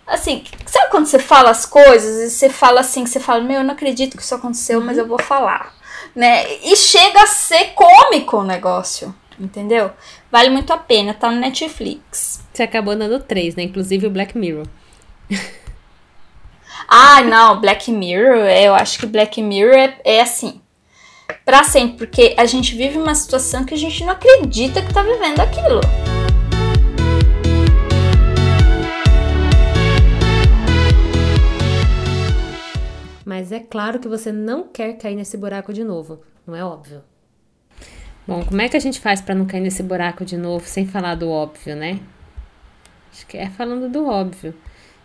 Assim, 0.06 0.43
sabe 0.66 0.91
quando 0.91 1.06
você 1.06 1.20
fala 1.20 1.49
as 1.49 1.66
coisas 1.66 2.22
e 2.22 2.30
você 2.30 2.49
fala 2.49 2.82
assim, 2.82 3.06
você 3.06 3.20
fala, 3.20 3.41
meu, 3.41 3.58
eu 3.58 3.64
não 3.64 3.74
acredito 3.74 4.18
que 4.18 4.24
isso 4.24 4.36
aconteceu, 4.36 4.82
mas 4.82 4.97
eu 4.97 5.08
vou 5.08 5.22
falar, 5.22 5.74
né? 6.16 6.45
E 6.62 6.76
chega 6.76 7.24
a 7.24 7.28
ser 7.28 7.74
cômico 7.74 8.38
o 8.38 8.43
negócio. 8.43 9.16
Entendeu? 9.39 9.91
Vale 10.32 10.49
muito 10.49 10.72
a 10.72 10.78
pena, 10.78 11.14
tá 11.14 11.30
no 11.30 11.39
Netflix. 11.39 12.43
Você 12.54 12.64
acabou 12.64 12.95
dando 12.95 13.20
três, 13.20 13.56
né? 13.56 13.64
Inclusive 13.64 14.08
o 14.08 14.12
Black 14.12 14.38
Mirror. 14.38 14.68
ah, 16.88 17.22
não, 17.22 17.60
Black 17.60 17.91
Mirror, 17.91 18.47
eu 18.47 18.76
acho 18.76 18.99
que 18.99 19.06
Black 19.06 19.41
Mirror 19.41 19.76
é, 19.76 19.97
é 20.04 20.22
assim. 20.22 20.62
Pra 21.43 21.64
sempre, 21.64 21.97
porque 21.97 22.36
a 22.38 22.45
gente 22.45 22.76
vive 22.76 22.97
uma 22.97 23.16
situação 23.16 23.66
que 23.66 23.74
a 23.74 23.78
gente 23.78 24.04
não 24.04 24.14
acredita 24.14 24.82
que 24.82 24.93
tá 24.93 25.01
vivendo 25.01 25.39
aquilo. 25.39 25.82
Mas 33.26 33.51
é 33.51 33.59
claro 33.59 33.99
que 33.99 34.07
você 34.07 34.32
não 34.32 34.67
quer 34.67 34.93
cair 34.97 35.15
nesse 35.15 35.38
buraco 35.38 35.71
de 35.71 35.84
novo, 35.84 36.21
não 36.45 36.55
é 36.55 36.63
óbvio? 36.63 37.01
Bom, 38.28 38.43
como 38.45 38.61
é 38.61 38.69
que 38.69 38.78
a 38.78 38.80
gente 38.80 38.99
faz 38.99 39.21
para 39.21 39.36
não 39.36 39.45
cair 39.45 39.61
nesse 39.61 39.84
buraco 39.84 40.24
de 40.24 40.38
novo 40.38 40.65
sem 40.65 40.86
falar 40.86 41.15
do 41.15 41.30
óbvio, 41.30 41.76
né? 41.76 41.99
Acho 43.11 43.28
que 43.28 43.38
é 43.38 43.49
falando 43.49 43.89
do 43.89 44.07
óbvio. 44.07 44.53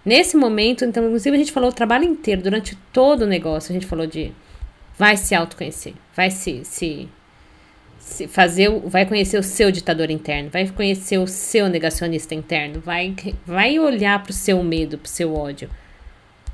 Nesse 0.05 0.37
momento, 0.37 0.85
então, 0.85 1.05
inclusive 1.05 1.37
a 1.37 1.39
gente 1.39 1.53
falou 1.53 1.71
o 1.71 1.75
trabalho 1.75 2.05
inteiro, 2.05 2.43
durante 2.43 2.77
todo 2.93 3.23
o 3.23 3.27
negócio, 3.27 3.71
a 3.71 3.75
gente 3.75 3.87
falou 3.87 4.07
de 4.07 4.33
vai 4.97 5.17
se 5.17 5.35
autoconhecer, 5.35 5.95
vai 6.15 6.31
se, 6.31 6.65
se, 6.65 7.09
se 7.99 8.27
fazer, 8.27 8.71
vai 8.87 9.05
conhecer 9.05 9.39
o 9.39 9.43
seu 9.43 9.71
ditador 9.71 10.11
interno, 10.11 10.51
vai 10.51 10.69
conhecer 10.69 11.19
o 11.19 11.27
seu 11.27 11.69
negacionista 11.69 12.35
interno, 12.35 12.81
vai, 12.81 13.15
vai 13.45 13.79
olhar 13.79 14.23
pro 14.23 14.33
seu 14.33 14.63
medo, 14.63 14.97
pro 14.97 15.11
seu 15.11 15.35
ódio. 15.35 15.69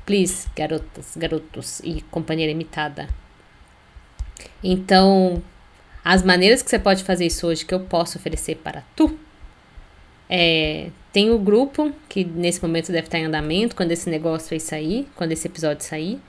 Please, 0.05 0.47
garotas, 0.55 1.17
garotos 1.17 1.79
e 1.79 2.01
companheira 2.11 2.51
imitada. 2.51 3.07
Então, 4.63 5.41
as 6.03 6.21
maneiras 6.21 6.61
que 6.61 6.69
você 6.69 6.77
pode 6.77 7.03
fazer 7.03 7.25
isso 7.25 7.47
hoje 7.47 7.65
que 7.65 7.73
eu 7.73 7.79
posso 7.79 8.17
oferecer 8.17 8.55
para 8.57 8.83
tu 8.95 9.17
é, 10.29 10.89
tem 11.11 11.31
o 11.31 11.39
grupo, 11.39 11.91
que 12.09 12.23
nesse 12.23 12.61
momento 12.61 12.91
deve 12.91 13.07
estar 13.07 13.19
em 13.19 13.25
andamento, 13.25 13.75
quando 13.75 13.91
esse 13.91 14.09
negócio 14.09 14.59
sair, 14.59 15.07
quando 15.15 15.31
esse 15.31 15.47
episódio 15.47 15.83
sair. 15.85 16.19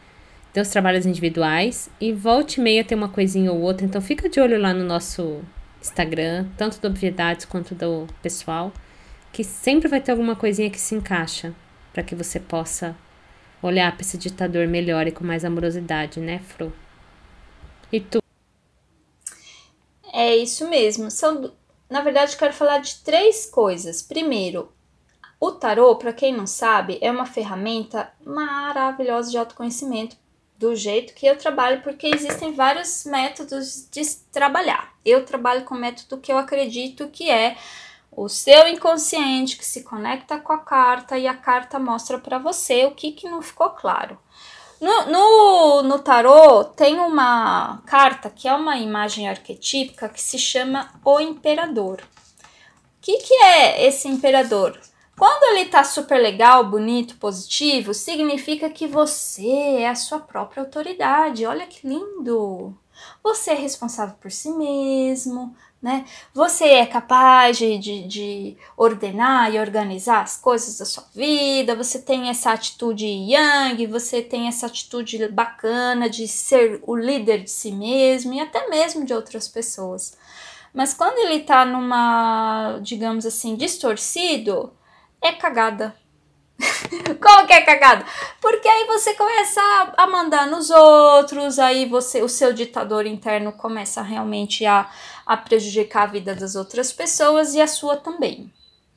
Tem 0.52 0.62
os 0.62 0.68
trabalhos 0.68 1.04
individuais 1.04 1.90
e 2.00 2.12
volte 2.12 2.60
e 2.60 2.62
meia 2.62 2.84
tem 2.84 2.96
uma 2.96 3.08
coisinha 3.08 3.52
ou 3.52 3.60
outra. 3.60 3.84
Então 3.84 4.00
fica 4.00 4.28
de 4.28 4.40
olho 4.40 4.58
lá 4.58 4.72
no 4.72 4.84
nosso 4.84 5.40
Instagram, 5.82 6.46
tanto 6.56 6.80
do 6.80 6.88
Obviedades 6.88 7.44
quanto 7.44 7.74
do 7.74 8.06
pessoal, 8.22 8.72
que 9.32 9.44
sempre 9.44 9.88
vai 9.88 10.00
ter 10.00 10.12
alguma 10.12 10.34
coisinha 10.34 10.70
que 10.70 10.80
se 10.80 10.94
encaixa 10.94 11.52
para 11.92 12.02
que 12.02 12.14
você 12.14 12.40
possa 12.40 12.96
olhar 13.66 13.92
para 13.92 14.02
esse 14.02 14.16
ditador 14.16 14.66
melhor 14.66 15.06
e 15.06 15.12
com 15.12 15.24
mais 15.24 15.44
amorosidade, 15.44 16.20
né, 16.20 16.38
Fro? 16.38 16.72
E 17.92 18.00
tu? 18.00 18.20
É 20.12 20.36
isso 20.36 20.68
mesmo. 20.68 21.10
São, 21.10 21.52
na 21.88 22.00
verdade, 22.00 22.32
eu 22.32 22.38
quero 22.38 22.52
falar 22.52 22.78
de 22.78 22.96
três 22.96 23.46
coisas. 23.46 24.02
Primeiro, 24.02 24.72
o 25.38 25.52
tarô, 25.52 25.96
para 25.96 26.12
quem 26.12 26.34
não 26.34 26.46
sabe, 26.46 26.98
é 27.00 27.10
uma 27.10 27.26
ferramenta 27.26 28.10
maravilhosa 28.24 29.30
de 29.30 29.38
autoconhecimento 29.38 30.16
do 30.58 30.74
jeito 30.74 31.12
que 31.12 31.26
eu 31.26 31.36
trabalho, 31.36 31.82
porque 31.82 32.06
existem 32.06 32.52
vários 32.52 33.04
métodos 33.04 33.86
de 33.90 34.02
trabalhar. 34.32 34.94
Eu 35.04 35.24
trabalho 35.24 35.64
com 35.64 35.74
o 35.74 35.78
método 35.78 36.18
que 36.18 36.32
eu 36.32 36.38
acredito 36.38 37.08
que 37.08 37.30
é 37.30 37.56
o 38.16 38.30
seu 38.30 38.66
inconsciente 38.66 39.58
que 39.58 39.64
se 39.64 39.82
conecta 39.82 40.38
com 40.38 40.50
a 40.50 40.58
carta 40.58 41.18
e 41.18 41.28
a 41.28 41.36
carta 41.36 41.78
mostra 41.78 42.18
para 42.18 42.38
você 42.38 42.86
o 42.86 42.92
que, 42.92 43.12
que 43.12 43.28
não 43.28 43.42
ficou 43.42 43.68
claro. 43.70 44.18
No, 44.80 45.06
no, 45.06 45.82
no 45.82 45.98
tarô 45.98 46.64
tem 46.64 46.98
uma 46.98 47.82
carta 47.84 48.30
que 48.30 48.48
é 48.48 48.54
uma 48.54 48.78
imagem 48.78 49.28
arquetípica 49.28 50.08
que 50.08 50.20
se 50.20 50.38
chama 50.38 50.90
o 51.04 51.20
imperador. 51.20 52.00
O 52.00 53.00
que, 53.02 53.18
que 53.18 53.34
é 53.34 53.86
esse 53.86 54.08
imperador? 54.08 54.80
Quando 55.18 55.44
ele 55.54 55.68
tá 55.68 55.84
super 55.84 56.20
legal, 56.20 56.64
bonito, 56.64 57.16
positivo, 57.16 57.92
significa 57.94 58.68
que 58.70 58.86
você 58.86 59.76
é 59.78 59.88
a 59.88 59.94
sua 59.94 60.20
própria 60.20 60.62
autoridade. 60.62 61.46
Olha 61.46 61.66
que 61.66 61.86
lindo! 61.86 62.76
Você 63.22 63.50
é 63.50 63.54
responsável 63.54 64.16
por 64.20 64.30
si 64.30 64.50
mesmo, 64.50 65.54
né? 65.80 66.04
Você 66.32 66.64
é 66.64 66.86
capaz 66.86 67.58
de, 67.58 67.78
de, 67.78 68.08
de, 68.08 68.56
ordenar 68.76 69.52
e 69.52 69.58
organizar 69.58 70.22
as 70.22 70.36
coisas 70.36 70.78
da 70.78 70.84
sua 70.84 71.04
vida, 71.14 71.76
você 71.76 72.00
tem 72.00 72.28
essa 72.28 72.50
atitude 72.50 73.06
yang, 73.06 73.86
você 73.86 74.22
tem 74.22 74.48
essa 74.48 74.66
atitude 74.66 75.28
bacana 75.28 76.08
de 76.08 76.26
ser 76.26 76.80
o 76.86 76.96
líder 76.96 77.44
de 77.44 77.50
si 77.50 77.70
mesmo 77.72 78.32
e 78.32 78.40
até 78.40 78.68
mesmo 78.68 79.04
de 79.04 79.12
outras 79.12 79.46
pessoas. 79.48 80.16
Mas 80.72 80.92
quando 80.92 81.18
ele 81.18 81.40
tá 81.40 81.64
numa, 81.64 82.78
digamos 82.82 83.24
assim, 83.24 83.54
distorcido, 83.54 84.72
é 85.22 85.32
cagada. 85.32 85.94
Como 87.20 87.46
que 87.46 87.52
é 87.52 87.62
cagada? 87.62 88.04
Porque 88.40 88.68
aí 88.68 88.86
você 88.86 89.14
começa 89.14 89.60
a, 89.96 90.06
mandar 90.06 90.46
nos 90.46 90.70
outros, 90.70 91.58
aí 91.58 91.86
você, 91.86 92.22
o 92.22 92.28
seu 92.28 92.52
ditador 92.52 93.06
interno 93.06 93.52
começa 93.52 94.02
realmente 94.02 94.64
a, 94.64 94.90
a 95.26 95.36
prejudicar 95.36 96.04
a 96.04 96.12
vida 96.12 96.34
das 96.34 96.54
outras 96.54 96.92
pessoas 96.92 97.54
e 97.54 97.60
a 97.60 97.66
sua 97.66 97.96
também, 97.96 98.50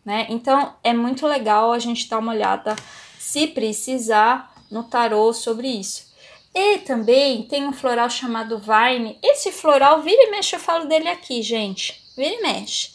né? 0.06 0.28
Então 0.30 0.76
é 0.84 0.94
muito 0.94 1.26
legal 1.26 1.74
a 1.74 1.80
gente 1.80 2.08
dar 2.08 2.20
uma 2.20 2.32
olhada, 2.32 2.76
se 3.18 3.48
precisar, 3.48 4.54
no 4.70 4.84
tarô 4.84 5.34
sobre 5.34 5.68
isso. 5.68 6.08
E 6.54 6.80
também 6.80 7.44
tem 7.44 7.68
um 7.68 7.74
floral 7.74 8.10
chamado 8.10 8.60
Vine. 8.60 9.18
Esse 9.24 9.52
floral, 9.52 10.02
vira 10.02 10.24
e 10.24 10.32
mexe, 10.32 10.56
eu 10.56 10.60
falo 10.60 10.86
dele 10.86 11.08
aqui, 11.08 11.42
gente. 11.42 12.02
Vira 12.16 12.36
e 12.36 12.42
mexe. 12.42 12.92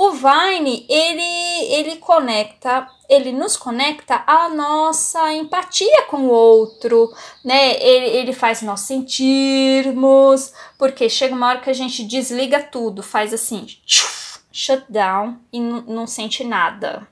O 0.00 0.12
Vine, 0.12 0.86
ele, 0.88 1.74
ele 1.74 1.96
conecta, 1.96 2.88
ele 3.08 3.32
nos 3.32 3.56
conecta 3.56 4.22
à 4.28 4.48
nossa 4.48 5.32
empatia 5.32 6.04
com 6.04 6.18
o 6.18 6.28
outro, 6.28 7.12
né? 7.44 7.72
Ele, 7.82 8.06
ele 8.06 8.32
faz 8.32 8.62
nós 8.62 8.82
sentirmos, 8.82 10.52
porque 10.78 11.08
chega 11.08 11.34
uma 11.34 11.48
hora 11.48 11.60
que 11.60 11.68
a 11.68 11.72
gente 11.72 12.04
desliga 12.04 12.62
tudo, 12.62 13.02
faz 13.02 13.34
assim, 13.34 13.66
shut 14.52 14.84
down 14.88 15.36
e 15.52 15.58
não 15.58 16.06
sente 16.06 16.44
nada. 16.44 17.08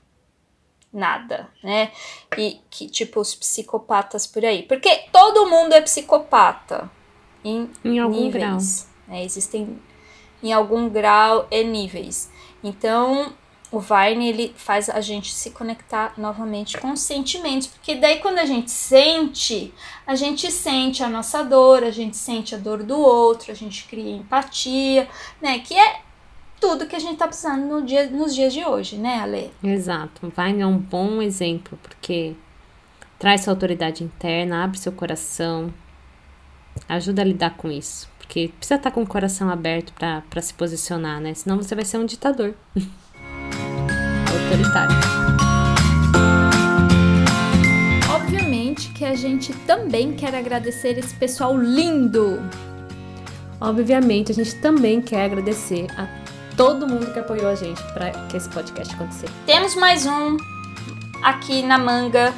Nada, 0.93 1.49
né? 1.61 1.91
E 2.37 2.61
que 2.69 2.87
tipo 2.87 3.19
os 3.19 3.35
psicopatas 3.35 4.25
por 4.25 4.45
aí. 4.45 4.63
Porque 4.63 5.09
todo 5.11 5.49
mundo 5.49 5.73
é 5.73 5.81
psicopata. 5.81 6.89
Em, 7.43 7.69
em 7.83 7.99
algum 7.99 8.15
níveis, 8.15 8.87
grau. 9.05 9.13
Né? 9.13 9.25
Existem 9.25 9.77
em 10.41 10.53
algum 10.53 10.87
grau 10.87 11.47
e 11.51 11.65
níveis. 11.65 12.31
Então, 12.63 13.33
o 13.71 13.79
Vine 13.79 14.29
ele 14.29 14.53
faz 14.55 14.89
a 14.89 15.01
gente 15.01 15.33
se 15.33 15.51
conectar 15.51 16.13
novamente 16.17 16.77
com 16.77 16.91
os 16.91 17.01
sentimentos, 17.01 17.67
porque 17.67 17.95
daí 17.95 18.19
quando 18.19 18.39
a 18.39 18.45
gente 18.45 18.71
sente, 18.71 19.73
a 20.05 20.15
gente 20.15 20.49
sente 20.51 21.03
a 21.03 21.09
nossa 21.09 21.43
dor, 21.43 21.83
a 21.83 21.91
gente 21.91 22.15
sente 22.15 22.55
a 22.55 22.57
dor 22.57 22.83
do 22.83 22.97
outro, 22.97 23.51
a 23.51 23.55
gente 23.55 23.83
cria 23.85 24.15
empatia, 24.15 25.07
né? 25.41 25.59
Que 25.59 25.77
é 25.77 26.01
tudo 26.59 26.87
que 26.87 26.95
a 26.95 26.99
gente 26.99 27.17
tá 27.17 27.27
precisando 27.27 27.65
no 27.65 27.85
dia, 27.85 28.09
nos 28.09 28.33
dias 28.33 28.53
de 28.53 28.65
hoje, 28.65 28.95
né, 28.95 29.19
Ale? 29.19 29.51
Exato. 29.63 30.25
O 30.25 30.29
Vine 30.29 30.61
é 30.61 30.65
um 30.65 30.77
bom 30.77 31.21
exemplo, 31.21 31.77
porque 31.83 32.35
traz 33.19 33.41
sua 33.41 33.53
autoridade 33.53 34.03
interna, 34.03 34.63
abre 34.63 34.77
seu 34.77 34.91
coração, 34.91 35.73
ajuda 36.87 37.21
a 37.21 37.25
lidar 37.25 37.57
com 37.57 37.69
isso. 37.69 38.09
Porque 38.27 38.51
precisa 38.59 38.75
estar 38.75 38.91
com 38.91 39.03
o 39.03 39.07
coração 39.07 39.49
aberto 39.49 39.93
para 39.93 40.41
se 40.41 40.53
posicionar, 40.53 41.21
né? 41.21 41.33
Senão 41.33 41.55
você 41.55 41.73
vai 41.73 41.85
ser 41.85 41.97
um 41.97 42.05
ditador. 42.05 42.53
Autoritário. 44.29 44.97
Obviamente 48.13 48.89
que 48.89 49.05
a 49.05 49.15
gente 49.15 49.53
também 49.65 50.13
quer 50.13 50.35
agradecer 50.35 50.97
esse 50.97 51.15
pessoal 51.15 51.57
lindo. 51.57 52.41
Obviamente, 53.61 54.33
a 54.33 54.35
gente 54.35 54.55
também 54.55 55.01
quer 55.01 55.23
agradecer 55.23 55.87
a 55.97 56.05
todo 56.57 56.85
mundo 56.85 57.11
que 57.13 57.19
apoiou 57.19 57.47
a 57.47 57.55
gente 57.55 57.81
para 57.93 58.11
que 58.27 58.35
esse 58.35 58.49
podcast 58.49 58.93
acontecesse. 58.93 59.33
Temos 59.45 59.73
mais 59.73 60.05
um 60.05 60.35
aqui 61.23 61.63
na 61.63 61.77
manga 61.77 62.33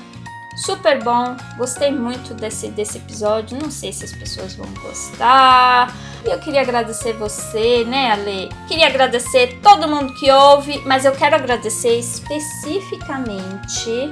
super 0.65 1.03
bom. 1.03 1.35
Gostei 1.57 1.91
muito 1.91 2.33
desse, 2.33 2.69
desse 2.69 2.97
episódio. 2.97 3.57
Não 3.61 3.69
sei 3.71 3.93
se 3.93 4.05
as 4.05 4.13
pessoas 4.13 4.55
vão 4.55 4.67
gostar. 4.81 5.93
Eu 6.25 6.39
queria 6.39 6.61
agradecer 6.61 7.13
você, 7.13 7.85
né, 7.85 8.11
Ale? 8.11 8.49
Queria 8.67 8.87
agradecer 8.87 9.59
todo 9.61 9.87
mundo 9.87 10.13
que 10.15 10.31
ouve, 10.31 10.81
mas 10.85 11.05
eu 11.05 11.11
quero 11.13 11.35
agradecer 11.35 11.97
especificamente 11.97 14.11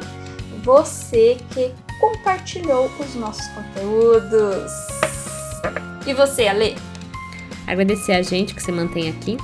você 0.63 1.37
que 1.53 1.73
compartilhou 1.99 2.89
os 2.99 3.15
nossos 3.15 3.45
conteúdos. 3.47 4.71
E 6.05 6.13
você, 6.13 6.47
Ale? 6.47 6.77
Agradecer 7.65 8.13
a 8.13 8.21
gente 8.21 8.53
que 8.53 8.63
se 8.63 8.71
mantém 8.71 9.09
aqui, 9.09 9.37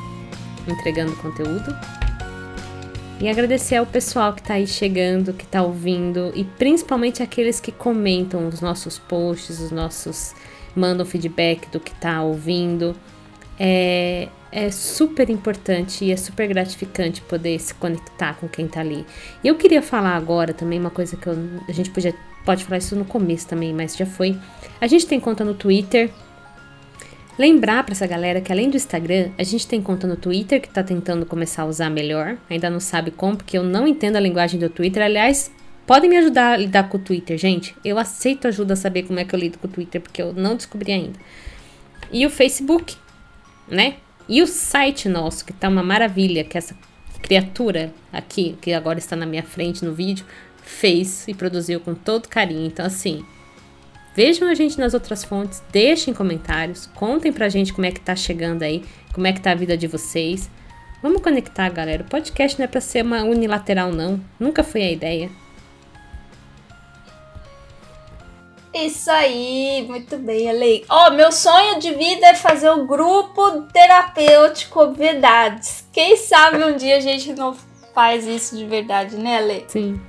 entregando 0.67 1.13
conteúdo. 1.17 1.75
E 3.21 3.29
agradecer 3.29 3.77
ao 3.77 3.85
pessoal 3.85 4.33
que 4.33 4.41
está 4.41 4.55
aí 4.55 4.67
chegando, 4.67 5.33
que 5.33 5.45
está 5.45 5.61
ouvindo 5.61 6.31
e 6.35 6.43
principalmente 6.43 7.23
aqueles 7.23 7.59
que 7.59 7.71
comentam 7.71 8.47
os 8.47 8.59
nossos 8.59 8.99
posts, 8.99 9.59
os 9.59 9.71
nossos 9.71 10.33
mandam 10.75 11.05
feedback 11.05 11.69
do 11.69 11.79
que 11.79 11.91
está 11.91 12.21
ouvindo. 12.21 12.95
É, 13.57 14.27
é 14.51 14.69
super 14.71 15.29
importante 15.29 16.05
e 16.05 16.11
é 16.11 16.17
super 16.17 16.47
gratificante 16.47 17.21
poder 17.21 17.59
se 17.59 17.73
conectar 17.75 18.35
com 18.35 18.47
quem 18.47 18.65
está 18.65 18.81
ali. 18.81 19.05
E 19.43 19.47
eu 19.47 19.55
queria 19.55 19.81
falar 19.81 20.15
agora 20.15 20.53
também 20.53 20.79
uma 20.79 20.89
coisa 20.89 21.15
que 21.15 21.27
eu, 21.27 21.35
a 21.67 21.71
gente 21.71 21.91
podia, 21.91 22.13
pode 22.43 22.63
falar 22.65 22.77
isso 22.77 22.95
no 22.95 23.05
começo 23.05 23.47
também, 23.47 23.73
mas 23.73 23.95
já 23.95 24.05
foi. 24.05 24.37
A 24.81 24.87
gente 24.87 25.07
tem 25.07 25.19
conta 25.19 25.45
no 25.45 25.53
Twitter, 25.53 26.11
Lembrar 27.37 27.83
para 27.83 27.93
essa 27.93 28.05
galera 28.05 28.41
que 28.41 28.51
além 28.51 28.69
do 28.69 28.77
Instagram, 28.77 29.31
a 29.39 29.43
gente 29.43 29.67
tem 29.67 29.81
conta 29.81 30.05
no 30.05 30.15
Twitter 30.15 30.61
que 30.61 30.69
tá 30.69 30.83
tentando 30.83 31.25
começar 31.25 31.63
a 31.63 31.65
usar 31.65 31.89
melhor. 31.89 32.37
Ainda 32.47 32.69
não 32.69 32.79
sabe 32.79 33.09
como, 33.09 33.37
porque 33.37 33.57
eu 33.57 33.63
não 33.63 33.87
entendo 33.87 34.17
a 34.17 34.19
linguagem 34.19 34.59
do 34.59 34.69
Twitter. 34.69 35.01
Aliás, 35.01 35.51
podem 35.87 36.09
me 36.09 36.17
ajudar 36.17 36.53
a 36.53 36.57
lidar 36.57 36.89
com 36.89 36.97
o 36.97 37.01
Twitter, 37.01 37.35
gente. 37.37 37.75
Eu 37.83 37.97
aceito 37.97 38.47
ajuda 38.47 38.73
a 38.73 38.77
saber 38.77 39.03
como 39.03 39.19
é 39.19 39.25
que 39.25 39.33
eu 39.33 39.39
lido 39.39 39.57
com 39.57 39.67
o 39.67 39.71
Twitter, 39.71 39.99
porque 39.99 40.21
eu 40.21 40.31
não 40.31 40.55
descobri 40.55 40.91
ainda. 40.91 41.19
E 42.11 42.23
o 42.23 42.29
Facebook, 42.29 42.95
né? 43.67 43.95
E 44.29 44.41
o 44.41 44.47
site 44.47 45.09
nosso, 45.09 45.43
que 45.43 45.51
tá 45.51 45.69
uma 45.69 45.83
maravilha, 45.83 46.43
que 46.43 46.57
essa 46.57 46.75
criatura 47.19 47.91
aqui, 48.11 48.55
que 48.61 48.73
agora 48.73 48.99
está 48.99 49.15
na 49.15 49.25
minha 49.25 49.43
frente 49.43 49.83
no 49.83 49.91
vídeo, 49.91 50.23
fez 50.61 51.27
e 51.27 51.33
produziu 51.33 51.79
com 51.79 51.95
todo 51.95 52.29
carinho. 52.29 52.67
Então, 52.67 52.85
assim, 52.85 53.25
vejam 54.15 54.47
a 54.47 54.53
gente 54.53 54.79
nas 54.79 54.93
outras 54.93 55.23
fontes, 55.23 55.61
deixem 55.71 56.13
comentários, 56.13 56.87
contem 56.95 57.31
pra 57.31 57.49
gente 57.49 57.73
como 57.73 57.85
é 57.85 57.91
que 57.91 57.99
tá 57.99 58.15
chegando 58.15 58.63
aí, 58.63 58.83
como 59.13 59.27
é 59.27 59.33
que 59.33 59.41
tá 59.41 59.51
a 59.51 59.55
vida 59.55 59.77
de 59.77 59.87
vocês. 59.87 60.49
Vamos 61.01 61.21
conectar, 61.21 61.69
galera. 61.69 62.03
O 62.03 62.09
podcast 62.09 62.57
não 62.57 62.63
é 62.63 62.67
pra 62.67 62.79
ser 62.79 63.03
uma 63.03 63.23
unilateral, 63.23 63.91
não. 63.91 64.19
Nunca 64.39 64.63
foi 64.63 64.83
a 64.83 64.91
ideia. 64.91 65.29
Isso 68.73 69.11
aí, 69.11 69.85
muito 69.87 70.17
bem, 70.17 70.49
Ale. 70.49 70.83
Ó, 70.89 71.07
oh, 71.07 71.11
meu 71.11 71.31
sonho 71.31 71.79
de 71.79 71.93
vida 71.93 72.27
é 72.27 72.33
fazer 72.33 72.69
o 72.69 72.77
um 72.77 72.87
grupo 72.87 73.63
terapêutico 73.71 74.79
Obviedades. 74.79 75.87
Quem 75.93 76.17
sabe 76.17 76.63
um 76.63 76.75
dia 76.75 76.97
a 76.97 76.99
gente 76.99 77.33
não 77.33 77.55
faz 77.93 78.25
isso 78.25 78.57
de 78.57 78.65
verdade, 78.65 79.15
né, 79.15 79.37
Ale? 79.37 79.65
Sim. 79.67 80.01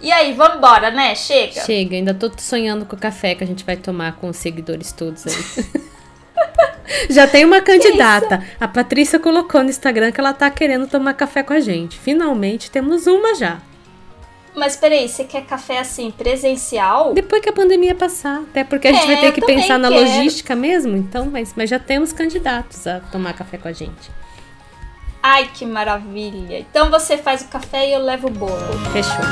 E 0.00 0.12
aí, 0.12 0.32
vambora, 0.32 0.90
né? 0.90 1.14
Chega. 1.14 1.64
Chega, 1.64 1.96
ainda 1.96 2.14
tô 2.14 2.30
sonhando 2.38 2.86
com 2.86 2.94
o 2.94 2.98
café 2.98 3.34
que 3.34 3.42
a 3.42 3.46
gente 3.46 3.64
vai 3.64 3.76
tomar 3.76 4.12
com 4.16 4.28
os 4.28 4.36
seguidores 4.36 4.92
todos 4.92 5.26
aí. 5.26 5.64
Já 7.10 7.26
tem 7.26 7.44
uma 7.44 7.60
candidata. 7.60 8.42
A 8.58 8.66
Patrícia 8.66 9.18
colocou 9.18 9.62
no 9.62 9.70
Instagram 9.70 10.10
que 10.10 10.20
ela 10.20 10.32
tá 10.32 10.50
querendo 10.50 10.86
tomar 10.86 11.14
café 11.14 11.42
com 11.42 11.52
a 11.52 11.60
gente. 11.60 11.98
Finalmente 11.98 12.70
temos 12.70 13.06
uma 13.06 13.34
já. 13.34 13.58
Mas 14.54 14.76
peraí, 14.76 15.08
você 15.08 15.24
quer 15.24 15.44
café 15.44 15.78
assim, 15.78 16.10
presencial? 16.10 17.14
Depois 17.14 17.40
que 17.40 17.48
a 17.48 17.52
pandemia 17.52 17.94
passar. 17.94 18.40
Até 18.40 18.64
porque 18.64 18.88
a 18.88 18.92
gente 18.92 19.04
é, 19.04 19.06
vai 19.06 19.20
ter 19.20 19.32
que 19.32 19.40
pensar 19.40 19.78
na 19.78 19.88
logística 19.88 20.56
mesmo. 20.56 20.96
Então, 20.96 21.26
mas, 21.30 21.54
mas 21.56 21.70
já 21.70 21.78
temos 21.78 22.12
candidatos 22.12 22.86
a 22.86 23.00
tomar 23.00 23.34
café 23.34 23.56
com 23.58 23.68
a 23.68 23.72
gente. 23.72 24.10
Ai, 25.22 25.50
que 25.52 25.66
maravilha! 25.66 26.58
Então 26.58 26.90
você 26.90 27.18
faz 27.18 27.42
o 27.42 27.48
café 27.48 27.88
e 27.88 27.92
eu 27.92 28.00
levo 28.00 28.28
o 28.28 28.30
bolo. 28.30 28.78
Fechou. 28.92 29.24